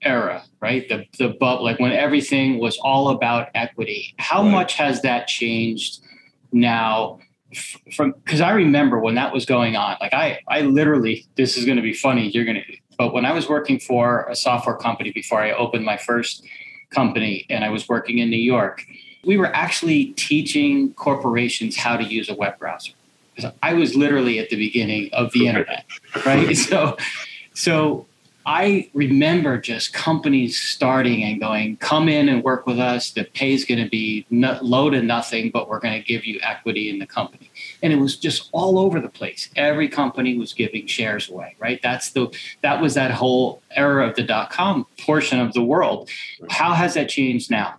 era, 0.01 0.43
right? 0.61 0.87
The 0.89 1.05
the 1.17 1.29
but 1.39 1.63
like 1.63 1.79
when 1.79 1.91
everything 1.91 2.59
was 2.59 2.77
all 2.79 3.09
about 3.09 3.49
equity. 3.55 4.15
How 4.17 4.43
right. 4.43 4.51
much 4.51 4.73
has 4.75 5.01
that 5.01 5.27
changed 5.27 6.01
now? 6.51 7.19
From 7.95 8.13
because 8.23 8.41
I 8.41 8.51
remember 8.51 8.99
when 8.99 9.15
that 9.15 9.33
was 9.33 9.45
going 9.45 9.75
on. 9.75 9.97
Like 9.99 10.13
I 10.13 10.39
I 10.47 10.61
literally 10.61 11.25
this 11.35 11.57
is 11.57 11.65
going 11.65 11.77
to 11.77 11.83
be 11.83 11.93
funny. 11.93 12.29
You're 12.29 12.45
gonna. 12.45 12.61
But 12.97 13.13
when 13.13 13.25
I 13.25 13.31
was 13.31 13.47
working 13.47 13.79
for 13.79 14.25
a 14.29 14.35
software 14.35 14.75
company 14.75 15.11
before 15.11 15.41
I 15.41 15.51
opened 15.53 15.85
my 15.85 15.97
first 15.97 16.45
company, 16.91 17.45
and 17.49 17.63
I 17.63 17.69
was 17.69 17.87
working 17.87 18.17
in 18.17 18.29
New 18.29 18.37
York, 18.37 18.85
we 19.23 19.37
were 19.37 19.53
actually 19.55 20.07
teaching 20.13 20.93
corporations 20.93 21.75
how 21.75 21.97
to 21.97 22.03
use 22.03 22.29
a 22.29 22.35
web 22.35 22.57
browser. 22.59 22.93
Because 23.35 23.53
I 23.61 23.73
was 23.73 23.95
literally 23.95 24.39
at 24.39 24.49
the 24.49 24.57
beginning 24.57 25.09
of 25.13 25.31
the 25.31 25.47
internet, 25.47 25.85
right? 26.25 26.55
So, 26.57 26.97
so 27.53 28.05
I 28.45 28.89
remember 28.93 29.59
just 29.59 29.93
companies 29.93 30.59
starting 30.59 31.23
and 31.23 31.39
going, 31.39 31.77
come 31.77 32.09
in 32.09 32.29
and 32.29 32.43
work 32.43 32.65
with 32.65 32.79
us. 32.79 33.11
The 33.11 33.25
pay 33.25 33.53
is 33.53 33.63
going 33.63 33.83
to 33.83 33.89
be 33.89 34.25
no, 34.29 34.57
low 34.61 34.89
to 34.89 35.03
nothing, 35.03 35.51
but 35.51 35.69
we're 35.69 35.79
going 35.79 35.93
to 35.93 36.05
give 36.05 36.25
you 36.25 36.39
equity 36.41 36.89
in 36.89 36.99
the 36.99 37.05
company. 37.05 37.51
And 37.83 37.93
it 37.93 37.97
was 37.97 38.17
just 38.17 38.49
all 38.51 38.79
over 38.79 38.99
the 38.99 39.09
place. 39.09 39.49
Every 39.55 39.87
company 39.87 40.37
was 40.37 40.53
giving 40.53 40.87
shares 40.87 41.29
away, 41.29 41.55
right? 41.59 41.79
That's 41.83 42.11
the 42.11 42.35
that 42.61 42.81
was 42.81 42.95
that 42.95 43.11
whole 43.11 43.61
era 43.71 44.07
of 44.07 44.15
the 44.15 44.23
dot 44.23 44.49
com 44.49 44.87
portion 44.99 45.39
of 45.39 45.53
the 45.53 45.63
world. 45.63 46.09
How 46.49 46.73
has 46.73 46.95
that 46.95 47.09
changed 47.09 47.51
now? 47.51 47.75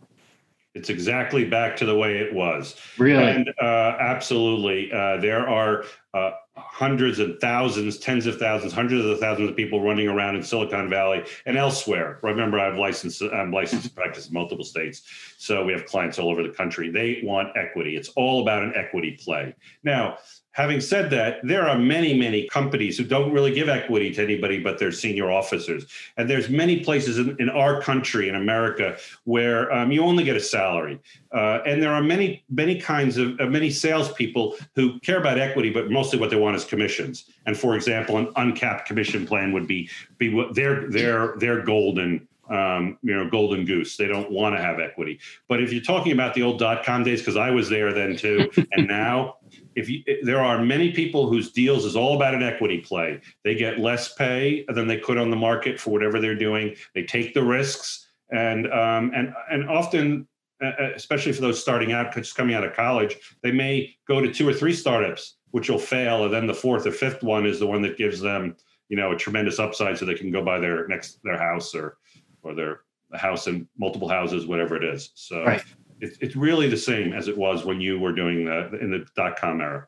It's 0.74 0.88
exactly 0.88 1.44
back 1.44 1.76
to 1.78 1.84
the 1.84 1.96
way 1.96 2.18
it 2.18 2.32
was. 2.32 2.76
Really? 2.96 3.24
And 3.24 3.48
uh, 3.60 3.96
absolutely. 3.98 4.92
Uh, 4.92 5.16
there 5.16 5.48
are 5.48 5.84
uh, 6.14 6.30
hundreds 6.54 7.18
and 7.18 7.40
thousands, 7.40 7.98
tens 7.98 8.26
of 8.26 8.38
thousands, 8.38 8.72
hundreds 8.72 9.04
of 9.04 9.18
thousands 9.18 9.50
of 9.50 9.56
people 9.56 9.82
running 9.82 10.06
around 10.06 10.36
in 10.36 10.42
Silicon 10.42 10.88
Valley 10.88 11.24
and 11.46 11.56
elsewhere. 11.56 12.20
Remember, 12.22 12.60
I 12.60 12.66
have 12.66 12.76
license, 12.76 13.20
I'm 13.20 13.50
licensed 13.50 13.88
to 13.88 13.92
practice 13.92 14.28
in 14.28 14.34
multiple 14.34 14.64
states. 14.64 15.02
So 15.38 15.64
we 15.64 15.72
have 15.72 15.86
clients 15.86 16.18
all 16.18 16.30
over 16.30 16.42
the 16.42 16.50
country. 16.50 16.90
They 16.90 17.20
want 17.24 17.56
equity. 17.56 17.96
It's 17.96 18.10
all 18.10 18.42
about 18.42 18.62
an 18.62 18.72
equity 18.76 19.18
play. 19.20 19.54
Now, 19.82 20.18
Having 20.52 20.80
said 20.80 21.10
that, 21.10 21.38
there 21.44 21.68
are 21.68 21.78
many, 21.78 22.18
many 22.18 22.48
companies 22.48 22.98
who 22.98 23.04
don't 23.04 23.32
really 23.32 23.54
give 23.54 23.68
equity 23.68 24.12
to 24.14 24.22
anybody 24.22 24.58
but 24.58 24.78
their 24.78 24.90
senior 24.90 25.30
officers. 25.30 25.86
And 26.16 26.28
there's 26.28 26.48
many 26.50 26.80
places 26.80 27.18
in, 27.18 27.36
in 27.38 27.48
our 27.48 27.80
country, 27.80 28.28
in 28.28 28.34
America, 28.34 28.96
where 29.24 29.72
um, 29.72 29.92
you 29.92 30.02
only 30.02 30.24
get 30.24 30.36
a 30.36 30.40
salary. 30.40 30.98
Uh, 31.32 31.60
and 31.64 31.80
there 31.80 31.92
are 31.92 32.02
many, 32.02 32.44
many 32.50 32.80
kinds 32.80 33.16
of 33.16 33.38
uh, 33.40 33.46
many 33.46 33.70
salespeople 33.70 34.56
who 34.74 34.98
care 35.00 35.18
about 35.18 35.38
equity, 35.38 35.70
but 35.70 35.90
mostly 35.90 36.18
what 36.18 36.30
they 36.30 36.36
want 36.36 36.56
is 36.56 36.64
commissions. 36.64 37.26
And 37.46 37.56
for 37.56 37.76
example, 37.76 38.18
an 38.18 38.32
uncapped 38.34 38.86
commission 38.86 39.26
plan 39.26 39.52
would 39.52 39.68
be 39.68 39.88
be 40.18 40.28
their 40.52 40.90
their 40.90 41.36
their 41.38 41.62
golden 41.62 42.26
um, 42.50 42.98
you 43.02 43.14
know, 43.14 43.28
golden 43.30 43.64
goose. 43.64 43.96
They 43.96 44.06
don't 44.06 44.30
want 44.30 44.56
to 44.56 44.62
have 44.62 44.80
equity. 44.80 45.20
But 45.48 45.62
if 45.62 45.72
you're 45.72 45.82
talking 45.82 46.12
about 46.12 46.34
the 46.34 46.42
old 46.42 46.58
dot 46.58 46.84
com 46.84 47.04
days, 47.04 47.20
because 47.20 47.36
I 47.36 47.50
was 47.50 47.68
there 47.68 47.92
then 47.92 48.16
too, 48.16 48.50
and 48.72 48.88
now 48.88 49.36
if 49.76 49.88
you, 49.88 50.02
there 50.22 50.40
are 50.40 50.62
many 50.62 50.92
people 50.92 51.28
whose 51.28 51.52
deals 51.52 51.84
is 51.84 51.96
all 51.96 52.16
about 52.16 52.34
an 52.34 52.42
equity 52.42 52.78
play. 52.78 53.20
They 53.44 53.54
get 53.54 53.78
less 53.78 54.14
pay 54.14 54.64
than 54.68 54.86
they 54.86 54.98
could 54.98 55.18
on 55.18 55.30
the 55.30 55.36
market 55.36 55.78
for 55.78 55.90
whatever 55.90 56.20
they're 56.20 56.34
doing. 56.34 56.74
They 56.94 57.04
take 57.04 57.34
the 57.34 57.42
risks, 57.42 58.08
and 58.30 58.66
um, 58.72 59.12
and 59.14 59.32
and 59.50 59.68
often, 59.68 60.26
uh, 60.62 60.72
uh 60.80 60.90
especially 60.94 61.32
for 61.32 61.40
those 61.40 61.60
starting 61.60 61.92
out, 61.92 62.12
just 62.14 62.34
coming 62.34 62.54
out 62.54 62.64
of 62.64 62.74
college, 62.74 63.16
they 63.42 63.52
may 63.52 63.94
go 64.08 64.20
to 64.20 64.32
two 64.32 64.48
or 64.48 64.52
three 64.52 64.74
startups, 64.74 65.36
which 65.52 65.70
will 65.70 65.78
fail, 65.78 66.24
and 66.24 66.34
then 66.34 66.46
the 66.46 66.54
fourth 66.54 66.86
or 66.86 66.92
fifth 66.92 67.22
one 67.22 67.46
is 67.46 67.60
the 67.60 67.66
one 67.66 67.82
that 67.82 67.96
gives 67.96 68.20
them, 68.20 68.56
you 68.88 68.96
know, 68.96 69.12
a 69.12 69.16
tremendous 69.16 69.58
upside, 69.58 69.96
so 69.96 70.04
they 70.04 70.14
can 70.14 70.32
go 70.32 70.44
buy 70.44 70.58
their 70.58 70.86
next 70.88 71.20
their 71.22 71.38
house 71.38 71.74
or 71.74 71.96
or 72.42 72.54
their 72.54 72.80
house 73.14 73.46
and 73.46 73.66
multiple 73.78 74.08
houses, 74.08 74.46
whatever 74.46 74.76
it 74.76 74.84
is. 74.84 75.10
So. 75.14 75.44
Right 75.44 75.62
it's, 76.00 76.16
it's 76.20 76.36
really 76.36 76.68
the 76.68 76.76
same 76.76 77.12
as 77.12 77.28
it 77.28 77.36
was 77.36 77.64
when 77.64 77.80
you 77.80 77.98
were 77.98 78.12
doing 78.12 78.44
the 78.44 78.78
in 78.80 78.90
the 78.90 79.06
dot 79.16 79.38
com 79.38 79.60
era. 79.60 79.86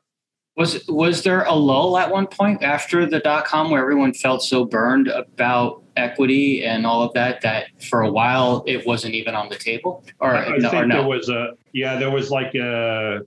Was 0.57 0.87
was 0.89 1.23
there 1.23 1.45
a 1.45 1.55
lull 1.55 1.97
at 1.97 2.11
one 2.11 2.27
point 2.27 2.63
after 2.63 3.07
the 3.07 3.21
dot 3.21 3.47
com 3.47 3.71
where 3.71 3.81
everyone 3.81 4.13
felt 4.13 4.43
so 4.43 4.65
burned 4.65 5.09
about 5.09 5.83
equity 5.97 6.65
and 6.65 6.87
all 6.87 7.03
of 7.03 7.13
that 7.15 7.41
that 7.41 7.67
for 7.83 8.03
a 8.03 8.11
while 8.11 8.63
it 8.67 8.87
wasn't 8.87 9.15
even 9.15 9.35
on 9.35 9.49
the 9.49 9.57
table? 9.57 10.05
Or, 10.21 10.35
I, 10.35 10.45
I 10.45 10.57
no, 10.59 10.71
think 10.71 10.89
no? 10.89 10.99
there 10.99 11.09
was 11.09 11.29
a 11.29 11.53
yeah, 11.73 11.99
there 11.99 12.11
was 12.11 12.31
like 12.31 12.55
a 12.55 13.21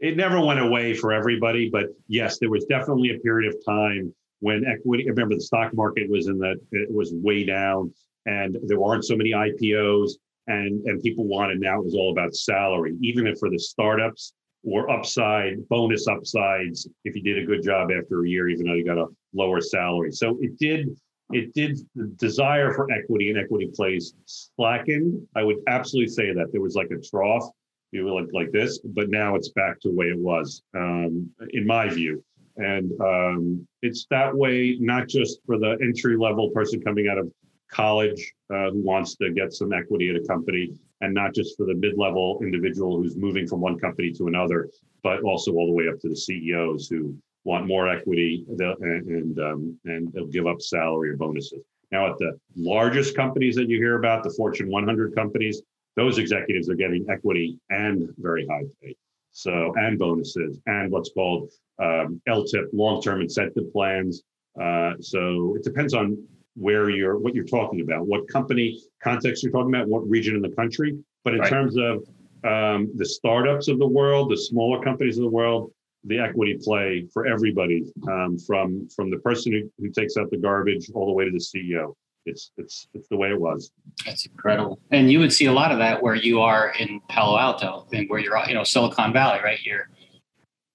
it 0.00 0.16
never 0.16 0.40
went 0.40 0.60
away 0.60 0.94
for 0.94 1.12
everybody, 1.12 1.68
but 1.70 1.86
yes, 2.08 2.38
there 2.38 2.50
was 2.50 2.64
definitely 2.66 3.10
a 3.10 3.18
period 3.18 3.52
of 3.52 3.64
time 3.64 4.14
when 4.40 4.64
equity. 4.64 5.08
Remember, 5.08 5.34
the 5.34 5.40
stock 5.40 5.74
market 5.74 6.08
was 6.08 6.28
in 6.28 6.38
the 6.38 6.60
it 6.70 6.92
was 6.92 7.12
way 7.12 7.44
down, 7.44 7.92
and 8.26 8.56
there 8.66 8.80
weren't 8.80 9.04
so 9.04 9.16
many 9.16 9.30
IPOs 9.30 10.12
and 10.46 10.84
and 10.86 11.02
people 11.02 11.24
wanted 11.24 11.60
now 11.60 11.78
it 11.78 11.84
was 11.84 11.94
all 11.94 12.12
about 12.12 12.34
salary. 12.34 12.96
Even 13.00 13.26
if 13.26 13.38
for 13.38 13.50
the 13.50 13.58
startups 13.58 14.32
or 14.64 14.90
upside 14.90 15.66
bonus 15.68 16.06
upsides 16.08 16.88
if 17.04 17.14
you 17.14 17.22
did 17.22 17.42
a 17.42 17.46
good 17.46 17.62
job 17.62 17.90
after 17.90 18.24
a 18.24 18.28
year 18.28 18.48
even 18.48 18.66
though 18.66 18.74
you 18.74 18.84
got 18.84 18.98
a 18.98 19.06
lower 19.32 19.60
salary. 19.60 20.12
So 20.12 20.38
it 20.40 20.58
did 20.58 20.98
it 21.30 21.54
did 21.54 21.78
the 21.94 22.06
desire 22.16 22.72
for 22.74 22.90
equity 22.92 23.30
and 23.30 23.38
equity 23.38 23.70
plays 23.74 24.14
slackened. 24.26 25.26
I 25.34 25.42
would 25.42 25.58
absolutely 25.66 26.12
say 26.12 26.32
that 26.34 26.52
there 26.52 26.60
was 26.60 26.74
like 26.74 26.90
a 26.90 27.00
trough 27.00 27.48
you 27.92 28.04
were 28.04 28.20
like 28.22 28.30
like 28.32 28.52
this 28.52 28.78
but 28.78 29.08
now 29.08 29.34
it's 29.36 29.50
back 29.50 29.80
to 29.80 29.88
the 29.88 29.94
way 29.94 30.06
it 30.06 30.18
was 30.18 30.62
um, 30.74 31.30
in 31.50 31.66
my 31.66 31.88
view. 31.88 32.22
And 32.56 32.92
um, 33.00 33.66
it's 33.82 34.06
that 34.10 34.34
way 34.34 34.76
not 34.80 35.08
just 35.08 35.40
for 35.44 35.58
the 35.58 35.76
entry 35.82 36.16
level 36.16 36.50
person 36.50 36.80
coming 36.80 37.08
out 37.08 37.18
of 37.18 37.32
college 37.70 38.32
uh, 38.50 38.70
who 38.70 38.82
wants 38.82 39.16
to 39.16 39.32
get 39.32 39.52
some 39.52 39.72
equity 39.72 40.10
at 40.10 40.16
a 40.16 40.26
company, 40.26 40.72
and 41.00 41.12
not 41.12 41.34
just 41.34 41.56
for 41.56 41.66
the 41.66 41.74
mid-level 41.74 42.40
individual 42.42 42.96
who's 42.96 43.16
moving 43.16 43.46
from 43.46 43.60
one 43.60 43.78
company 43.78 44.12
to 44.12 44.26
another, 44.26 44.70
but 45.02 45.22
also 45.22 45.52
all 45.52 45.66
the 45.66 45.72
way 45.72 45.88
up 45.88 45.98
to 46.00 46.08
the 46.08 46.16
CEOs 46.16 46.88
who 46.88 47.16
want 47.44 47.66
more 47.66 47.88
equity 47.88 48.44
and 48.48 48.60
and, 48.60 49.38
um, 49.38 49.78
and 49.84 50.12
they'll 50.12 50.26
give 50.26 50.46
up 50.46 50.60
salary 50.60 51.10
or 51.10 51.16
bonuses. 51.16 51.62
Now, 51.92 52.10
at 52.10 52.18
the 52.18 52.38
largest 52.56 53.14
companies 53.14 53.54
that 53.56 53.68
you 53.68 53.76
hear 53.76 53.98
about, 53.98 54.24
the 54.24 54.30
Fortune 54.30 54.70
100 54.70 55.14
companies, 55.14 55.62
those 55.96 56.18
executives 56.18 56.68
are 56.68 56.74
getting 56.74 57.06
equity 57.08 57.58
and 57.70 58.08
very 58.18 58.46
high 58.46 58.64
pay. 58.82 58.96
So, 59.30 59.72
and 59.76 59.98
bonuses 59.98 60.58
and 60.66 60.90
what's 60.90 61.10
called 61.10 61.50
um, 61.80 62.20
LTIP, 62.28 62.66
long-term 62.72 63.20
incentive 63.20 63.72
plans. 63.72 64.22
Uh, 64.60 64.94
so 65.00 65.54
it 65.56 65.64
depends 65.64 65.92
on 65.92 66.24
where 66.56 66.90
you're, 66.90 67.18
what 67.18 67.34
you're 67.34 67.44
talking 67.44 67.80
about, 67.80 68.06
what 68.06 68.28
company 68.28 68.80
context 69.02 69.42
you're 69.42 69.52
talking 69.52 69.74
about, 69.74 69.88
what 69.88 70.08
region 70.08 70.36
in 70.36 70.42
the 70.42 70.54
country. 70.54 70.96
But 71.24 71.34
in 71.34 71.40
right. 71.40 71.50
terms 71.50 71.76
of 71.76 72.04
um, 72.44 72.90
the 72.96 73.06
startups 73.06 73.68
of 73.68 73.78
the 73.78 73.86
world, 73.86 74.30
the 74.30 74.36
smaller 74.36 74.82
companies 74.82 75.16
of 75.16 75.24
the 75.24 75.30
world, 75.30 75.72
the 76.04 76.18
equity 76.18 76.58
play 76.62 77.06
for 77.12 77.26
everybody, 77.26 77.90
um, 78.08 78.38
from 78.38 78.88
from 78.94 79.10
the 79.10 79.16
person 79.18 79.52
who, 79.52 79.70
who 79.78 79.90
takes 79.90 80.16
out 80.16 80.30
the 80.30 80.36
garbage 80.36 80.90
all 80.94 81.06
the 81.06 81.12
way 81.12 81.24
to 81.24 81.30
the 81.30 81.38
CEO. 81.38 81.94
It's 82.26 82.52
it's 82.56 82.88
it's 82.94 83.08
the 83.08 83.16
way 83.16 83.30
it 83.30 83.40
was. 83.40 83.70
That's 84.04 84.26
incredible, 84.26 84.78
and 84.90 85.10
you 85.10 85.18
would 85.18 85.32
see 85.32 85.46
a 85.46 85.52
lot 85.52 85.72
of 85.72 85.78
that 85.78 86.02
where 86.02 86.14
you 86.14 86.40
are 86.40 86.74
in 86.78 87.00
Palo 87.08 87.38
Alto 87.38 87.86
and 87.92 88.08
where 88.08 88.20
you're, 88.20 88.38
you 88.46 88.54
know, 88.54 88.64
Silicon 88.64 89.12
Valley, 89.12 89.40
right 89.42 89.58
here. 89.58 89.88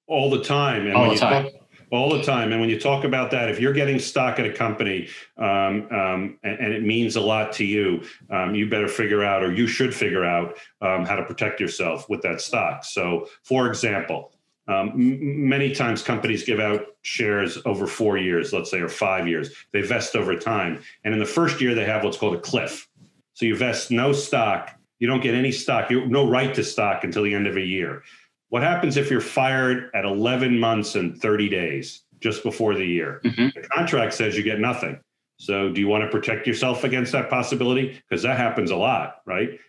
All 0.07 0.29
the 0.29 0.43
time, 0.43 0.87
and 0.87 0.95
all 0.95 1.11
the 1.11 1.17
time. 1.17 1.45
Talk, 1.45 1.53
all 1.91 2.09
the 2.09 2.23
time. 2.23 2.51
And 2.51 2.61
when 2.61 2.69
you 2.69 2.79
talk 2.79 3.03
about 3.03 3.31
that, 3.31 3.49
if 3.49 3.59
you're 3.59 3.73
getting 3.73 3.99
stock 3.99 4.39
at 4.39 4.45
a 4.45 4.53
company 4.53 5.07
um, 5.37 5.87
um, 5.91 6.39
and, 6.43 6.59
and, 6.59 6.73
it 6.73 6.83
means 6.83 7.15
a 7.15 7.21
lot 7.21 7.51
to 7.53 7.65
you, 7.65 8.03
um, 8.29 8.53
you 8.53 8.69
better 8.69 8.87
figure 8.87 9.23
out, 9.23 9.43
or 9.43 9.51
you 9.51 9.67
should 9.67 9.93
figure 9.93 10.25
out, 10.25 10.57
um, 10.81 11.05
how 11.05 11.15
to 11.15 11.23
protect 11.23 11.59
yourself 11.59 12.09
with 12.09 12.21
that 12.21 12.41
stock. 12.41 12.83
So, 12.83 13.27
for 13.43 13.67
example, 13.67 14.31
um, 14.67 14.89
m- 14.89 15.49
many 15.49 15.73
times 15.73 16.03
companies 16.03 16.43
give 16.43 16.59
out 16.59 16.85
shares 17.01 17.57
over 17.65 17.87
four 17.87 18.17
years, 18.17 18.53
let's 18.53 18.69
say, 18.69 18.79
or 18.79 18.89
five 18.89 19.27
years. 19.27 19.51
They 19.73 19.81
vest 19.81 20.15
over 20.15 20.35
time. 20.35 20.81
And 21.03 21.13
in 21.13 21.19
the 21.19 21.25
first 21.25 21.59
year, 21.59 21.73
they 21.73 21.85
have 21.85 22.03
what's 22.03 22.17
called 22.17 22.35
a 22.35 22.39
cliff. 22.39 22.87
So 23.33 23.45
you 23.45 23.55
vest 23.55 23.89
no 23.89 24.13
stock, 24.13 24.75
you 24.99 25.07
don't 25.07 25.21
get 25.21 25.33
any 25.33 25.51
stock, 25.51 25.89
you 25.89 26.05
no 26.05 26.29
right 26.29 26.53
to 26.53 26.63
stock 26.63 27.03
until 27.03 27.23
the 27.23 27.33
end 27.33 27.47
of 27.47 27.57
a 27.57 27.61
year. 27.61 28.03
What 28.49 28.63
happens 28.63 28.97
if 28.97 29.09
you're 29.09 29.21
fired 29.21 29.91
at 29.93 30.05
11 30.05 30.59
months 30.59 30.95
and 30.95 31.19
30 31.19 31.49
days 31.49 32.03
just 32.19 32.43
before 32.43 32.73
the 32.75 32.85
year? 32.85 33.21
Mm-hmm. 33.23 33.59
The 33.59 33.67
contract 33.67 34.13
says 34.13 34.35
you 34.35 34.43
get 34.43 34.59
nothing. 34.59 34.99
So 35.37 35.69
do 35.69 35.79
you 35.79 35.87
want 35.87 36.03
to 36.03 36.09
protect 36.09 36.45
yourself 36.45 36.83
against 36.83 37.11
that 37.13 37.29
possibility? 37.29 38.01
Because 38.09 38.23
that 38.23 38.37
happens 38.37 38.71
a 38.71 38.75
lot, 38.75 39.21
right? 39.25 39.59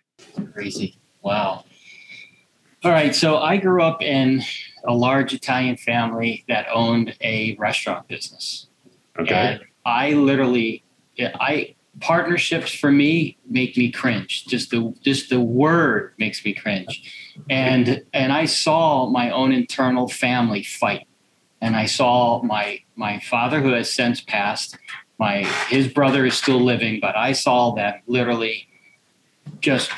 Crazy. 0.52 0.96
Wow. 1.22 1.64
All 2.82 2.90
right. 2.90 3.14
So 3.14 3.38
I 3.38 3.58
grew 3.58 3.82
up 3.82 4.02
in 4.02 4.42
a 4.84 4.94
large 4.94 5.34
Italian 5.34 5.76
family 5.76 6.44
that 6.48 6.66
owned 6.72 7.14
a 7.20 7.54
restaurant 7.56 8.08
business. 8.08 8.66
Okay. 9.18 9.34
And 9.34 9.60
I 9.84 10.12
literally, 10.12 10.82
I 11.18 11.74
partnerships 12.00 12.72
for 12.72 12.90
me 12.90 13.36
make 13.48 13.76
me 13.76 13.90
cringe. 13.90 14.46
Just 14.46 14.70
the 14.70 14.94
just 15.02 15.30
the 15.30 15.40
word 15.40 16.14
makes 16.18 16.44
me 16.44 16.54
cringe, 16.54 17.14
and 17.48 18.02
and 18.12 18.32
I 18.32 18.46
saw 18.46 19.06
my 19.06 19.30
own 19.30 19.52
internal 19.52 20.08
family 20.08 20.62
fight, 20.62 21.06
and 21.60 21.76
I 21.76 21.86
saw 21.86 22.42
my 22.42 22.80
my 22.96 23.20
father 23.20 23.60
who 23.60 23.72
has 23.72 23.92
since 23.92 24.20
passed. 24.20 24.76
My 25.18 25.44
his 25.68 25.88
brother 25.88 26.24
is 26.24 26.34
still 26.34 26.60
living, 26.60 26.98
but 27.00 27.16
I 27.16 27.32
saw 27.32 27.74
them 27.74 27.94
literally 28.06 28.66
just 29.60 29.90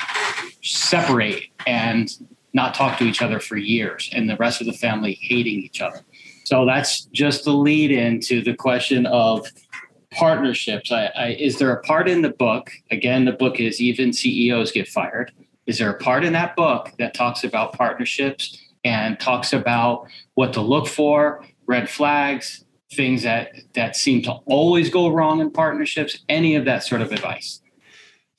separate 0.61 1.49
and 1.65 2.09
not 2.53 2.73
talk 2.73 2.97
to 2.99 3.05
each 3.05 3.21
other 3.21 3.39
for 3.39 3.57
years 3.57 4.09
and 4.13 4.29
the 4.29 4.37
rest 4.37 4.61
of 4.61 4.67
the 4.67 4.73
family 4.73 5.17
hating 5.21 5.59
each 5.59 5.81
other. 5.81 6.01
So 6.45 6.65
that's 6.65 7.05
just 7.05 7.45
the 7.45 7.53
lead 7.53 7.91
into 7.91 8.43
the 8.43 8.53
question 8.53 9.05
of 9.05 9.47
partnerships. 10.13 10.91
I, 10.91 11.05
I, 11.15 11.27
is 11.39 11.59
there 11.59 11.71
a 11.71 11.81
part 11.81 12.07
in 12.07 12.21
the 12.21 12.29
book? 12.29 12.71
Again, 12.91 13.25
the 13.25 13.31
book 13.31 13.59
is 13.59 13.81
Even 13.81 14.13
CEOs 14.13 14.71
Get 14.71 14.87
Fired. 14.87 15.31
Is 15.65 15.77
there 15.77 15.89
a 15.89 15.97
part 15.97 16.23
in 16.23 16.33
that 16.33 16.55
book 16.55 16.91
that 16.99 17.13
talks 17.13 17.43
about 17.43 17.73
partnerships 17.73 18.57
and 18.83 19.19
talks 19.19 19.53
about 19.53 20.07
what 20.35 20.53
to 20.53 20.61
look 20.61 20.87
for, 20.87 21.45
red 21.67 21.89
flags, 21.89 22.65
things 22.91 23.23
that 23.23 23.53
that 23.73 23.95
seem 23.95 24.21
to 24.23 24.33
always 24.45 24.89
go 24.89 25.07
wrong 25.07 25.39
in 25.39 25.51
partnerships? 25.51 26.19
Any 26.27 26.55
of 26.55 26.65
that 26.65 26.83
sort 26.83 27.01
of 27.01 27.11
advice? 27.11 27.62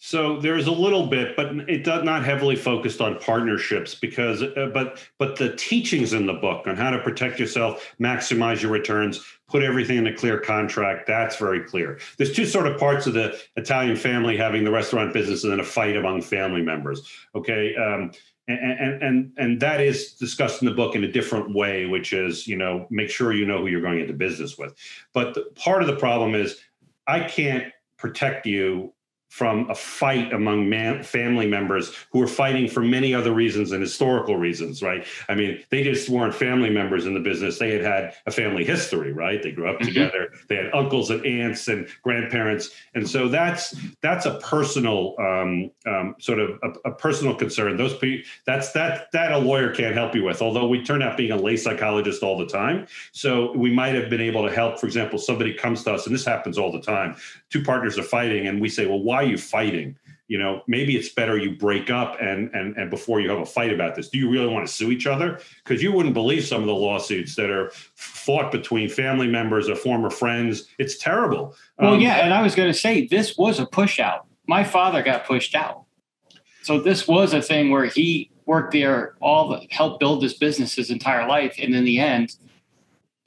So 0.07 0.39
there's 0.39 0.67
a 0.67 0.71
little 0.71 1.07
bit, 1.07 1.35
but 1.35 1.47
it 1.67 1.83
does 1.83 2.05
not 2.05 2.27
heavily 2.27 2.57
focused 2.57 3.01
on 3.01 3.19
partnerships 3.21 3.95
because, 3.95 4.43
uh, 4.43 4.69
but 4.75 5.03
but 5.19 5.37
the 5.37 5.57
teachings 5.57 6.13
in 6.13 6.27
the 6.27 6.35
book 6.35 6.67
on 6.67 6.77
how 6.77 6.91
to 6.91 6.99
protect 6.99 7.41
yourself, 7.41 7.91
maximize 7.99 8.61
your 8.61 8.71
returns, 8.71 9.25
put 9.49 9.63
everything 9.63 9.97
in 9.97 10.07
a 10.07 10.15
clear 10.15 10.39
contract. 10.39 11.07
That's 11.07 11.37
very 11.37 11.65
clear. 11.65 12.01
There's 12.19 12.35
two 12.35 12.45
sort 12.45 12.67
of 12.67 12.79
parts 12.79 13.07
of 13.07 13.15
the 13.15 13.41
Italian 13.57 13.97
family 13.97 14.37
having 14.37 14.63
the 14.63 14.71
restaurant 14.71 15.15
business 15.15 15.43
and 15.43 15.51
then 15.51 15.61
a 15.61 15.65
fight 15.65 15.97
among 15.97 16.21
family 16.21 16.61
members. 16.61 17.11
Okay. 17.35 17.75
Um, 17.75 18.13
and, 18.47 18.61
and 18.61 19.03
and 19.03 19.33
and 19.39 19.61
that 19.61 19.81
is 19.81 20.13
discussed 20.13 20.61
in 20.61 20.69
the 20.69 20.75
book 20.75 20.95
in 20.95 21.05
a 21.05 21.11
different 21.11 21.55
way, 21.55 21.87
which 21.87 22.13
is 22.13 22.47
you 22.47 22.57
know 22.57 22.87
make 22.91 23.09
sure 23.09 23.33
you 23.33 23.47
know 23.47 23.61
who 23.63 23.69
you're 23.69 23.81
going 23.81 24.01
into 24.01 24.13
business 24.13 24.59
with. 24.59 24.75
But 25.15 25.33
the, 25.33 25.45
part 25.55 25.81
of 25.81 25.89
the 25.89 25.97
problem 25.97 26.35
is 26.35 26.61
I 27.07 27.21
can't 27.21 27.73
protect 27.97 28.45
you 28.45 28.93
from 29.35 29.69
a 29.69 29.75
fight 29.75 30.33
among 30.33 30.69
man, 30.69 31.03
family 31.03 31.45
members 31.45 31.93
who 32.13 32.21
were 32.21 32.29
fighting 32.29 32.69
for 32.69 32.83
many 32.83 33.13
other 33.13 33.33
reasons 33.33 33.73
and 33.73 33.83
historical 33.83 34.37
reasons, 34.37 34.81
right? 34.81 35.05
I 35.29 35.35
mean, 35.35 35.61
they 35.71 35.83
just 35.83 36.09
weren't 36.09 36.33
family 36.33 36.71
members 36.71 37.05
in 37.05 37.15
the 37.15 37.21
business. 37.21 37.59
They 37.59 37.73
had 37.73 37.83
had 37.83 38.15
a 38.27 38.31
family 38.31 38.65
history, 38.65 39.13
right? 39.13 39.43
They 39.43 39.51
grew 39.51 39.69
up 39.69 39.81
mm-hmm. 39.81 39.89
together. 39.89 40.33
They 40.49 40.55
had 40.55 40.73
uncles 40.73 41.11
and 41.11 41.27
aunts 41.27 41.67
and 41.67 41.89
grandparents, 42.05 42.71
and 42.95 43.11
so 43.11 43.27
that's 43.27 43.75
that's 44.03 44.25
a 44.25 44.39
personal 44.39 45.17
um, 45.19 45.73
um, 45.85 46.15
sort 46.21 46.39
of 46.39 46.51
a, 46.63 46.91
a, 46.91 46.93
personal 46.93 47.35
concern. 47.35 47.77
Those 47.77 47.97
people, 47.99 48.25
that's 48.47 48.71
that 48.71 49.11
that 49.11 49.33
a 49.33 49.39
lawyer 49.39 49.75
can't 49.75 49.97
help 49.97 50.15
you 50.15 50.23
with. 50.23 50.43
Although 50.43 50.69
we 50.69 50.85
turn 50.85 51.03
out 51.03 51.17
being 51.17 51.33
a 51.33 51.37
lay 51.37 51.57
psychologist 51.57 52.23
all 52.23 52.39
the 52.39 52.47
time, 52.47 52.87
so 53.11 53.51
we 53.57 53.73
might 53.73 53.97
have 53.97 54.09
been 54.09 54.21
able 54.21 54.47
to 54.47 54.55
help. 54.55 54.79
For 54.79 54.87
example, 54.87 55.19
somebody 55.19 55.55
comes 55.55 55.83
to 55.83 55.95
us, 55.95 56.07
and 56.07 56.15
this 56.15 56.25
happens 56.25 56.57
all 56.57 56.71
the 56.71 56.81
time. 56.81 57.17
Two 57.55 57.63
partners 57.63 57.97
are 58.01 58.03
fighting, 58.03 58.49
and 58.49 58.61
we 58.61 58.69
say, 58.69 58.85
"Well, 58.85 58.99
why?" 58.99 59.23
are 59.23 59.27
you 59.27 59.39
fighting? 59.39 59.97
You 60.27 60.39
know, 60.39 60.63
maybe 60.67 60.97
it's 60.97 61.11
better 61.11 61.39
you 61.39 61.55
break 61.55 61.89
up 61.89 62.17
and 62.21 62.53
and 62.53 62.77
and 62.77 62.91
before 62.91 63.21
you 63.21 63.31
have 63.31 63.39
a 63.39 63.47
fight 63.47 63.73
about 63.73 63.95
this. 63.95 64.09
Do 64.09 64.19
you 64.19 64.29
really 64.29 64.49
want 64.49 64.67
to 64.67 64.73
sue 64.73 64.91
each 64.91 65.07
other? 65.07 65.39
Because 65.63 65.81
you 65.81 65.93
wouldn't 65.93 66.15
believe 66.15 66.45
some 66.45 66.63
of 66.63 66.67
the 66.67 66.75
lawsuits 66.75 67.37
that 67.37 67.51
are 67.51 67.71
fought 67.95 68.51
between 68.51 68.89
family 68.89 69.29
members 69.29 69.69
or 69.69 69.77
former 69.77 70.11
friends. 70.11 70.67
It's 70.81 70.99
terrible. 70.99 71.55
Well, 71.79 71.95
um, 71.95 72.01
yeah, 72.01 72.25
and 72.25 72.35
I 72.35 72.43
was 72.43 72.57
going 72.57 72.73
to 72.73 72.77
say 72.77 73.07
this 73.07 73.39
was 73.39 73.61
a 73.61 73.67
push 73.67 74.01
out. 74.01 74.27
My 74.49 74.65
father 74.65 75.05
got 75.05 75.25
pushed 75.25 75.55
out, 75.55 75.85
so 76.65 76.81
this 76.81 77.07
was 77.07 77.35
a 77.35 77.41
thing 77.41 77.71
where 77.71 77.85
he 77.85 78.33
worked 78.47 78.73
there, 78.73 79.15
all 79.21 79.51
the, 79.51 79.65
helped 79.71 80.01
build 80.01 80.25
this 80.25 80.35
business 80.35 80.75
his 80.75 80.91
entire 80.91 81.29
life, 81.29 81.55
and 81.63 81.73
in 81.73 81.85
the 81.85 82.01
end, 82.01 82.35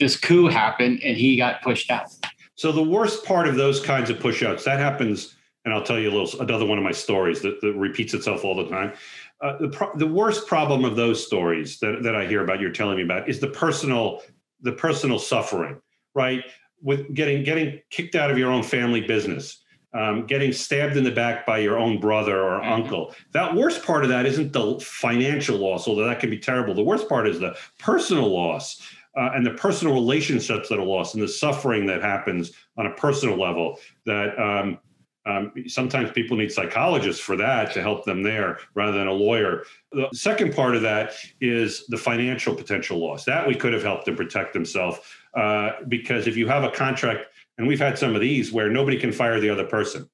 this 0.02 0.20
coup 0.20 0.50
happened 0.50 1.00
and 1.02 1.16
he 1.16 1.38
got 1.38 1.62
pushed 1.62 1.90
out. 1.90 2.10
So 2.58 2.72
the 2.72 2.84
worst 2.84 3.24
part 3.24 3.48
of 3.48 3.56
those 3.56 3.80
kinds 3.80 4.10
of 4.10 4.18
pushouts 4.20 4.66
that 4.66 4.80
happens 4.80 5.38
and 5.68 5.74
I'll 5.74 5.84
tell 5.84 6.00
you 6.00 6.10
a 6.10 6.16
little 6.18 6.42
another 6.42 6.66
one 6.66 6.78
of 6.78 6.84
my 6.86 6.94
stories 6.94 7.42
that, 7.42 7.60
that 7.60 7.74
repeats 7.74 8.14
itself 8.14 8.46
all 8.46 8.56
the 8.56 8.70
time. 8.70 8.94
Uh, 9.42 9.58
the 9.58 9.68
pro- 9.68 9.94
the 9.98 10.08
worst 10.08 10.48
problem 10.48 10.86
of 10.86 10.96
those 10.96 11.26
stories 11.26 11.78
that, 11.80 12.04
that 12.04 12.16
I 12.16 12.26
hear 12.26 12.42
about, 12.42 12.62
you're 12.62 12.72
telling 12.72 12.96
me 12.96 13.04
about, 13.04 13.28
is 13.28 13.42
the 13.42 13.50
personal 13.50 14.22
the 14.62 14.72
personal 14.72 15.20
suffering, 15.20 15.82
right? 16.16 16.46
With 16.82 17.14
getting 17.14 17.44
getting 17.44 17.82
kicked 17.90 18.16
out 18.16 18.32
of 18.32 18.38
your 18.38 18.50
own 18.50 18.64
family 18.64 19.02
business, 19.02 19.62
um, 19.94 20.26
getting 20.26 20.54
stabbed 20.54 20.96
in 20.96 21.04
the 21.04 21.12
back 21.12 21.46
by 21.46 21.58
your 21.58 21.78
own 21.78 22.00
brother 22.00 22.42
or 22.42 22.62
mm-hmm. 22.62 22.72
uncle. 22.72 23.14
That 23.34 23.54
worst 23.54 23.84
part 23.84 24.04
of 24.04 24.10
that 24.10 24.26
isn't 24.26 24.54
the 24.54 24.80
financial 24.80 25.58
loss, 25.58 25.86
although 25.86 26.08
that 26.08 26.22
can 26.22 26.30
be 26.30 26.40
terrible. 26.40 26.74
The 26.74 26.82
worst 26.82 27.10
part 27.10 27.28
is 27.28 27.42
the 27.42 27.58
personal 27.78 28.30
loss. 28.30 28.82
Uh, 29.18 29.32
and 29.34 29.44
the 29.46 29.52
personal 29.52 29.94
relationships 29.94 30.70
that 30.70 30.78
are 30.78 30.86
lost 30.86 31.16
and 31.16 31.24
the 31.24 31.28
suffering 31.28 31.88
that 31.88 32.02
happens 32.02 32.52
on 32.78 32.86
a 32.86 32.94
personal 32.94 33.36
level 33.36 33.80
that 34.06 34.38
um, 34.40 34.78
um, 35.26 35.52
sometimes 35.68 36.12
people 36.12 36.38
need 36.38 36.52
psychologists 36.52 37.22
for 37.22 37.36
that 37.36 37.74
to 37.74 37.82
help 37.82 38.06
them 38.06 38.22
there 38.22 38.60
rather 38.76 38.98
than 38.98 39.08
a 39.08 39.14
lawyer. 39.14 39.64
The 39.92 40.08
second 40.14 40.54
part 40.54 40.76
of 40.76 40.84
that 40.84 41.14
is 41.42 41.86
the 41.88 41.98
financial 41.98 42.56
potential 42.56 43.00
loss. 43.00 43.26
That 43.26 43.48
we 43.48 43.56
could 43.56 43.74
have 43.74 43.84
helped 43.84 44.06
them 44.06 44.16
protect 44.16 44.54
themselves 44.54 45.00
uh, 45.34 45.72
because 45.88 46.28
if 46.28 46.38
you 46.38 46.48
have 46.48 46.64
a 46.64 46.72
contract, 46.72 47.26
and 47.58 47.68
we've 47.68 47.80
had 47.80 47.98
some 47.98 48.14
of 48.14 48.22
these 48.22 48.54
where 48.54 48.70
nobody 48.70 49.00
can 49.00 49.12
fire 49.12 49.40
the 49.40 49.50
other 49.50 49.66
person 49.66 50.08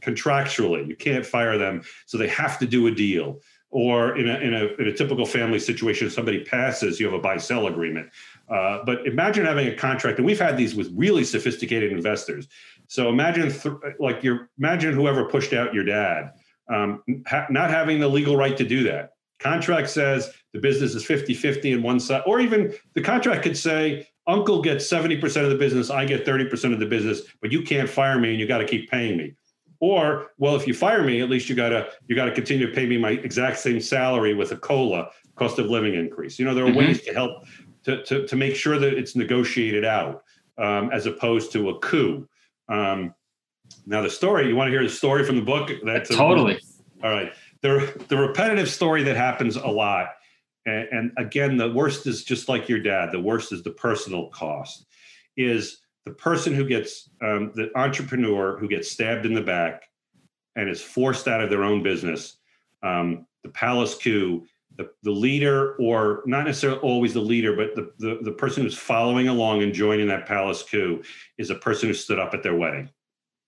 contractually, 0.00 0.88
you 0.88 0.96
can't 0.96 1.26
fire 1.26 1.58
them, 1.58 1.82
so 2.06 2.16
they 2.16 2.28
have 2.28 2.58
to 2.58 2.66
do 2.66 2.86
a 2.86 2.90
deal 2.90 3.40
or 3.70 4.16
in 4.16 4.28
a, 4.28 4.38
in 4.38 4.54
a, 4.54 4.66
in 4.80 4.88
a 4.88 4.92
typical 4.92 5.26
family 5.26 5.58
situation, 5.58 6.08
somebody 6.08 6.42
passes, 6.44 6.98
you 7.00 7.06
have 7.06 7.14
a 7.14 7.18
buy 7.18 7.36
sell 7.36 7.66
agreement. 7.66 8.08
Uh, 8.48 8.84
but 8.84 9.06
imagine 9.06 9.44
having 9.44 9.68
a 9.68 9.74
contract, 9.74 10.18
and 10.18 10.26
we've 10.26 10.38
had 10.38 10.56
these 10.56 10.74
with 10.74 10.90
really 10.94 11.24
sophisticated 11.24 11.92
investors. 11.92 12.46
So 12.86 13.08
imagine, 13.08 13.50
th- 13.50 13.74
like 13.98 14.22
your 14.22 14.50
imagine 14.58 14.94
whoever 14.94 15.24
pushed 15.24 15.52
out 15.52 15.74
your 15.74 15.84
dad, 15.84 16.32
um, 16.72 17.02
ha- 17.26 17.46
not 17.50 17.70
having 17.70 17.98
the 17.98 18.08
legal 18.08 18.36
right 18.36 18.56
to 18.56 18.64
do 18.64 18.84
that. 18.84 19.14
Contract 19.40 19.90
says 19.90 20.32
the 20.52 20.60
business 20.60 20.94
is 20.94 21.04
50 21.04 21.34
50 21.34 21.72
in 21.72 21.82
one 21.82 21.98
side, 21.98 22.22
or 22.24 22.40
even 22.40 22.72
the 22.94 23.02
contract 23.02 23.42
could 23.42 23.56
say, 23.56 24.08
Uncle 24.28 24.62
gets 24.62 24.88
70% 24.88 25.44
of 25.44 25.50
the 25.50 25.56
business, 25.56 25.90
I 25.90 26.04
get 26.04 26.24
30% 26.26 26.72
of 26.72 26.80
the 26.80 26.86
business, 26.86 27.22
but 27.40 27.52
you 27.52 27.62
can't 27.62 27.88
fire 27.88 28.18
me 28.18 28.30
and 28.30 28.40
you 28.40 28.46
got 28.46 28.58
to 28.58 28.64
keep 28.64 28.90
paying 28.90 29.16
me. 29.16 29.34
Or, 29.78 30.32
well, 30.38 30.56
if 30.56 30.66
you 30.66 30.74
fire 30.74 31.04
me, 31.04 31.20
at 31.20 31.28
least 31.28 31.48
you 31.48 31.54
gotta 31.54 31.90
you 32.08 32.16
gotta 32.16 32.32
continue 32.32 32.66
to 32.66 32.72
pay 32.72 32.86
me 32.86 32.96
my 32.96 33.10
exact 33.10 33.58
same 33.58 33.80
salary 33.80 34.32
with 34.32 34.52
a 34.52 34.56
cola 34.56 35.10
cost 35.34 35.58
of 35.58 35.66
living 35.66 35.94
increase. 35.94 36.38
You 36.38 36.46
know, 36.46 36.54
there 36.54 36.64
are 36.64 36.68
mm-hmm. 36.68 36.78
ways 36.78 37.02
to 37.02 37.12
help 37.12 37.44
to, 37.86 38.02
to, 38.02 38.26
to 38.26 38.36
make 38.36 38.56
sure 38.56 38.78
that 38.78 38.94
it's 38.94 39.14
negotiated 39.14 39.84
out 39.84 40.24
um, 40.58 40.90
as 40.92 41.06
opposed 41.06 41.52
to 41.52 41.70
a 41.70 41.78
coup. 41.78 42.28
Um, 42.68 43.14
now, 43.86 44.02
the 44.02 44.10
story 44.10 44.48
you 44.48 44.56
want 44.56 44.68
to 44.68 44.72
hear 44.72 44.82
the 44.82 44.88
story 44.88 45.24
from 45.24 45.36
the 45.36 45.42
book? 45.42 45.70
That's 45.84 46.10
totally 46.10 46.58
all 47.02 47.10
right. 47.10 47.32
The 47.62 48.04
the 48.08 48.16
repetitive 48.16 48.68
story 48.68 49.02
that 49.04 49.16
happens 49.16 49.56
a 49.56 49.66
lot, 49.66 50.08
and, 50.66 50.88
and 50.90 51.12
again, 51.16 51.56
the 51.56 51.72
worst 51.72 52.06
is 52.06 52.24
just 52.24 52.48
like 52.48 52.68
your 52.68 52.80
dad. 52.80 53.12
The 53.12 53.20
worst 53.20 53.52
is 53.52 53.62
the 53.62 53.70
personal 53.70 54.28
cost. 54.30 54.86
Is 55.36 55.78
the 56.04 56.12
person 56.12 56.54
who 56.54 56.66
gets 56.66 57.08
um, 57.22 57.52
the 57.54 57.70
entrepreneur 57.76 58.56
who 58.58 58.68
gets 58.68 58.90
stabbed 58.90 59.26
in 59.26 59.34
the 59.34 59.42
back 59.42 59.84
and 60.56 60.68
is 60.68 60.80
forced 60.80 61.28
out 61.28 61.40
of 61.40 61.50
their 61.50 61.62
own 61.62 61.82
business. 61.82 62.38
Um, 62.82 63.26
the 63.42 63.50
palace 63.50 63.96
coup 63.96 64.44
the, 64.76 64.90
the 65.02 65.10
leader, 65.10 65.74
or 65.76 66.22
not 66.26 66.44
necessarily 66.44 66.80
always 66.80 67.14
the 67.14 67.20
leader, 67.20 67.56
but 67.56 67.74
the, 67.74 67.92
the, 67.98 68.18
the 68.22 68.32
person 68.32 68.62
who's 68.62 68.76
following 68.76 69.28
along 69.28 69.62
and 69.62 69.72
joining 69.72 70.08
that 70.08 70.26
palace 70.26 70.62
coup 70.62 71.02
is 71.38 71.50
a 71.50 71.54
person 71.54 71.88
who 71.88 71.94
stood 71.94 72.18
up 72.18 72.34
at 72.34 72.42
their 72.42 72.54
wedding. 72.54 72.88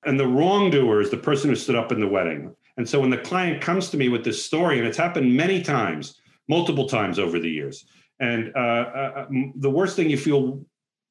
And 0.04 0.18
the 0.18 0.26
wrongdoer 0.26 1.00
is 1.00 1.10
the 1.10 1.16
person 1.16 1.50
who 1.50 1.56
stood 1.56 1.76
up 1.76 1.92
in 1.92 2.00
the 2.00 2.08
wedding. 2.08 2.54
And 2.76 2.88
so 2.88 3.00
when 3.00 3.10
the 3.10 3.18
client 3.18 3.60
comes 3.60 3.90
to 3.90 3.96
me 3.96 4.08
with 4.08 4.24
this 4.24 4.44
story, 4.44 4.78
and 4.78 4.86
it's 4.86 4.96
happened 4.96 5.34
many 5.34 5.62
times, 5.62 6.20
multiple 6.48 6.88
times 6.88 7.18
over 7.18 7.38
the 7.38 7.50
years, 7.50 7.84
and 8.20 8.52
uh, 8.56 8.58
uh, 8.58 9.26
the 9.56 9.70
worst 9.70 9.96
thing 9.96 10.10
you 10.10 10.18
feel 10.18 10.64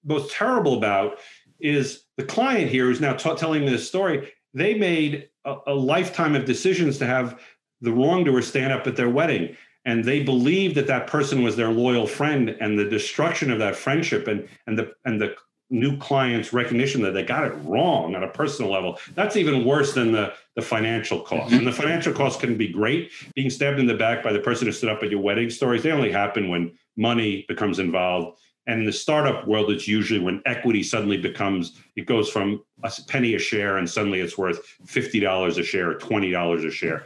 most 0.03 0.31
terrible 0.31 0.77
about 0.77 1.19
is 1.59 2.05
the 2.17 2.23
client 2.23 2.69
here 2.69 2.85
who's 2.85 3.01
now 3.01 3.13
t- 3.13 3.35
telling 3.35 3.61
me 3.61 3.69
this 3.69 3.87
story. 3.87 4.31
They 4.53 4.73
made 4.73 5.29
a, 5.45 5.55
a 5.67 5.73
lifetime 5.73 6.35
of 6.35 6.45
decisions 6.45 6.97
to 6.99 7.05
have 7.05 7.41
the 7.81 7.91
wrongdoer 7.91 8.41
stand 8.41 8.73
up 8.73 8.87
at 8.87 8.95
their 8.95 9.09
wedding 9.09 9.55
and 9.87 10.03
they 10.03 10.21
believed 10.21 10.75
that 10.75 10.85
that 10.87 11.07
person 11.07 11.41
was 11.41 11.55
their 11.55 11.71
loyal 11.71 12.05
friend 12.05 12.49
and 12.59 12.77
the 12.77 12.83
destruction 12.85 13.49
of 13.49 13.57
that 13.57 13.75
friendship 13.75 14.27
and 14.27 14.47
and 14.67 14.77
the 14.77 14.91
and 15.05 15.19
the 15.19 15.33
new 15.69 15.97
clients 15.97 16.53
recognition 16.53 17.01
that 17.01 17.13
they 17.13 17.23
got 17.23 17.43
it 17.43 17.53
wrong 17.63 18.15
on 18.15 18.23
a 18.23 18.27
personal 18.27 18.71
level. 18.71 18.99
That's 19.15 19.35
even 19.35 19.65
worse 19.65 19.93
than 19.93 20.11
the 20.11 20.33
the 20.55 20.61
financial 20.61 21.21
cost. 21.21 21.47
Mm-hmm. 21.47 21.59
and 21.59 21.67
the 21.67 21.71
financial 21.71 22.13
cost 22.13 22.39
can 22.39 22.57
be 22.57 22.67
great. 22.67 23.11
Being 23.33 23.49
stabbed 23.49 23.79
in 23.79 23.87
the 23.87 23.95
back 23.95 24.23
by 24.23 24.33
the 24.33 24.39
person 24.39 24.67
who 24.67 24.73
stood 24.73 24.89
up 24.89 25.01
at 25.03 25.09
your 25.09 25.21
wedding 25.21 25.49
stories 25.49 25.83
they 25.83 25.91
only 25.91 26.11
happen 26.11 26.49
when 26.49 26.77
money 26.97 27.45
becomes 27.47 27.79
involved. 27.79 28.39
And 28.67 28.81
in 28.81 28.85
the 28.85 28.91
startup 28.91 29.47
world 29.47 29.71
it's 29.71 29.87
usually 29.87 30.19
when 30.19 30.41
equity 30.45 30.83
suddenly 30.83 31.17
becomes 31.17 31.79
it 31.95 32.07
goes 32.07 32.29
from 32.29 32.61
a 32.83 32.91
penny 33.07 33.35
a 33.35 33.39
share 33.39 33.77
and 33.77 33.89
suddenly 33.89 34.19
it's 34.19 34.37
worth 34.37 34.59
$50 34.85 35.57
a 35.57 35.63
share 35.63 35.91
or 35.91 35.95
$20 35.95 36.67
a 36.67 36.71
share 36.71 37.05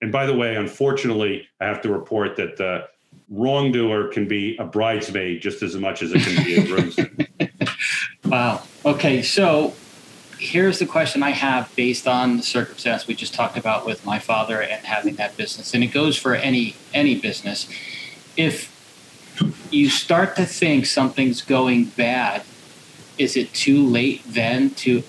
and 0.00 0.10
by 0.10 0.26
the 0.26 0.34
way, 0.34 0.56
unfortunately, 0.56 1.48
I 1.60 1.66
have 1.66 1.82
to 1.82 1.92
report 1.92 2.36
that 2.36 2.56
the 2.56 2.88
wrongdoer 3.28 4.08
can 4.08 4.26
be 4.26 4.56
a 4.56 4.64
bridesmaid 4.64 5.42
just 5.42 5.62
as 5.62 5.76
much 5.76 6.02
as 6.02 6.12
it 6.12 6.22
can 6.22 6.44
be 6.44 6.56
a 6.56 6.66
groomsman. 6.66 7.26
wow. 8.24 8.62
Okay, 8.84 9.22
so 9.22 9.74
here's 10.38 10.78
the 10.78 10.86
question 10.86 11.22
I 11.22 11.30
have 11.30 11.74
based 11.76 12.08
on 12.08 12.38
the 12.38 12.42
circumstance 12.42 13.06
we 13.06 13.14
just 13.14 13.34
talked 13.34 13.58
about 13.58 13.84
with 13.84 14.04
my 14.06 14.18
father 14.18 14.62
and 14.62 14.84
having 14.84 15.16
that 15.16 15.36
business, 15.36 15.74
and 15.74 15.84
it 15.84 15.88
goes 15.88 16.16
for 16.16 16.34
any 16.34 16.76
any 16.94 17.18
business. 17.18 17.68
If 18.36 18.76
you 19.70 19.88
start 19.88 20.36
to 20.36 20.46
think 20.46 20.86
something's 20.86 21.42
going 21.42 21.84
bad, 21.84 22.42
is 23.18 23.36
it 23.36 23.52
too 23.52 23.84
late 23.84 24.22
then 24.26 24.70
to 24.70 25.02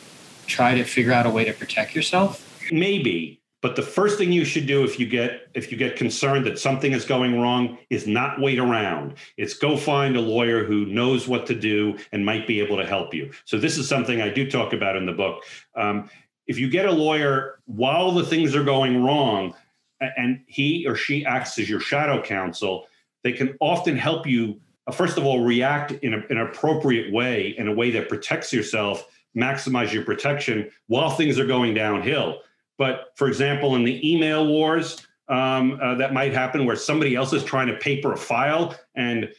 try 0.47 0.75
to 0.75 0.83
figure 0.83 1.13
out 1.13 1.25
a 1.25 1.29
way 1.29 1.45
to 1.45 1.53
protect 1.53 1.95
yourself? 1.95 2.47
Maybe, 2.71 3.40
but 3.61 3.75
the 3.75 3.81
first 3.83 4.17
thing 4.17 4.31
you 4.31 4.43
should 4.43 4.65
do 4.65 4.83
if 4.83 4.99
you 4.99 5.07
get 5.07 5.49
if 5.53 5.71
you 5.71 5.77
get 5.77 5.95
concerned 5.95 6.45
that 6.47 6.57
something 6.57 6.93
is 6.93 7.05
going 7.05 7.39
wrong 7.39 7.77
is 7.89 8.07
not 8.07 8.41
wait 8.41 8.57
around. 8.57 9.13
It's 9.37 9.53
go 9.53 9.77
find 9.77 10.15
a 10.15 10.21
lawyer 10.21 10.65
who 10.65 10.87
knows 10.87 11.27
what 11.27 11.45
to 11.47 11.55
do 11.55 11.97
and 12.11 12.25
might 12.25 12.47
be 12.47 12.59
able 12.59 12.77
to 12.77 12.85
help 12.85 13.13
you. 13.13 13.31
So 13.45 13.57
this 13.59 13.77
is 13.77 13.87
something 13.87 14.21
I 14.21 14.29
do 14.29 14.49
talk 14.49 14.73
about 14.73 14.95
in 14.95 15.05
the 15.05 15.11
book. 15.11 15.43
Um, 15.75 16.09
if 16.47 16.57
you 16.57 16.69
get 16.69 16.87
a 16.87 16.91
lawyer 16.91 17.59
while 17.65 18.11
the 18.11 18.25
things 18.25 18.55
are 18.55 18.63
going 18.63 19.03
wrong, 19.03 19.53
and 20.01 20.41
he 20.47 20.87
or 20.87 20.95
she 20.95 21.23
acts 21.23 21.57
as 21.59 21.69
your 21.69 21.79
shadow 21.79 22.21
counsel, 22.21 22.87
they 23.23 23.31
can 23.31 23.55
often 23.59 23.95
help 23.95 24.25
you. 24.25 24.59
Uh, 24.87 24.91
first 24.91 25.19
of 25.19 25.25
all, 25.25 25.43
react 25.43 25.91
in 25.91 26.15
a, 26.15 26.23
an 26.31 26.39
appropriate 26.39 27.13
way, 27.13 27.53
in 27.59 27.67
a 27.67 27.73
way 27.73 27.91
that 27.91 28.09
protects 28.09 28.51
yourself, 28.51 29.07
maximize 29.37 29.93
your 29.93 30.03
protection 30.03 30.71
while 30.87 31.11
things 31.11 31.37
are 31.37 31.45
going 31.45 31.75
downhill 31.75 32.41
but 32.81 33.11
for 33.13 33.27
example, 33.27 33.75
in 33.75 33.83
the 33.83 34.11
email 34.11 34.47
wars 34.47 35.05
um, 35.29 35.79
uh, 35.79 35.93
that 35.93 36.13
might 36.13 36.33
happen 36.33 36.65
where 36.65 36.75
somebody 36.75 37.13
else 37.13 37.31
is 37.31 37.43
trying 37.43 37.67
to 37.67 37.75
paper 37.75 38.13
a 38.13 38.17
file 38.17 38.75
and 38.95 39.31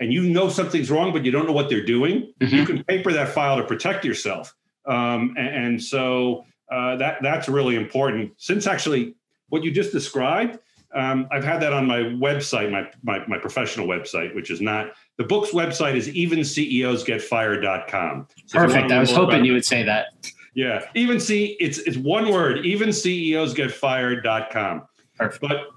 and 0.00 0.12
you 0.12 0.24
know 0.24 0.50
something's 0.50 0.90
wrong, 0.90 1.10
but 1.10 1.24
you 1.24 1.30
don't 1.30 1.46
know 1.46 1.54
what 1.54 1.70
they're 1.70 1.82
doing, 1.82 2.30
mm-hmm. 2.40 2.54
you 2.54 2.66
can 2.66 2.84
paper 2.84 3.10
that 3.10 3.30
file 3.30 3.56
to 3.56 3.64
protect 3.64 4.04
yourself. 4.04 4.54
Um, 4.84 5.34
and, 5.38 5.48
and, 5.48 5.82
so 5.82 6.44
uh, 6.70 6.96
that 6.96 7.22
that's 7.22 7.48
really 7.48 7.76
important. 7.76 8.34
Since 8.36 8.66
actually 8.66 9.14
what 9.48 9.64
you 9.64 9.70
just 9.70 9.92
described, 9.92 10.58
um, 10.94 11.26
I've 11.32 11.44
had 11.44 11.62
that 11.62 11.72
on 11.72 11.86
my 11.86 12.00
website, 12.00 12.70
my, 12.70 12.86
my, 13.02 13.26
my 13.26 13.38
professional 13.38 13.86
website, 13.86 14.34
which 14.34 14.50
is 14.50 14.60
not 14.60 14.92
the 15.16 15.24
book's 15.24 15.52
website 15.52 15.96
is 15.96 16.08
evenceosgetfired.com. 16.08 18.28
So 18.44 18.58
Perfect. 18.58 18.92
I 18.92 19.00
was 19.00 19.10
hoping 19.10 19.46
you 19.46 19.54
would 19.54 19.64
say 19.64 19.84
that. 19.84 20.08
Yeah. 20.54 20.84
Even 20.94 21.20
see 21.20 21.56
it's 21.60 21.78
it's 21.78 21.96
one 21.96 22.30
word, 22.30 22.64
even 22.64 22.92
CEOs 22.92 23.54
get 23.54 23.72
fired.com. 23.72 24.82
Perfect. 25.16 25.40
But 25.40 25.68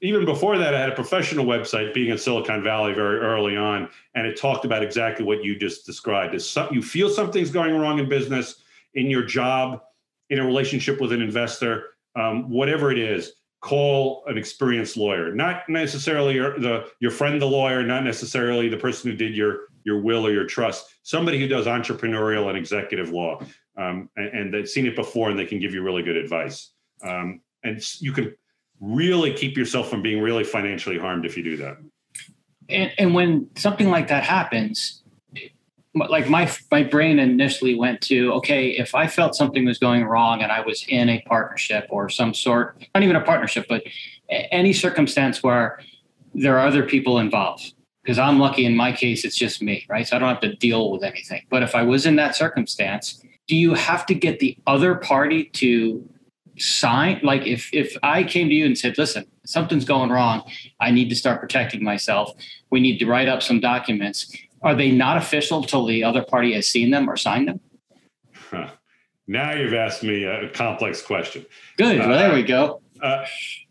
even 0.00 0.24
before 0.24 0.58
that, 0.58 0.74
I 0.74 0.80
had 0.80 0.90
a 0.90 0.94
professional 0.94 1.46
website 1.46 1.94
being 1.94 2.10
in 2.10 2.18
Silicon 2.18 2.62
Valley 2.62 2.92
very 2.92 3.18
early 3.18 3.56
on, 3.56 3.88
and 4.14 4.26
it 4.26 4.38
talked 4.38 4.64
about 4.64 4.82
exactly 4.82 5.24
what 5.24 5.42
you 5.42 5.58
just 5.58 5.86
described. 5.86 6.34
Is 6.34 6.48
some, 6.48 6.68
you 6.72 6.82
feel 6.82 7.08
something's 7.08 7.50
going 7.50 7.74
wrong 7.74 7.98
in 7.98 8.08
business, 8.08 8.62
in 8.94 9.08
your 9.08 9.24
job, 9.24 9.80
in 10.30 10.38
a 10.38 10.44
relationship 10.44 11.00
with 11.00 11.12
an 11.12 11.22
investor, 11.22 11.84
um, 12.14 12.50
whatever 12.50 12.90
it 12.90 12.98
is, 12.98 13.32
call 13.60 14.22
an 14.26 14.36
experienced 14.36 14.96
lawyer. 14.96 15.34
Not 15.34 15.68
necessarily 15.68 16.34
your, 16.34 16.58
the 16.58 16.88
your 17.00 17.10
friend, 17.10 17.40
the 17.40 17.46
lawyer, 17.46 17.82
not 17.82 18.04
necessarily 18.04 18.68
the 18.68 18.76
person 18.76 19.10
who 19.10 19.16
did 19.16 19.34
your 19.34 19.60
your 19.84 20.00
will 20.00 20.26
or 20.26 20.32
your 20.32 20.46
trust. 20.46 20.94
Somebody 21.04 21.38
who 21.38 21.48
does 21.48 21.66
entrepreneurial 21.66 22.48
and 22.48 22.58
executive 22.58 23.10
law 23.10 23.40
um, 23.76 24.08
and, 24.16 24.26
and, 24.28 24.54
they've 24.54 24.68
seen 24.68 24.86
it 24.86 24.96
before 24.96 25.30
and 25.30 25.38
they 25.38 25.44
can 25.44 25.60
give 25.60 25.74
you 25.74 25.82
really 25.82 26.02
good 26.02 26.16
advice. 26.16 26.70
Um, 27.02 27.40
and 27.62 27.80
you 28.00 28.12
can 28.12 28.34
really 28.80 29.32
keep 29.32 29.56
yourself 29.56 29.90
from 29.90 30.02
being 30.02 30.22
really 30.22 30.44
financially 30.44 30.98
harmed 30.98 31.26
if 31.26 31.36
you 31.36 31.42
do 31.42 31.56
that. 31.58 31.76
And, 32.68 32.92
and 32.98 33.14
when 33.14 33.48
something 33.56 33.90
like 33.90 34.08
that 34.08 34.24
happens, 34.24 35.02
like 35.94 36.28
my 36.28 36.50
my 36.70 36.82
brain 36.82 37.18
initially 37.18 37.74
went 37.74 38.00
to 38.02 38.32
okay 38.34 38.70
if 38.70 38.94
i 38.94 39.06
felt 39.06 39.34
something 39.34 39.64
was 39.64 39.78
going 39.78 40.04
wrong 40.04 40.42
and 40.42 40.52
i 40.52 40.60
was 40.60 40.84
in 40.88 41.08
a 41.08 41.22
partnership 41.22 41.86
or 41.88 42.08
some 42.08 42.34
sort 42.34 42.86
not 42.94 43.02
even 43.02 43.16
a 43.16 43.20
partnership 43.22 43.64
but 43.68 43.82
any 44.28 44.72
circumstance 44.72 45.42
where 45.42 45.80
there 46.34 46.58
are 46.58 46.66
other 46.66 46.82
people 46.82 47.18
involved 47.18 47.72
because 48.02 48.18
i'm 48.18 48.38
lucky 48.38 48.66
in 48.66 48.76
my 48.76 48.92
case 48.92 49.24
it's 49.24 49.36
just 49.36 49.62
me 49.62 49.86
right 49.88 50.06
so 50.06 50.16
i 50.16 50.18
don't 50.18 50.28
have 50.28 50.40
to 50.40 50.54
deal 50.56 50.90
with 50.90 51.02
anything 51.02 51.42
but 51.48 51.62
if 51.62 51.74
i 51.74 51.82
was 51.82 52.04
in 52.04 52.16
that 52.16 52.36
circumstance 52.36 53.22
do 53.46 53.56
you 53.56 53.74
have 53.74 54.06
to 54.06 54.14
get 54.14 54.38
the 54.40 54.56
other 54.66 54.94
party 54.94 55.44
to 55.44 56.08
sign? 56.58 57.20
Like 57.22 57.46
if 57.46 57.68
if 57.72 57.96
i 58.02 58.24
came 58.24 58.48
to 58.48 58.54
you 58.54 58.66
and 58.66 58.76
said 58.76 58.98
listen 58.98 59.26
something's 59.44 59.84
going 59.84 60.10
wrong. 60.10 60.42
I 60.80 60.90
need 60.90 61.08
to 61.10 61.16
start 61.16 61.40
protecting 61.40 61.82
myself. 61.82 62.32
We 62.70 62.80
need 62.80 62.98
to 62.98 63.06
write 63.06 63.28
up 63.28 63.42
some 63.42 63.60
documents 63.60 64.34
are 64.62 64.74
they 64.74 64.90
not 64.90 65.16
official 65.16 65.62
till 65.62 65.86
the 65.86 66.02
other 66.02 66.24
party 66.24 66.54
has 66.54 66.68
seen 66.68 66.90
them 66.90 67.08
or 67.08 67.16
signed 67.16 67.46
them? 67.48 67.60
Huh. 68.50 68.70
now 69.26 69.52
you've 69.52 69.74
asked 69.74 70.02
me 70.02 70.24
a 70.24 70.48
complex 70.50 71.02
question. 71.02 71.44
Good. 71.76 71.98
Well, 71.98 72.12
uh, 72.12 72.18
there 72.18 72.34
we 72.34 72.42
go. 72.42 72.80
Uh, 73.02 73.24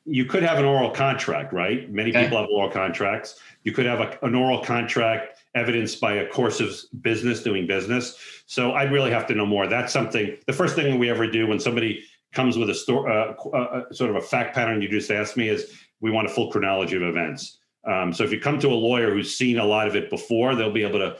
you 0.05 0.25
could 0.25 0.43
have 0.43 0.59
an 0.59 0.65
oral 0.65 0.91
contract 0.91 1.51
right? 1.51 1.91
Many 1.91 2.11
okay. 2.11 2.23
people 2.23 2.39
have 2.39 2.49
oral 2.49 2.69
contracts. 2.69 3.39
You 3.63 3.71
could 3.71 3.85
have 3.85 3.99
a, 3.99 4.17
an 4.21 4.35
oral 4.35 4.63
contract 4.63 5.34
evidenced 5.55 5.99
by 5.99 6.15
a 6.15 6.27
course 6.27 6.59
of 6.59 6.75
business 7.01 7.41
doing 7.41 7.65
business. 7.65 8.17
So 8.45 8.73
I'd 8.73 8.91
really 8.91 9.11
have 9.11 9.25
to 9.27 9.35
know 9.35 9.45
more. 9.45 9.67
That's 9.67 9.91
something. 9.91 10.37
The 10.45 10.53
first 10.53 10.75
thing 10.75 10.99
we 10.99 11.09
ever 11.09 11.25
do 11.25 11.47
when 11.47 11.59
somebody 11.59 12.03
comes 12.33 12.57
with 12.57 12.69
a 12.69 12.75
store, 12.75 13.09
uh, 13.09 13.33
uh, 13.53 13.57
uh, 13.57 13.93
sort 13.93 14.09
of 14.09 14.17
a 14.17 14.21
fact 14.21 14.53
pattern 14.53 14.81
you 14.81 14.89
just 14.89 15.09
asked 15.09 15.37
me 15.37 15.49
is 15.49 15.73
we 16.01 16.11
want 16.11 16.27
a 16.27 16.29
full 16.29 16.51
chronology 16.51 16.95
of 16.97 17.01
events. 17.01 17.59
Um, 17.87 18.13
so 18.13 18.23
if 18.23 18.31
you 18.31 18.39
come 18.39 18.59
to 18.59 18.67
a 18.67 18.75
lawyer 18.75 19.11
who's 19.13 19.35
seen 19.35 19.57
a 19.57 19.65
lot 19.65 19.87
of 19.87 19.95
it 19.95 20.09
before, 20.09 20.55
they'll 20.55 20.71
be 20.71 20.83
able 20.83 20.99
to 20.99 21.17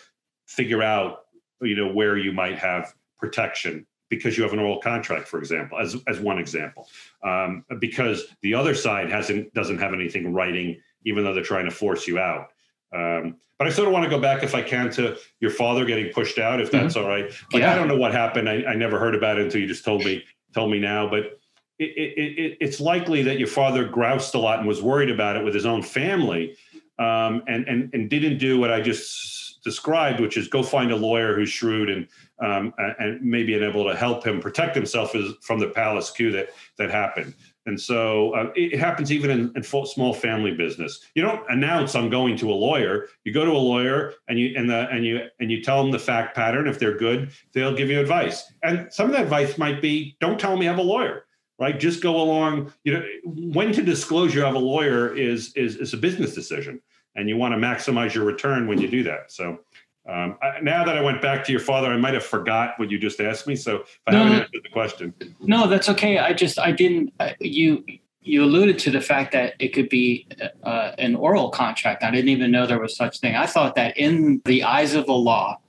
figure 0.48 0.84
out, 0.84 1.20
you 1.62 1.76
know, 1.76 1.92
where 1.92 2.18
you 2.18 2.32
might 2.32 2.58
have 2.60 2.94
protection 3.18 3.86
because 4.10 4.38
you 4.38 4.44
have 4.44 4.54
an 4.54 4.60
oral 4.60 4.80
contract, 4.80 5.28
for 5.28 5.40
example, 5.40 5.80
as 5.80 5.96
as 6.08 6.20
one 6.20 6.38
example. 6.38 6.88
Um, 7.24 7.64
because 7.80 8.24
the 8.42 8.54
other 8.54 8.76
side 8.76 9.10
hasn't 9.10 9.54
doesn't 9.54 9.80
have 9.80 9.94
anything 9.94 10.34
writing, 10.34 10.80
even 11.06 11.24
though 11.24 11.34
they're 11.34 11.44
trying 11.44 11.66
to 11.66 11.72
force 11.72 12.08
you 12.08 12.20
out. 12.20 12.48
Um, 12.96 13.38
but 13.58 13.68
I 13.68 13.72
sort 13.72 13.88
of 13.88 13.94
want 13.94 14.04
to 14.04 14.10
go 14.10 14.20
back, 14.20 14.44
if 14.44 14.54
I 14.54 14.62
can, 14.62 14.90
to 14.92 15.18
your 15.40 15.52
father 15.52 15.86
getting 15.86 16.12
pushed 16.12 16.40
out, 16.40 16.60
if 16.60 16.72
that's 16.72 16.96
mm-hmm. 16.96 17.04
all 17.04 17.10
right. 17.10 17.26
Like 17.54 17.62
yeah. 17.62 17.72
I 17.72 17.76
don't 17.76 17.88
know 17.88 17.98
what 17.98 18.12
happened. 18.12 18.50
I, 18.50 18.64
I 18.64 18.76
never 18.76 19.00
heard 19.00 19.16
about 19.16 19.38
it 19.38 19.46
until 19.46 19.62
you 19.62 19.68
just 19.68 19.86
told 19.86 20.04
me 20.04 20.24
told 20.54 20.72
me 20.72 20.80
now. 20.80 21.10
But 21.10 21.40
it, 21.80 21.92
it, 21.98 22.40
it, 22.40 22.58
it's 22.60 22.80
likely 22.80 23.22
that 23.24 23.38
your 23.38 23.48
father 23.48 23.86
groused 23.86 24.36
a 24.36 24.40
lot 24.40 24.60
and 24.60 24.68
was 24.68 24.82
worried 24.82 25.10
about 25.10 25.38
it 25.38 25.44
with 25.44 25.54
his 25.54 25.66
own 25.66 25.84
family, 25.84 26.56
um, 27.00 27.44
and 27.48 27.68
and 27.68 27.90
and 27.94 28.10
didn't 28.10 28.40
do 28.40 28.60
what 28.60 28.72
I 28.72 28.82
just 28.82 29.64
described, 29.64 30.20
which 30.20 30.38
is 30.38 30.48
go 30.48 30.62
find 30.62 30.92
a 30.92 30.96
lawyer 30.96 31.36
who's 31.36 31.50
shrewd 31.50 31.90
and 31.90 32.08
um, 32.40 32.74
and 33.00 33.22
maybe 33.22 33.54
able 33.56 33.86
to 33.86 33.96
help 33.96 34.26
him 34.26 34.42
protect 34.42 34.76
himself 34.76 35.16
from 35.42 35.60
the 35.60 35.68
palace 35.68 36.12
coup 36.12 36.32
that 36.32 36.50
that 36.78 36.92
happened. 36.92 37.34
And 37.66 37.80
so 37.80 38.32
uh, 38.34 38.52
it 38.56 38.80
happens 38.80 39.12
even 39.12 39.32
in, 39.32 39.52
in 39.56 39.64
full, 39.64 39.86
small 39.86 40.14
family 40.14 40.54
business. 40.54 41.06
You 41.16 41.24
don't 41.24 41.44
announce 41.50 41.96
I'm 41.96 42.10
going 42.10 42.38
to 42.38 42.52
a 42.52 42.54
lawyer. 42.54 43.08
You 43.24 43.34
go 43.34 43.44
to 43.44 43.52
a 43.52 43.54
lawyer 43.54 44.14
and 44.28 44.40
you 44.40 44.54
and 44.56 44.70
the 44.70 44.88
and 44.90 45.04
you 45.04 45.28
and 45.40 45.52
you 45.52 45.64
tell 45.64 45.82
them 45.82 45.92
the 45.92 46.00
fact 46.00 46.36
pattern. 46.36 46.68
If 46.68 46.78
they're 46.78 46.98
good, 46.98 47.32
they'll 47.54 47.76
give 47.76 47.90
you 47.90 48.00
advice. 48.00 48.52
And 48.64 48.92
some 48.94 49.08
of 49.08 49.14
that 49.14 49.24
advice 49.24 49.58
might 49.58 49.82
be, 49.82 50.16
don't 50.20 50.40
tell 50.40 50.58
me 50.58 50.68
I 50.68 50.72
have 50.72 50.80
a 50.80 50.84
lawyer 50.84 51.26
right? 51.58 51.80
Just 51.80 52.04
go 52.04 52.22
along. 52.22 52.74
You 52.84 52.94
know, 52.94 53.04
when 53.24 53.72
to 53.74 53.82
disclose 53.82 54.36
you 54.36 54.42
have 54.42 54.56
a 54.56 54.60
lawyer 54.60 55.16
is 55.16 55.54
is 55.54 55.78
is 55.78 55.94
a 55.94 55.98
business 55.98 56.34
decision, 56.34 56.82
and 57.16 57.30
you 57.30 57.38
want 57.38 57.54
to 57.54 57.58
maximize 57.58 58.14
your 58.14 58.26
return 58.26 58.68
when 58.68 58.80
you 58.80 58.88
do 58.88 59.04
that. 59.04 59.32
So. 59.32 59.60
Um, 60.08 60.38
I, 60.42 60.60
now 60.62 60.84
that 60.86 60.98
I 60.98 61.02
went 61.02 61.22
back 61.22 61.44
to 61.46 61.52
your 61.52 61.62
father, 61.62 61.88
I 61.92 61.98
might 61.98 62.14
have 62.14 62.24
forgot 62.24 62.74
what 62.78 62.92
you 62.92 63.00
just 63.00 63.20
asked 63.20 63.48
me. 63.48 63.56
So 63.56 63.78
if 63.78 64.00
I 64.06 64.12
no, 64.12 64.18
haven't 64.20 64.34
answered 64.42 64.64
the 64.64 64.70
question, 64.70 65.14
no, 65.40 65.68
that's 65.68 65.90
okay. 65.90 66.20
I 66.20 66.34
just 66.34 66.60
I 66.60 66.72
didn't. 66.72 67.14
Uh, 67.20 67.32
you 67.40 67.84
you 68.22 68.44
alluded 68.44 68.80
to 68.80 68.92
the 68.92 69.02
fact 69.02 69.32
that 69.34 69.54
it 69.60 69.70
could 69.70 69.90
be 69.90 70.28
uh, 70.64 70.92
an 70.98 71.16
oral 71.16 71.50
contract. 71.50 72.04
I 72.04 72.12
didn't 72.12 72.30
even 72.30 72.52
know 72.52 72.66
there 72.66 72.80
was 72.80 72.96
such 72.96 73.20
thing. 73.20 73.36
I 73.36 73.46
thought 73.46 73.76
that 73.76 73.98
in 73.98 74.42
the 74.46 74.64
eyes 74.64 74.96
of 74.96 75.06
the 75.06 75.14
law, 75.14 75.60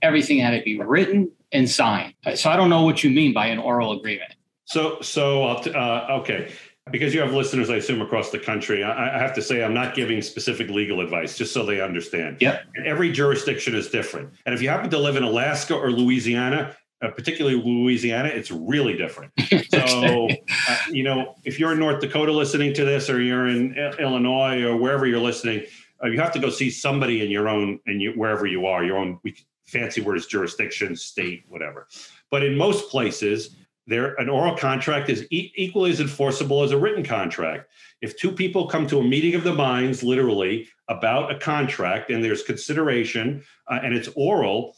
everything 0.00 0.38
had 0.38 0.56
to 0.56 0.62
be 0.62 0.78
written 0.80 1.30
and 1.50 1.68
signed. 1.68 2.14
So 2.36 2.50
I 2.50 2.56
don't 2.56 2.70
know 2.70 2.82
what 2.82 3.02
you 3.02 3.10
mean 3.10 3.32
by 3.32 3.46
an 3.46 3.58
oral 3.58 3.92
agreement. 3.92 4.32
So, 4.64 5.00
so 5.00 5.44
uh, 5.44 6.06
okay, 6.20 6.52
because 6.90 7.14
you 7.14 7.20
have 7.20 7.32
listeners, 7.32 7.70
I 7.70 7.76
assume 7.76 8.00
across 8.00 8.30
the 8.30 8.38
country. 8.38 8.82
I, 8.82 9.16
I, 9.16 9.18
have 9.18 9.34
to 9.34 9.42
say, 9.42 9.62
I'm 9.62 9.74
not 9.74 9.94
giving 9.94 10.22
specific 10.22 10.68
legal 10.68 11.00
advice, 11.00 11.36
just 11.36 11.52
so 11.52 11.64
they 11.64 11.80
understand. 11.80 12.38
Yeah. 12.40 12.60
Every 12.84 13.12
jurisdiction 13.12 13.74
is 13.74 13.88
different, 13.88 14.30
and 14.46 14.54
if 14.54 14.62
you 14.62 14.68
happen 14.68 14.90
to 14.90 14.98
live 14.98 15.16
in 15.16 15.22
Alaska 15.22 15.74
or 15.74 15.90
Louisiana, 15.90 16.76
uh, 17.00 17.10
particularly 17.10 17.60
Louisiana, 17.62 18.28
it's 18.28 18.50
really 18.50 18.96
different. 18.96 19.32
So, 19.70 20.28
uh, 20.68 20.76
you 20.90 21.02
know, 21.02 21.34
if 21.44 21.58
you're 21.58 21.72
in 21.72 21.78
North 21.78 22.00
Dakota 22.00 22.32
listening 22.32 22.72
to 22.74 22.84
this, 22.84 23.08
or 23.08 23.20
you're 23.20 23.48
in 23.48 23.74
Illinois 23.98 24.62
or 24.62 24.76
wherever 24.76 25.06
you're 25.06 25.20
listening, 25.20 25.64
uh, 26.02 26.08
you 26.08 26.18
have 26.18 26.32
to 26.32 26.38
go 26.38 26.50
see 26.50 26.70
somebody 26.70 27.22
in 27.22 27.30
your 27.30 27.48
own 27.48 27.78
and 27.86 28.00
you, 28.00 28.12
wherever 28.12 28.46
you 28.46 28.66
are, 28.66 28.84
your 28.84 28.96
own 28.96 29.20
fancy 29.66 30.00
word 30.00 30.16
is 30.16 30.26
jurisdiction, 30.26 30.96
state, 30.96 31.44
whatever. 31.48 31.86
But 32.30 32.42
in 32.42 32.56
most 32.56 32.90
places, 32.90 33.56
there 33.88 34.14
an 34.16 34.28
oral 34.28 34.54
contract 34.54 35.08
is 35.08 35.26
e- 35.30 35.50
equally 35.56 35.90
as 35.90 35.98
enforceable 35.98 36.62
as 36.62 36.72
a 36.72 36.78
written 36.78 37.02
contract. 37.02 37.70
If 38.02 38.16
two 38.16 38.30
people 38.30 38.68
come 38.68 38.86
to 38.88 38.98
a 38.98 39.02
meeting 39.02 39.34
of 39.34 39.44
the 39.44 39.54
minds 39.54 40.02
literally 40.02 40.68
about 40.88 41.32
a 41.32 41.38
contract 41.38 42.10
and 42.10 42.22
there's 42.22 42.42
consideration 42.42 43.42
uh, 43.66 43.80
and 43.82 43.94
it's 43.94 44.10
oral 44.14 44.76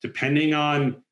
depending 0.00 0.54
on 0.54 1.02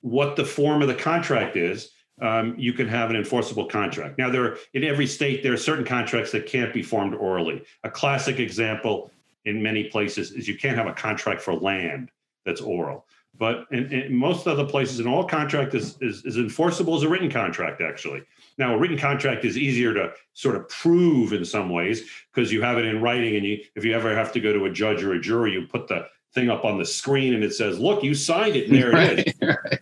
what 0.00 0.34
the 0.36 0.44
form 0.44 0.80
of 0.80 0.88
the 0.88 0.94
contract 0.94 1.56
is 1.56 1.90
um, 2.22 2.54
you 2.56 2.72
can 2.72 2.88
have 2.88 3.10
an 3.10 3.16
enforceable 3.16 3.66
contract. 3.66 4.16
Now 4.16 4.30
there 4.30 4.44
are, 4.44 4.58
in 4.72 4.82
every 4.82 5.06
state 5.06 5.42
there 5.42 5.52
are 5.52 5.58
certain 5.58 5.84
contracts 5.84 6.32
that 6.32 6.46
can't 6.46 6.72
be 6.72 6.82
formed 6.82 7.14
orally. 7.14 7.64
A 7.82 7.90
classic 7.90 8.38
example 8.38 9.10
in 9.44 9.62
many 9.62 9.84
places 9.84 10.32
is 10.32 10.48
you 10.48 10.56
can't 10.56 10.76
have 10.78 10.86
a 10.86 10.92
contract 10.94 11.42
for 11.42 11.54
land 11.54 12.10
that's 12.46 12.62
oral 12.62 13.04
but 13.36 13.66
in, 13.72 13.92
in, 13.92 14.14
most 14.14 14.46
other 14.46 14.64
places, 14.64 15.00
an 15.00 15.06
oral 15.06 15.26
contract 15.26 15.74
is, 15.74 15.96
is, 16.00 16.24
is 16.24 16.36
enforceable 16.36 16.94
as 16.94 17.02
a 17.02 17.08
written 17.08 17.30
contract, 17.30 17.80
actually. 17.80 18.22
Now, 18.58 18.74
a 18.74 18.78
written 18.78 18.98
contract 18.98 19.44
is 19.44 19.58
easier 19.58 19.92
to 19.94 20.12
sort 20.34 20.56
of 20.56 20.68
prove 20.68 21.32
in 21.32 21.44
some 21.44 21.70
ways 21.70 22.08
because 22.32 22.52
you 22.52 22.62
have 22.62 22.78
it 22.78 22.84
in 22.84 23.00
writing, 23.00 23.36
and 23.36 23.44
you, 23.44 23.58
if 23.74 23.84
you 23.84 23.92
ever 23.94 24.14
have 24.14 24.32
to 24.32 24.40
go 24.40 24.52
to 24.52 24.66
a 24.66 24.70
judge 24.70 25.02
or 25.02 25.14
a 25.14 25.20
jury, 25.20 25.52
you 25.52 25.66
put 25.66 25.88
the 25.88 26.06
thing 26.34 26.50
up 26.50 26.64
on 26.64 26.78
the 26.78 26.84
screen 26.84 27.34
and 27.34 27.42
it 27.42 27.54
says, 27.54 27.78
"Look, 27.78 28.02
you 28.02 28.14
signed 28.14 28.56
it, 28.56 28.68
and 28.68 28.76
there 28.76 28.90
right, 28.90 29.18
it 29.20 29.28
is." 29.28 29.34
Right. 29.40 29.80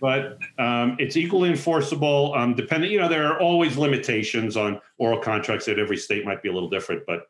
But 0.00 0.38
um, 0.58 0.96
it's 0.98 1.16
equally 1.16 1.50
enforceable. 1.50 2.34
Um, 2.34 2.54
depending, 2.54 2.90
you 2.90 3.00
know, 3.00 3.08
there 3.08 3.26
are 3.26 3.40
always 3.40 3.76
limitations 3.76 4.56
on 4.56 4.80
oral 4.98 5.18
contracts 5.18 5.66
that 5.66 5.78
every 5.78 5.96
state 5.96 6.24
might 6.24 6.42
be 6.42 6.48
a 6.48 6.52
little 6.52 6.68
different, 6.68 7.04
but 7.06 7.28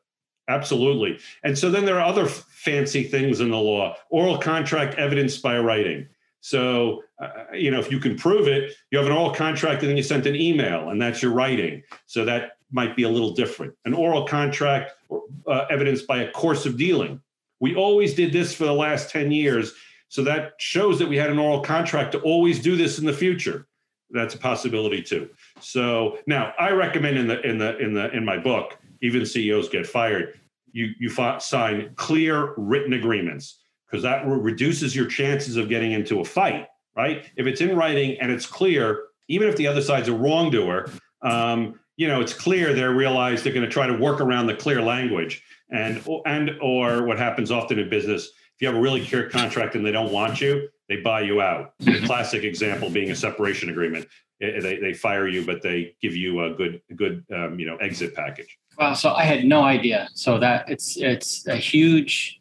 Absolutely. 0.48 1.18
And 1.42 1.56
so 1.56 1.70
then 1.70 1.84
there 1.84 1.98
are 1.98 2.06
other 2.06 2.26
fancy 2.26 3.04
things 3.04 3.40
in 3.40 3.50
the 3.50 3.56
law 3.56 3.96
oral 4.10 4.38
contract 4.38 4.98
evidenced 4.98 5.42
by 5.42 5.58
writing. 5.58 6.06
So, 6.40 7.02
uh, 7.18 7.30
you 7.54 7.70
know, 7.70 7.80
if 7.80 7.90
you 7.90 7.98
can 7.98 8.16
prove 8.16 8.48
it, 8.48 8.74
you 8.90 8.98
have 8.98 9.06
an 9.06 9.12
oral 9.12 9.32
contract 9.32 9.80
and 9.80 9.88
then 9.88 9.96
you 9.96 10.02
sent 10.02 10.26
an 10.26 10.36
email 10.36 10.90
and 10.90 11.00
that's 11.00 11.22
your 11.22 11.32
writing. 11.32 11.82
So 12.06 12.24
that 12.26 12.58
might 12.70 12.96
be 12.96 13.04
a 13.04 13.08
little 13.08 13.32
different. 13.32 13.74
An 13.86 13.94
oral 13.94 14.26
contract 14.26 14.92
uh, 15.10 15.64
evidenced 15.70 16.06
by 16.06 16.18
a 16.18 16.30
course 16.32 16.66
of 16.66 16.76
dealing. 16.76 17.22
We 17.60 17.74
always 17.74 18.12
did 18.12 18.32
this 18.32 18.54
for 18.54 18.64
the 18.64 18.74
last 18.74 19.08
10 19.08 19.32
years. 19.32 19.72
So 20.08 20.22
that 20.24 20.52
shows 20.58 20.98
that 20.98 21.08
we 21.08 21.16
had 21.16 21.30
an 21.30 21.38
oral 21.38 21.60
contract 21.60 22.12
to 22.12 22.20
always 22.20 22.60
do 22.60 22.76
this 22.76 22.98
in 22.98 23.06
the 23.06 23.12
future. 23.12 23.66
That's 24.10 24.34
a 24.34 24.38
possibility 24.38 25.02
too. 25.02 25.30
So 25.60 26.18
now 26.26 26.52
I 26.58 26.70
recommend 26.70 27.16
in 27.16 27.26
the 27.26 27.40
in 27.40 27.58
the 27.58 27.76
in 27.78 27.94
the 27.94 28.10
in 28.12 28.24
my 28.24 28.38
book 28.38 28.78
even 29.04 29.24
CEOs 29.26 29.68
get 29.68 29.86
fired. 29.86 30.38
You 30.72 30.90
you 30.98 31.10
sign 31.40 31.92
clear 31.96 32.54
written 32.56 32.94
agreements 32.94 33.60
because 33.86 34.02
that 34.02 34.26
reduces 34.26 34.96
your 34.96 35.06
chances 35.06 35.56
of 35.56 35.68
getting 35.68 35.92
into 35.92 36.20
a 36.20 36.24
fight. 36.24 36.66
Right? 36.96 37.24
If 37.36 37.46
it's 37.46 37.60
in 37.60 37.76
writing 37.76 38.16
and 38.20 38.30
it's 38.30 38.46
clear, 38.46 39.04
even 39.28 39.48
if 39.48 39.56
the 39.56 39.66
other 39.66 39.82
side's 39.82 40.08
a 40.08 40.14
wrongdoer, 40.14 40.90
um, 41.22 41.78
you 41.96 42.08
know 42.08 42.20
it's 42.20 42.34
clear 42.34 42.72
they 42.72 42.82
realize 42.82 43.42
they're 43.42 43.52
going 43.52 43.64
to 43.64 43.70
try 43.70 43.86
to 43.86 43.96
work 43.96 44.20
around 44.20 44.46
the 44.46 44.54
clear 44.54 44.82
language 44.82 45.42
and 45.70 46.04
and 46.26 46.50
or 46.60 47.04
what 47.04 47.18
happens 47.18 47.50
often 47.50 47.78
in 47.78 47.88
business 47.88 48.26
if 48.26 48.60
you 48.60 48.68
have 48.68 48.76
a 48.76 48.80
really 48.80 49.04
clear 49.04 49.28
contract 49.28 49.74
and 49.74 49.84
they 49.84 49.92
don't 49.92 50.12
want 50.12 50.40
you 50.40 50.68
they 50.88 50.96
buy 50.96 51.20
you 51.20 51.40
out 51.40 51.72
the 51.80 52.00
classic 52.06 52.44
example 52.44 52.90
being 52.90 53.10
a 53.10 53.16
separation 53.16 53.70
agreement 53.70 54.06
they, 54.40 54.78
they 54.80 54.92
fire 54.92 55.28
you 55.28 55.44
but 55.44 55.62
they 55.62 55.94
give 56.02 56.16
you 56.16 56.44
a 56.44 56.54
good 56.54 56.80
good 56.96 57.24
um, 57.34 57.58
you 57.58 57.66
know 57.66 57.76
exit 57.76 58.14
package 58.14 58.58
Wow, 58.78 58.94
so 58.94 59.12
I 59.12 59.24
had 59.24 59.44
no 59.44 59.62
idea. 59.62 60.08
So 60.14 60.38
that 60.38 60.68
it's 60.68 60.96
it's 60.96 61.46
a 61.46 61.56
huge 61.56 62.40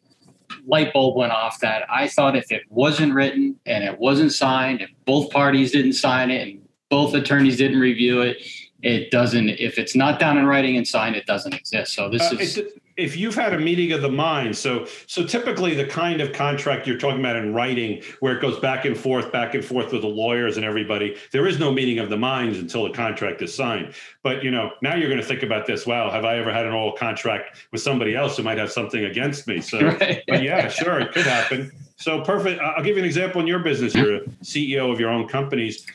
light 0.66 0.92
bulb 0.92 1.16
went 1.16 1.32
off 1.32 1.60
that 1.60 1.84
I 1.90 2.08
thought 2.08 2.36
if 2.36 2.50
it 2.50 2.62
wasn't 2.68 3.14
written 3.14 3.56
and 3.66 3.84
it 3.84 3.98
wasn't 3.98 4.32
signed, 4.32 4.80
if 4.80 4.90
both 5.04 5.30
parties 5.30 5.72
didn't 5.72 5.94
sign 5.94 6.30
it 6.30 6.48
and 6.48 6.68
both 6.88 7.14
attorneys 7.14 7.56
didn't 7.56 7.80
review 7.80 8.20
it, 8.22 8.38
it 8.82 9.10
doesn't. 9.10 9.48
If 9.48 9.78
it's 9.78 9.96
not 9.96 10.18
down 10.18 10.38
in 10.38 10.46
writing 10.46 10.76
and 10.76 10.86
signed, 10.86 11.16
it 11.16 11.26
doesn't 11.26 11.54
exist. 11.54 11.94
So 11.94 12.08
this 12.08 12.22
uh, 12.22 12.36
is 12.36 12.60
if 12.96 13.16
you've 13.16 13.34
had 13.34 13.52
a 13.52 13.58
meeting 13.58 13.92
of 13.92 14.02
the 14.02 14.08
mind 14.08 14.56
so 14.56 14.86
so 15.06 15.24
typically 15.24 15.74
the 15.74 15.84
kind 15.84 16.20
of 16.20 16.32
contract 16.32 16.86
you're 16.86 16.98
talking 16.98 17.20
about 17.20 17.36
in 17.36 17.52
writing 17.52 18.02
where 18.20 18.36
it 18.36 18.40
goes 18.40 18.58
back 18.60 18.84
and 18.84 18.96
forth 18.96 19.32
back 19.32 19.54
and 19.54 19.64
forth 19.64 19.92
with 19.92 20.02
the 20.02 20.08
lawyers 20.08 20.56
and 20.56 20.64
everybody 20.64 21.16
there 21.32 21.46
is 21.46 21.58
no 21.58 21.72
meeting 21.72 21.98
of 21.98 22.08
the 22.08 22.16
minds 22.16 22.58
until 22.58 22.84
the 22.84 22.90
contract 22.90 23.42
is 23.42 23.54
signed. 23.54 23.94
But 24.22 24.44
you 24.44 24.50
know 24.50 24.72
now 24.82 24.94
you're 24.94 25.08
going 25.08 25.20
to 25.20 25.26
think 25.26 25.42
about 25.42 25.66
this 25.66 25.86
wow 25.86 26.10
have 26.10 26.24
i 26.24 26.36
ever 26.36 26.52
had 26.52 26.66
an 26.66 26.72
oral 26.72 26.92
contract 26.92 27.56
with 27.72 27.80
somebody 27.80 28.14
else 28.14 28.36
who 28.36 28.42
might 28.42 28.58
have 28.58 28.70
something 28.70 29.04
against 29.04 29.46
me? 29.46 29.60
So 29.60 29.80
right. 29.86 30.22
but 30.28 30.42
yeah 30.42 30.68
sure 30.68 31.00
it 31.00 31.12
could 31.12 31.26
happen. 31.26 31.72
So 31.96 32.20
perfect 32.22 32.60
i'll 32.60 32.82
give 32.82 32.96
you 32.96 33.02
an 33.02 33.06
example 33.06 33.40
in 33.40 33.46
your 33.46 33.60
business 33.60 33.94
you're 33.94 34.16
a 34.16 34.20
ceo 34.42 34.92
of 34.92 35.00
your 35.00 35.10
own 35.10 35.28
companies. 35.28 35.86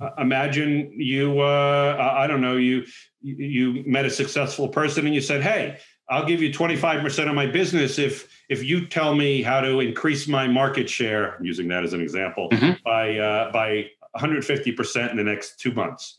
Uh, 0.00 0.10
imagine 0.18 0.92
you 0.94 1.40
uh, 1.40 2.14
i 2.16 2.26
don't 2.26 2.40
know 2.40 2.56
you 2.56 2.84
you 3.20 3.82
met 3.84 4.04
a 4.04 4.10
successful 4.10 4.68
person 4.68 5.06
and 5.06 5.14
you 5.14 5.20
said 5.20 5.42
hey 5.42 5.76
I'll 6.10 6.24
give 6.26 6.40
you 6.40 6.52
25% 6.52 7.28
of 7.28 7.34
my 7.34 7.46
business 7.46 7.98
if 7.98 8.28
if 8.48 8.64
you 8.64 8.86
tell 8.86 9.14
me 9.14 9.42
how 9.42 9.60
to 9.60 9.80
increase 9.80 10.26
my 10.26 10.48
market 10.48 10.88
share, 10.88 11.34
I'm 11.36 11.44
using 11.44 11.68
that 11.68 11.84
as 11.84 11.92
an 11.92 12.00
example, 12.00 12.48
mm-hmm. 12.50 12.72
by 12.82 13.18
uh, 13.18 13.52
by 13.52 13.90
150% 14.16 15.10
in 15.10 15.16
the 15.16 15.22
next 15.22 15.60
two 15.60 15.72
months. 15.72 16.18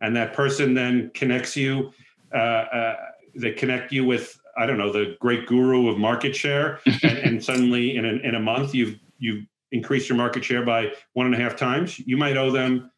And 0.00 0.14
that 0.16 0.34
person 0.34 0.74
then 0.74 1.10
connects 1.14 1.56
you, 1.56 1.92
uh, 2.32 2.36
uh, 2.36 2.96
they 3.34 3.52
connect 3.52 3.92
you 3.92 4.04
with, 4.04 4.38
I 4.56 4.66
don't 4.66 4.78
know, 4.78 4.92
the 4.92 5.16
great 5.20 5.46
guru 5.46 5.88
of 5.88 5.98
market 5.98 6.36
share. 6.36 6.80
and, 7.02 7.18
and, 7.18 7.44
suddenly 7.44 7.96
in 7.96 8.04
a, 8.04 8.12
in 8.26 8.34
a 8.34 8.40
month, 8.40 8.74
you've, 8.74 8.98
you've 9.18 9.44
increased 9.72 10.08
your 10.08 10.16
market 10.16 10.44
share 10.44 10.64
by 10.64 10.92
one 11.14 11.26
and 11.26 11.34
a 11.34 11.38
half 11.38 11.56
times. 11.56 11.98
You 11.98 12.16
might 12.16 12.36
owe 12.36 12.50
them 12.50 12.90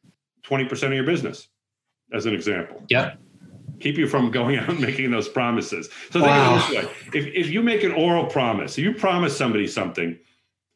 20% 0.44 0.82
of 0.82 0.92
your 0.92 1.04
business, 1.04 1.48
as 2.12 2.26
an 2.26 2.34
example. 2.34 2.82
Yeah 2.88 3.14
keep 3.80 3.96
you 3.98 4.06
from 4.06 4.30
going 4.30 4.56
out 4.58 4.68
and 4.68 4.80
making 4.80 5.10
those 5.10 5.28
promises. 5.28 5.88
So 6.10 6.20
Wow. 6.20 6.26
think 6.26 6.46
of 6.46 6.52
this 6.52 6.68
way: 6.70 6.90
if 7.12 7.26
if 7.34 7.50
you 7.50 7.62
make 7.62 7.82
an 7.82 7.92
oral 7.92 8.26
promise, 8.26 8.78
if 8.78 8.84
you 8.84 8.94
promise 8.94 9.36
somebody 9.36 9.66
something, 9.66 10.18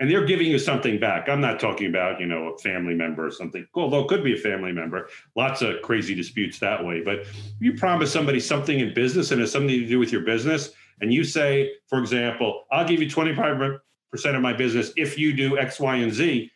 and 0.01 0.11
they're 0.11 0.24
giving 0.24 0.46
you 0.46 0.59
something 0.59 0.98
back. 0.98 1.28
I'm 1.28 1.42
not 1.42 1.61
talking 1.61 1.86
about 1.88 2.20
you 2.20 2.26
know 2.26 2.55
a 2.55 2.59
family 2.59 2.94
member 2.94 3.26
or 3.26 3.30
something. 3.30 3.66
Although 3.74 4.01
it 4.01 4.09
could 4.09 4.24
be 4.24 4.32
a 4.34 4.38
family 4.38 4.72
member. 4.72 5.09
Lots 5.36 5.62
of 5.62 5.82
crazy 5.82 6.14
disputes 6.14 6.59
that 6.61 6.84
way. 6.84 7.03
But 7.03 7.26
you 7.61 7.74
promise 7.74 8.12
somebody 8.12 8.40
something 8.40 8.80
in 8.80 8.94
business 8.94 9.30
and 9.30 9.40
it's 9.40 9.53
something 9.53 9.68
to 9.68 9.86
do 9.86 9.98
with 9.98 10.11
your 10.11 10.22
business, 10.22 10.70
and 11.01 11.12
you 11.12 11.22
say, 11.22 11.72
for 11.88 11.98
example, 11.98 12.64
I'll 12.72 12.88
give 12.88 13.01
you 13.03 13.11
25 13.11 13.80
percent 14.11 14.34
of 14.36 14.42
my 14.42 14.53
business 14.53 14.92
if 14.96 15.18
you 15.18 15.32
do 15.32 15.59
X, 15.59 15.78
Y, 15.78 15.96
and 15.96 16.12
Z. 16.12 16.51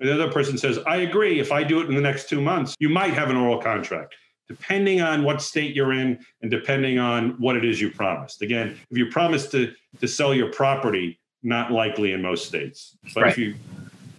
And 0.00 0.08
the 0.08 0.14
other 0.14 0.32
person 0.32 0.58
says, 0.58 0.78
I 0.86 0.96
agree. 0.96 1.38
If 1.38 1.52
I 1.52 1.62
do 1.62 1.80
it 1.80 1.88
in 1.88 1.94
the 1.94 2.00
next 2.00 2.28
two 2.28 2.40
months, 2.40 2.74
you 2.80 2.88
might 2.88 3.14
have 3.14 3.30
an 3.30 3.36
oral 3.36 3.60
contract, 3.62 4.16
depending 4.56 5.00
on 5.00 5.22
what 5.22 5.40
state 5.40 5.74
you're 5.74 5.92
in 5.92 6.18
and 6.42 6.50
depending 6.50 6.98
on 6.98 7.30
what 7.40 7.56
it 7.56 7.64
is 7.64 7.80
you 7.80 7.90
promised. 7.90 8.42
Again, 8.42 8.78
if 8.90 8.98
you 8.98 9.06
promise 9.06 9.46
to 9.48 9.72
to 10.00 10.08
sell 10.08 10.34
your 10.34 10.50
property, 10.50 11.18
not 11.42 11.70
likely 11.70 12.12
in 12.12 12.22
most 12.22 12.46
states. 12.46 12.96
But 13.14 13.22
Right. 13.22 13.32
if 13.32 13.38
you 13.38 13.54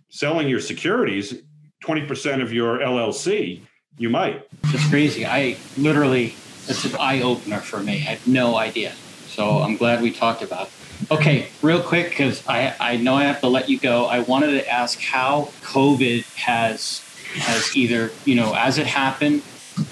selling 0.10 0.48
your 0.48 0.60
securities, 0.60 1.42
20% 1.84 2.42
of 2.42 2.54
your 2.54 2.80
LLC, 2.80 3.62
you 3.98 4.10
might. 4.10 4.44
It's 4.66 4.88
crazy. 4.90 5.26
I 5.26 5.58
literally, 5.78 6.36
it's 6.68 6.86
an 6.86 6.96
eye 7.00 7.22
opener 7.22 7.60
for 7.60 7.80
me. 7.80 7.94
I 7.94 8.16
had 8.16 8.28
no 8.28 8.56
idea. 8.58 8.94
So 9.28 9.60
I'm 9.64 9.78
glad 9.78 10.02
we 10.02 10.12
talked 10.12 10.44
about 10.44 10.68
it. 10.68 11.12
Okay, 11.12 11.48
real 11.64 11.82
quick, 11.82 12.10
because 12.10 12.48
I, 12.48 12.76
I 12.80 12.98
know 12.98 13.16
I 13.16 13.24
have 13.24 13.42
to 13.42 13.48
let 13.48 13.68
you 13.70 13.80
go. 13.80 14.06
I 14.06 14.20
wanted 14.20 14.52
to 14.52 14.70
ask 14.72 15.00
how 15.02 15.50
COVID 15.62 16.24
has 16.36 17.02
has 17.34 17.76
either, 17.76 18.12
you 18.26 18.36
know, 18.36 18.54
as 18.54 18.78
it 18.78 18.86
happened 18.86 19.42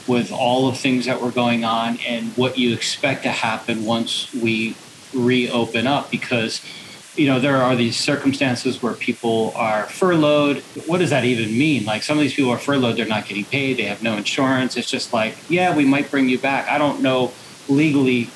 with 0.07 0.32
all 0.32 0.67
of 0.67 0.77
things 0.77 1.05
that 1.05 1.21
were 1.21 1.32
going 1.32 1.63
on 1.63 1.97
and 2.07 2.36
what 2.38 2.57
you 2.57 2.73
expect 2.73 3.23
to 3.23 3.29
happen 3.29 3.84
once 3.84 4.34
we 4.34 4.75
reopen 5.13 5.88
up 5.88 6.09
because 6.11 6.61
you 7.15 7.27
know 7.27 7.39
there 7.39 7.57
are 7.57 7.75
these 7.75 7.97
circumstances 7.97 8.82
where 8.82 8.93
people 8.93 9.51
are 9.55 9.86
furloughed. 9.88 10.57
What 10.86 10.99
does 10.99 11.09
that 11.09 11.25
even 11.25 11.57
mean? 11.57 11.86
Like 11.86 12.03
some 12.03 12.17
of 12.17 12.21
these 12.21 12.34
people 12.34 12.51
are 12.51 12.57
furloughed 12.57 12.95
they're 12.95 13.05
not 13.05 13.25
getting 13.25 13.45
paid 13.45 13.77
they 13.77 13.84
have 13.84 14.01
no 14.01 14.15
insurance. 14.15 14.77
It's 14.77 14.89
just 14.89 15.13
like 15.13 15.36
yeah 15.49 15.75
we 15.75 15.86
might 15.86 16.09
bring 16.09 16.29
you 16.29 16.39
back. 16.39 16.69
I 16.69 16.77
don't 16.77 17.01
know 17.01 17.34
legally. 17.67 18.29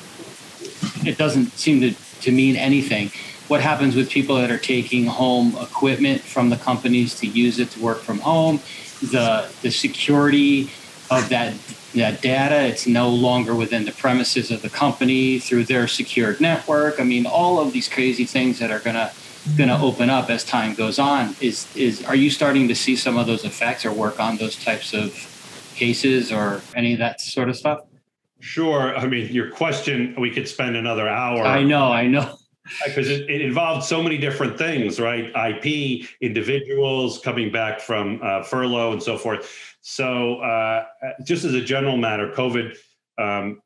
It 1.06 1.16
doesn't 1.16 1.52
seem 1.52 1.80
to, 1.80 1.94
to 2.22 2.32
mean 2.32 2.56
anything. 2.56 3.10
What 3.48 3.60
happens 3.60 3.94
with 3.94 4.10
people 4.10 4.36
that 4.36 4.50
are 4.50 4.58
taking 4.58 5.06
home 5.06 5.56
equipment 5.60 6.20
from 6.20 6.50
the 6.50 6.56
companies 6.56 7.14
to 7.20 7.26
use 7.26 7.58
it 7.58 7.70
to 7.70 7.80
work 7.80 8.00
from 8.00 8.18
home? 8.18 8.60
The 9.00 9.50
the 9.62 9.70
security 9.70 10.70
of 11.10 11.28
that 11.28 11.54
that 11.94 12.20
data 12.20 12.66
it's 12.66 12.86
no 12.86 13.08
longer 13.08 13.54
within 13.54 13.84
the 13.84 13.92
premises 13.92 14.50
of 14.50 14.60
the 14.62 14.68
company 14.68 15.38
through 15.38 15.64
their 15.64 15.86
secured 15.86 16.40
network 16.40 17.00
i 17.00 17.04
mean 17.04 17.26
all 17.26 17.58
of 17.58 17.72
these 17.72 17.88
crazy 17.88 18.24
things 18.24 18.58
that 18.58 18.70
are 18.70 18.80
going 18.80 18.96
to 18.96 19.10
going 19.56 19.68
to 19.68 19.78
open 19.78 20.10
up 20.10 20.28
as 20.28 20.44
time 20.44 20.74
goes 20.74 20.98
on 20.98 21.34
is 21.40 21.74
is 21.76 22.04
are 22.04 22.16
you 22.16 22.28
starting 22.28 22.66
to 22.68 22.74
see 22.74 22.96
some 22.96 23.16
of 23.16 23.26
those 23.26 23.44
effects 23.44 23.86
or 23.86 23.92
work 23.92 24.18
on 24.18 24.36
those 24.36 24.62
types 24.62 24.92
of 24.92 25.12
cases 25.74 26.32
or 26.32 26.60
any 26.74 26.92
of 26.92 26.98
that 26.98 27.20
sort 27.20 27.48
of 27.48 27.56
stuff 27.56 27.80
Sure. 28.38 28.94
I 28.94 29.06
mean, 29.06 29.32
your 29.32 29.50
question, 29.50 30.14
we 30.18 30.30
could 30.30 30.46
spend 30.46 30.76
another 30.76 31.08
hour. 31.08 31.42
i 31.44 31.62
know 31.62 31.90
i 31.90 32.06
know 32.06 32.36
because 32.84 33.08
it, 33.08 33.28
it 33.30 33.40
involved 33.40 33.84
so 33.84 34.02
many 34.02 34.18
different 34.18 34.58
things, 34.58 34.98
right? 35.00 35.30
IP, 35.34 36.08
individuals 36.20 37.18
coming 37.18 37.50
back 37.50 37.80
from 37.80 38.20
uh, 38.22 38.42
furlough 38.42 38.92
and 38.92 39.02
so 39.02 39.16
forth. 39.16 39.75
So, 39.88 40.40
uh, 40.40 40.84
just 41.22 41.44
as 41.44 41.54
a 41.54 41.60
general 41.60 41.96
matter, 41.96 42.32
COVID, 42.32 42.76
um, 43.18 43.62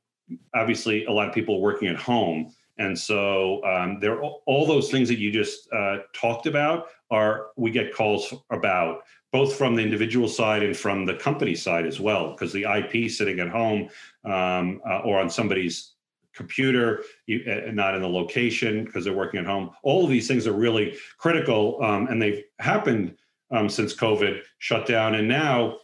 obviously, 0.54 1.06
a 1.06 1.10
lot 1.10 1.26
of 1.26 1.34
people 1.34 1.56
are 1.56 1.60
working 1.60 1.88
at 1.88 1.96
home. 1.96 2.52
And 2.76 2.96
so, 2.96 3.64
um, 3.64 4.00
there 4.00 4.22
all 4.22 4.66
those 4.66 4.90
things 4.90 5.08
that 5.08 5.18
you 5.18 5.32
just 5.32 5.72
uh, 5.72 6.00
talked 6.12 6.46
about 6.46 6.88
are 7.10 7.46
we 7.56 7.70
get 7.70 7.94
calls 7.94 8.34
about 8.50 9.00
both 9.32 9.56
from 9.56 9.74
the 9.74 9.82
individual 9.82 10.28
side 10.28 10.62
and 10.62 10.76
from 10.76 11.06
the 11.06 11.14
company 11.14 11.54
side 11.54 11.86
as 11.86 12.00
well, 12.00 12.32
because 12.32 12.52
the 12.52 12.64
IP 12.64 13.10
sitting 13.10 13.40
at 13.40 13.48
home 13.48 13.88
um, 14.26 14.82
uh, 14.86 14.98
or 14.98 15.18
on 15.18 15.30
somebody's 15.30 15.94
computer, 16.34 17.02
you, 17.24 17.42
uh, 17.50 17.70
not 17.72 17.94
in 17.94 18.02
the 18.02 18.08
location 18.08 18.84
because 18.84 19.04
they're 19.04 19.14
working 19.14 19.40
at 19.40 19.46
home. 19.46 19.70
All 19.82 20.04
of 20.04 20.10
these 20.10 20.28
things 20.28 20.46
are 20.46 20.52
really 20.52 20.98
critical, 21.16 21.82
um, 21.82 22.08
and 22.08 22.20
they've 22.20 22.44
happened 22.58 23.16
um, 23.50 23.70
since 23.70 23.94
COVID 23.94 24.42
shut 24.58 24.86
down. 24.86 25.14
And 25.14 25.26
now, 25.26 25.78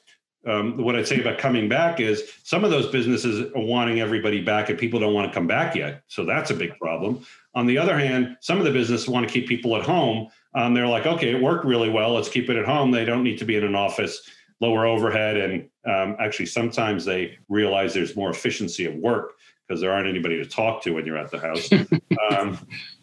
um, 0.46 0.76
what 0.76 0.94
I'd 0.94 1.06
say 1.06 1.20
about 1.20 1.38
coming 1.38 1.68
back 1.68 2.00
is 2.00 2.30
some 2.44 2.64
of 2.64 2.70
those 2.70 2.86
businesses 2.90 3.52
are 3.52 3.60
wanting 3.60 4.00
everybody 4.00 4.40
back, 4.40 4.70
and 4.70 4.78
people 4.78 5.00
don't 5.00 5.14
want 5.14 5.30
to 5.30 5.34
come 5.34 5.46
back 5.46 5.74
yet. 5.74 6.02
So 6.06 6.24
that's 6.24 6.50
a 6.50 6.54
big 6.54 6.78
problem. 6.78 7.24
On 7.54 7.66
the 7.66 7.78
other 7.78 7.98
hand, 7.98 8.36
some 8.40 8.58
of 8.58 8.64
the 8.64 8.70
businesses 8.70 9.08
want 9.08 9.26
to 9.26 9.32
keep 9.32 9.48
people 9.48 9.76
at 9.76 9.82
home. 9.82 10.28
Um, 10.54 10.72
they're 10.72 10.86
like, 10.86 11.06
okay, 11.06 11.32
it 11.32 11.42
worked 11.42 11.64
really 11.64 11.90
well. 11.90 12.12
Let's 12.12 12.28
keep 12.28 12.48
it 12.48 12.56
at 12.56 12.64
home. 12.64 12.90
They 12.90 13.04
don't 13.04 13.24
need 13.24 13.38
to 13.38 13.44
be 13.44 13.56
in 13.56 13.64
an 13.64 13.74
office, 13.74 14.22
lower 14.60 14.86
overhead, 14.86 15.36
and 15.36 15.68
um, 15.84 16.16
actually 16.20 16.46
sometimes 16.46 17.04
they 17.04 17.38
realize 17.48 17.92
there's 17.92 18.16
more 18.16 18.30
efficiency 18.30 18.86
of 18.86 18.94
work 18.94 19.32
because 19.66 19.80
there 19.80 19.92
aren't 19.92 20.08
anybody 20.08 20.36
to 20.36 20.48
talk 20.48 20.82
to 20.82 20.92
when 20.92 21.04
you're 21.04 21.18
at 21.18 21.30
the 21.30 21.40
house. 21.40 21.68
um, 22.30 22.58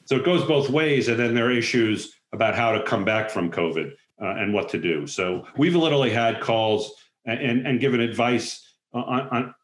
so 0.06 0.16
it 0.16 0.26
goes 0.26 0.46
both 0.46 0.70
ways. 0.70 1.10
And 1.10 1.20
then 1.20 1.36
there 1.36 1.48
are 1.48 1.52
issues 1.52 2.14
about 2.32 2.56
how 2.56 2.72
to 2.72 2.84
come 2.84 3.04
back 3.06 3.30
from 3.30 3.52
COVID 3.52 3.92
uh, 4.22 4.36
and 4.38 4.54
what 4.54 4.70
to 4.70 4.80
do. 4.80 5.06
So 5.08 5.46
we've 5.58 5.76
literally 5.76 6.10
had 6.10 6.42
calls 6.42 6.94
and, 7.26 7.66
and, 7.66 7.80
given 7.80 8.00
advice 8.00 8.68
on, 8.94 9.28
on 9.30 9.56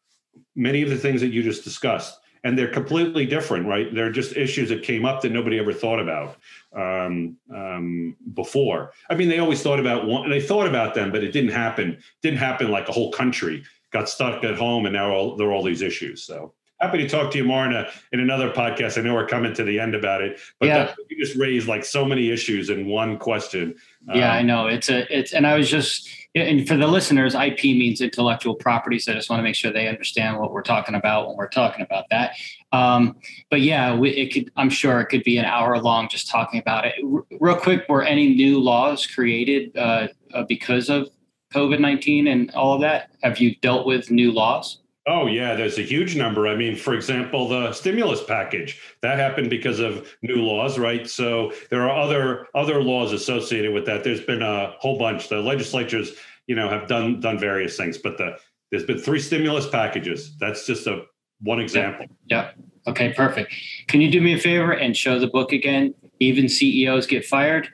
many 0.54 0.82
of 0.82 0.90
the 0.90 0.96
things 0.96 1.20
that 1.20 1.28
you 1.28 1.42
just 1.42 1.64
discussed. 1.64 2.18
And 2.42 2.58
they're 2.58 2.72
completely 2.72 3.26
different, 3.26 3.66
right? 3.66 3.94
They're 3.94 4.10
just 4.10 4.34
issues 4.34 4.70
that 4.70 4.82
came 4.82 5.04
up 5.04 5.20
that 5.20 5.30
nobody 5.30 5.58
ever 5.58 5.74
thought 5.74 6.00
about 6.00 6.36
um, 6.74 7.36
um, 7.54 8.16
before. 8.32 8.92
I 9.10 9.14
mean, 9.14 9.28
they 9.28 9.40
always 9.40 9.62
thought 9.62 9.78
about 9.78 10.06
one, 10.06 10.30
they 10.30 10.40
thought 10.40 10.66
about 10.66 10.94
them, 10.94 11.12
but 11.12 11.22
it 11.22 11.32
didn't 11.32 11.50
happen. 11.50 11.98
Didn't 12.22 12.38
happen 12.38 12.70
like 12.70 12.88
a 12.88 12.92
whole 12.92 13.12
country 13.12 13.62
got 13.92 14.08
stuck 14.08 14.44
at 14.44 14.54
home, 14.56 14.86
and 14.86 14.94
now 14.94 15.10
all, 15.12 15.36
there 15.36 15.48
are 15.48 15.52
all 15.52 15.64
these 15.64 15.82
issues. 15.82 16.22
So 16.22 16.54
happy 16.80 16.98
to 16.98 17.08
talk 17.08 17.30
to 17.32 17.38
you 17.38 17.44
more 17.44 17.66
in, 17.66 17.72
a, 17.74 17.88
in 18.12 18.20
another 18.20 18.50
podcast. 18.50 18.96
I 18.96 19.02
know 19.02 19.14
we're 19.14 19.26
coming 19.26 19.52
to 19.54 19.64
the 19.64 19.78
end 19.78 19.94
about 19.94 20.22
it, 20.22 20.38
but 20.58 20.66
Yeah. 20.66 20.84
that, 20.84 20.96
you 21.08 21.22
just 21.22 21.36
raised 21.36 21.68
like 21.68 21.84
so 21.84 22.04
many 22.04 22.30
issues 22.30 22.70
in 22.70 22.86
one 22.86 23.18
question. 23.18 23.74
Yeah, 24.14 24.32
I 24.32 24.40
Um, 24.40 24.46
know. 24.46 24.66
It's 24.66 24.88
a 24.88 25.06
it's 25.14 25.34
and 25.34 25.46
I 25.46 25.56
was 25.56 25.68
just 25.68 26.08
and 26.34 26.66
for 26.66 26.76
the 26.76 26.86
listeners, 26.86 27.34
IP 27.34 27.64
means 27.64 28.00
intellectual 28.00 28.54
property. 28.54 28.98
So 28.98 29.12
I 29.12 29.14
just 29.16 29.30
want 29.30 29.40
to 29.40 29.42
make 29.42 29.56
sure 29.56 29.72
they 29.72 29.88
understand 29.88 30.38
what 30.38 30.52
we're 30.52 30.62
talking 30.62 30.94
about 30.94 31.26
when 31.26 31.36
we're 31.36 31.48
talking 31.48 31.84
about 31.84 32.04
that. 32.10 32.36
Um, 32.72 33.16
but 33.50 33.62
yeah, 33.62 33.96
we, 33.96 34.10
it 34.10 34.32
could. 34.32 34.52
I'm 34.56 34.70
sure 34.70 35.00
it 35.00 35.06
could 35.06 35.24
be 35.24 35.38
an 35.38 35.44
hour 35.44 35.78
long 35.78 36.08
just 36.08 36.28
talking 36.28 36.60
about 36.60 36.84
it. 36.84 36.94
R- 37.04 37.24
real 37.40 37.56
quick, 37.56 37.88
were 37.88 38.02
any 38.02 38.34
new 38.34 38.60
laws 38.60 39.06
created 39.06 39.76
uh, 39.76 40.08
uh, 40.32 40.44
because 40.44 40.88
of 40.88 41.08
COVID 41.52 41.80
nineteen 41.80 42.28
and 42.28 42.50
all 42.52 42.74
of 42.74 42.80
that? 42.82 43.10
Have 43.22 43.38
you 43.40 43.56
dealt 43.56 43.86
with 43.86 44.10
new 44.10 44.30
laws? 44.30 44.80
Oh 45.10 45.26
yeah, 45.26 45.56
there's 45.56 45.76
a 45.76 45.82
huge 45.82 46.14
number. 46.16 46.46
I 46.46 46.54
mean, 46.54 46.76
for 46.76 46.94
example, 46.94 47.48
the 47.48 47.72
stimulus 47.72 48.22
package 48.22 48.80
that 49.02 49.18
happened 49.18 49.50
because 49.50 49.80
of 49.80 50.08
new 50.22 50.36
laws, 50.36 50.78
right? 50.78 51.08
So 51.10 51.52
there 51.68 51.82
are 51.82 52.00
other 52.00 52.46
other 52.54 52.80
laws 52.80 53.12
associated 53.12 53.74
with 53.74 53.84
that. 53.86 54.04
There's 54.04 54.20
been 54.20 54.40
a 54.40 54.76
whole 54.78 55.00
bunch. 55.00 55.28
The 55.28 55.40
legislatures, 55.40 56.12
you 56.46 56.54
know, 56.54 56.68
have 56.68 56.86
done 56.86 57.18
done 57.18 57.40
various 57.40 57.76
things, 57.76 57.98
but 57.98 58.18
the 58.18 58.36
there's 58.70 58.84
been 58.84 58.98
three 59.00 59.18
stimulus 59.18 59.68
packages. 59.68 60.36
That's 60.38 60.64
just 60.64 60.86
a 60.86 61.02
one 61.40 61.58
example. 61.58 62.06
Yep. 62.26 62.54
Okay, 62.86 63.12
perfect. 63.12 63.52
Can 63.88 64.00
you 64.00 64.12
do 64.12 64.20
me 64.20 64.34
a 64.34 64.38
favor 64.38 64.70
and 64.70 64.96
show 64.96 65.18
the 65.18 65.26
book 65.26 65.50
again? 65.50 65.92
Even 66.20 66.48
CEOs 66.48 67.08
get 67.08 67.24
fired. 67.24 67.68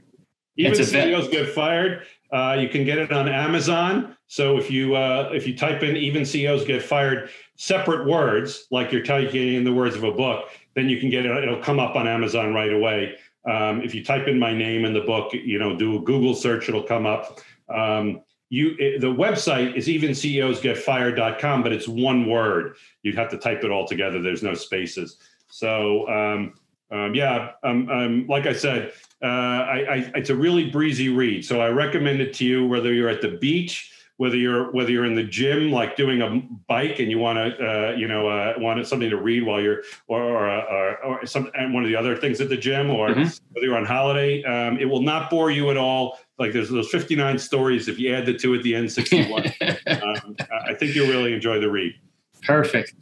Even 0.56 0.72
It's 0.72 0.80
a 0.80 0.90
vet- 0.90 1.08
CEOs 1.08 1.28
get 1.28 1.50
fired. 1.50 2.06
Uh, 2.32 2.56
you 2.58 2.70
can 2.70 2.84
get 2.84 2.96
it 2.96 3.12
on 3.12 3.28
Amazon. 3.28 4.15
So 4.28 4.58
if 4.58 4.70
you 4.70 4.96
uh, 4.96 5.30
if 5.32 5.46
you 5.46 5.56
type 5.56 5.82
in 5.82 5.96
"even 5.96 6.24
CEOs 6.24 6.64
get 6.64 6.82
fired," 6.82 7.30
separate 7.56 8.06
words 8.06 8.66
like 8.70 8.92
you're 8.92 9.04
typing 9.04 9.54
in 9.54 9.64
the 9.64 9.72
words 9.72 9.96
of 9.96 10.04
a 10.04 10.12
book, 10.12 10.48
then 10.74 10.88
you 10.88 10.98
can 10.98 11.10
get 11.10 11.24
it. 11.24 11.44
It'll 11.44 11.62
come 11.62 11.78
up 11.78 11.96
on 11.96 12.08
Amazon 12.08 12.52
right 12.52 12.72
away. 12.72 13.16
Um, 13.48 13.82
if 13.82 13.94
you 13.94 14.04
type 14.04 14.26
in 14.26 14.38
my 14.38 14.52
name 14.52 14.84
in 14.84 14.92
the 14.92 15.02
book, 15.02 15.32
you 15.32 15.58
know, 15.58 15.76
do 15.76 15.96
a 15.96 16.00
Google 16.00 16.34
search, 16.34 16.68
it'll 16.68 16.82
come 16.82 17.06
up. 17.06 17.40
Um, 17.68 18.22
you 18.48 18.74
it, 18.78 19.00
the 19.00 19.06
website 19.06 19.76
is 19.76 19.88
even 19.88 20.14
CEOs 20.14 20.60
get 20.60 20.76
fired.com, 20.76 21.62
but 21.62 21.72
it's 21.72 21.88
one 21.88 22.28
word. 22.28 22.76
You'd 23.02 23.16
have 23.16 23.30
to 23.30 23.38
type 23.38 23.64
it 23.64 23.70
all 23.70 23.86
together. 23.86 24.20
There's 24.22 24.42
no 24.42 24.54
spaces. 24.54 25.18
So 25.48 26.08
um, 26.08 26.54
um, 26.90 27.14
yeah, 27.14 27.52
um, 27.64 27.88
um, 27.88 28.26
like 28.28 28.46
I 28.46 28.52
said, 28.52 28.92
uh, 29.22 29.26
I, 29.26 29.86
I, 29.88 30.12
it's 30.14 30.30
a 30.30 30.36
really 30.36 30.70
breezy 30.70 31.08
read. 31.08 31.44
So 31.44 31.60
I 31.60 31.68
recommend 31.68 32.20
it 32.20 32.34
to 32.34 32.44
you 32.44 32.66
whether 32.66 32.92
you're 32.92 33.08
at 33.08 33.22
the 33.22 33.38
beach, 33.38 33.92
whether 34.18 34.36
you're 34.36 34.72
whether 34.72 34.90
you're 34.90 35.04
in 35.04 35.14
the 35.14 35.22
gym, 35.24 35.70
like 35.70 35.96
doing 35.96 36.22
a 36.22 36.40
bike, 36.68 36.98
and 37.00 37.10
you 37.10 37.18
want 37.18 37.36
to, 37.36 37.64
uh, 37.64 37.90
you 37.92 38.08
know, 38.08 38.28
uh, 38.28 38.54
want 38.56 38.84
something 38.86 39.10
to 39.10 39.16
read 39.16 39.44
while 39.44 39.60
you're, 39.60 39.82
or 40.08 40.22
or, 40.22 40.48
or, 40.48 41.04
or 41.04 41.26
some 41.26 41.50
and 41.54 41.74
one 41.74 41.82
of 41.82 41.88
the 41.88 41.96
other 41.96 42.16
things 42.16 42.40
at 42.40 42.48
the 42.48 42.56
gym, 42.56 42.90
or 42.90 43.08
Mhm. 43.10 43.40
whether 43.52 43.66
you're 43.66 43.76
on 43.76 43.84
holiday. 43.84 44.42
Um, 44.44 44.78
it 44.78 44.86
will 44.86 45.02
not 45.02 45.28
bore 45.28 45.50
you 45.50 45.70
at 45.70 45.76
all. 45.76 46.18
Like 46.38 46.52
there's 46.52 46.70
those 46.70 46.88
59 46.90 47.38
stories. 47.38 47.88
If 47.88 47.98
you 47.98 48.14
add 48.14 48.26
the 48.26 48.34
two 48.34 48.54
at 48.54 48.62
the 48.62 48.74
end, 48.74 48.90
61. 48.90 49.44
um, 49.86 50.36
I 50.66 50.74
think 50.74 50.94
you'll 50.94 51.08
really 51.08 51.34
enjoy 51.34 51.60
the 51.60 51.70
read. 51.70 51.94
Perfect. 52.42 52.94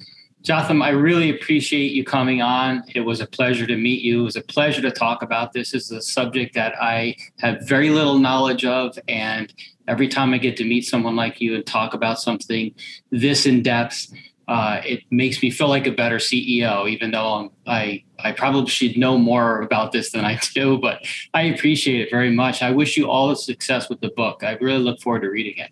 Jotham, 0.42 0.82
I 0.82 0.90
really 0.90 1.30
appreciate 1.30 1.92
you 1.92 2.04
coming 2.04 2.42
on. 2.42 2.84
It 2.94 3.00
was 3.00 3.20
a 3.22 3.26
pleasure 3.26 3.66
to 3.66 3.76
meet 3.76 4.02
you. 4.02 4.20
It 4.20 4.24
was 4.24 4.36
a 4.36 4.42
pleasure 4.42 4.82
to 4.82 4.90
talk 4.90 5.22
about 5.22 5.54
this. 5.54 5.70
This 5.70 5.84
is 5.84 5.90
a 5.92 6.02
subject 6.02 6.54
that 6.54 6.74
I 6.82 7.16
have 7.40 7.66
very 7.66 7.88
little 7.88 8.18
knowledge 8.18 8.64
of. 8.66 8.98
And 9.08 9.52
every 9.88 10.08
time 10.08 10.34
I 10.34 10.38
get 10.38 10.56
to 10.58 10.64
meet 10.64 10.82
someone 10.82 11.16
like 11.16 11.40
you 11.40 11.54
and 11.54 11.66
talk 11.66 11.94
about 11.94 12.20
something 12.20 12.74
this 13.10 13.46
in 13.46 13.62
depth, 13.62 14.08
uh, 14.46 14.80
it 14.84 15.02
makes 15.10 15.42
me 15.42 15.50
feel 15.50 15.68
like 15.68 15.86
a 15.86 15.90
better 15.90 16.16
CEO, 16.16 16.88
even 16.88 17.10
though 17.10 17.34
I'm, 17.34 17.50
i 17.66 18.04
I 18.18 18.32
probably 18.32 18.70
should 18.70 18.96
know 18.96 19.18
more 19.18 19.60
about 19.62 19.92
this 19.92 20.12
than 20.12 20.24
I 20.24 20.38
do. 20.54 20.78
But 20.78 21.06
I 21.34 21.42
appreciate 21.42 22.00
it 22.00 22.10
very 22.10 22.30
much. 22.30 22.62
I 22.62 22.70
wish 22.70 22.96
you 22.96 23.10
all 23.10 23.28
the 23.28 23.36
success 23.36 23.88
with 23.88 24.00
the 24.00 24.10
book. 24.16 24.42
I 24.42 24.52
really 24.60 24.82
look 24.82 25.00
forward 25.00 25.22
to 25.22 25.28
reading 25.28 25.58
it. 25.58 25.70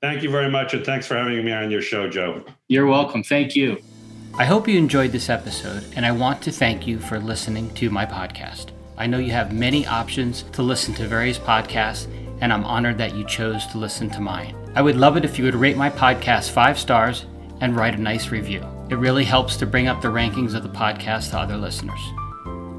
Thank 0.00 0.22
you 0.22 0.30
very 0.30 0.50
much, 0.50 0.74
and 0.74 0.84
thanks 0.84 1.06
for 1.06 1.16
having 1.16 1.44
me 1.44 1.52
on 1.52 1.70
your 1.70 1.82
show, 1.82 2.08
Joe. 2.08 2.44
You're 2.68 2.86
welcome. 2.86 3.24
Thank 3.24 3.56
you. 3.56 3.82
I 4.34 4.44
hope 4.44 4.68
you 4.68 4.78
enjoyed 4.78 5.10
this 5.10 5.28
episode, 5.28 5.84
and 5.96 6.06
I 6.06 6.12
want 6.12 6.40
to 6.42 6.52
thank 6.52 6.86
you 6.86 7.00
for 7.00 7.18
listening 7.18 7.74
to 7.74 7.90
my 7.90 8.06
podcast. 8.06 8.68
I 8.96 9.08
know 9.08 9.18
you 9.18 9.32
have 9.32 9.52
many 9.52 9.84
options 9.86 10.44
to 10.52 10.62
listen 10.62 10.94
to 10.94 11.08
various 11.08 11.38
podcasts, 11.38 12.06
and 12.40 12.52
I'm 12.52 12.64
honored 12.64 12.98
that 12.98 13.14
you 13.14 13.24
chose 13.26 13.66
to 13.68 13.78
listen 13.78 14.10
to 14.10 14.20
mine. 14.20 14.56
I 14.74 14.82
would 14.82 14.96
love 14.96 15.16
it 15.16 15.24
if 15.24 15.38
you 15.38 15.44
would 15.44 15.54
rate 15.54 15.76
my 15.76 15.90
podcast 15.90 16.50
five 16.50 16.78
stars 16.78 17.26
and 17.60 17.76
write 17.76 17.94
a 17.94 18.00
nice 18.00 18.30
review. 18.30 18.64
It 18.90 18.96
really 18.96 19.24
helps 19.24 19.56
to 19.56 19.66
bring 19.66 19.88
up 19.88 20.00
the 20.00 20.08
rankings 20.08 20.54
of 20.54 20.62
the 20.62 20.68
podcast 20.68 21.30
to 21.30 21.38
other 21.38 21.56
listeners. 21.56 22.00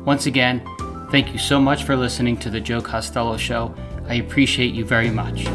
Once 0.05 0.26
again, 0.26 0.66
thank 1.12 1.34
you 1.34 1.39
so 1.39 1.60
much 1.60 1.84
for 1.84 1.95
listening 1.95 2.38
to 2.38 2.49
The 2.49 2.62
Joe 2.62 2.82
Costello 2.82 3.38
Show. 3.38 3.76
I 4.07 4.16
appreciate 4.16 4.74
you 4.74 4.86
very 4.86 5.10
much. 5.10 5.45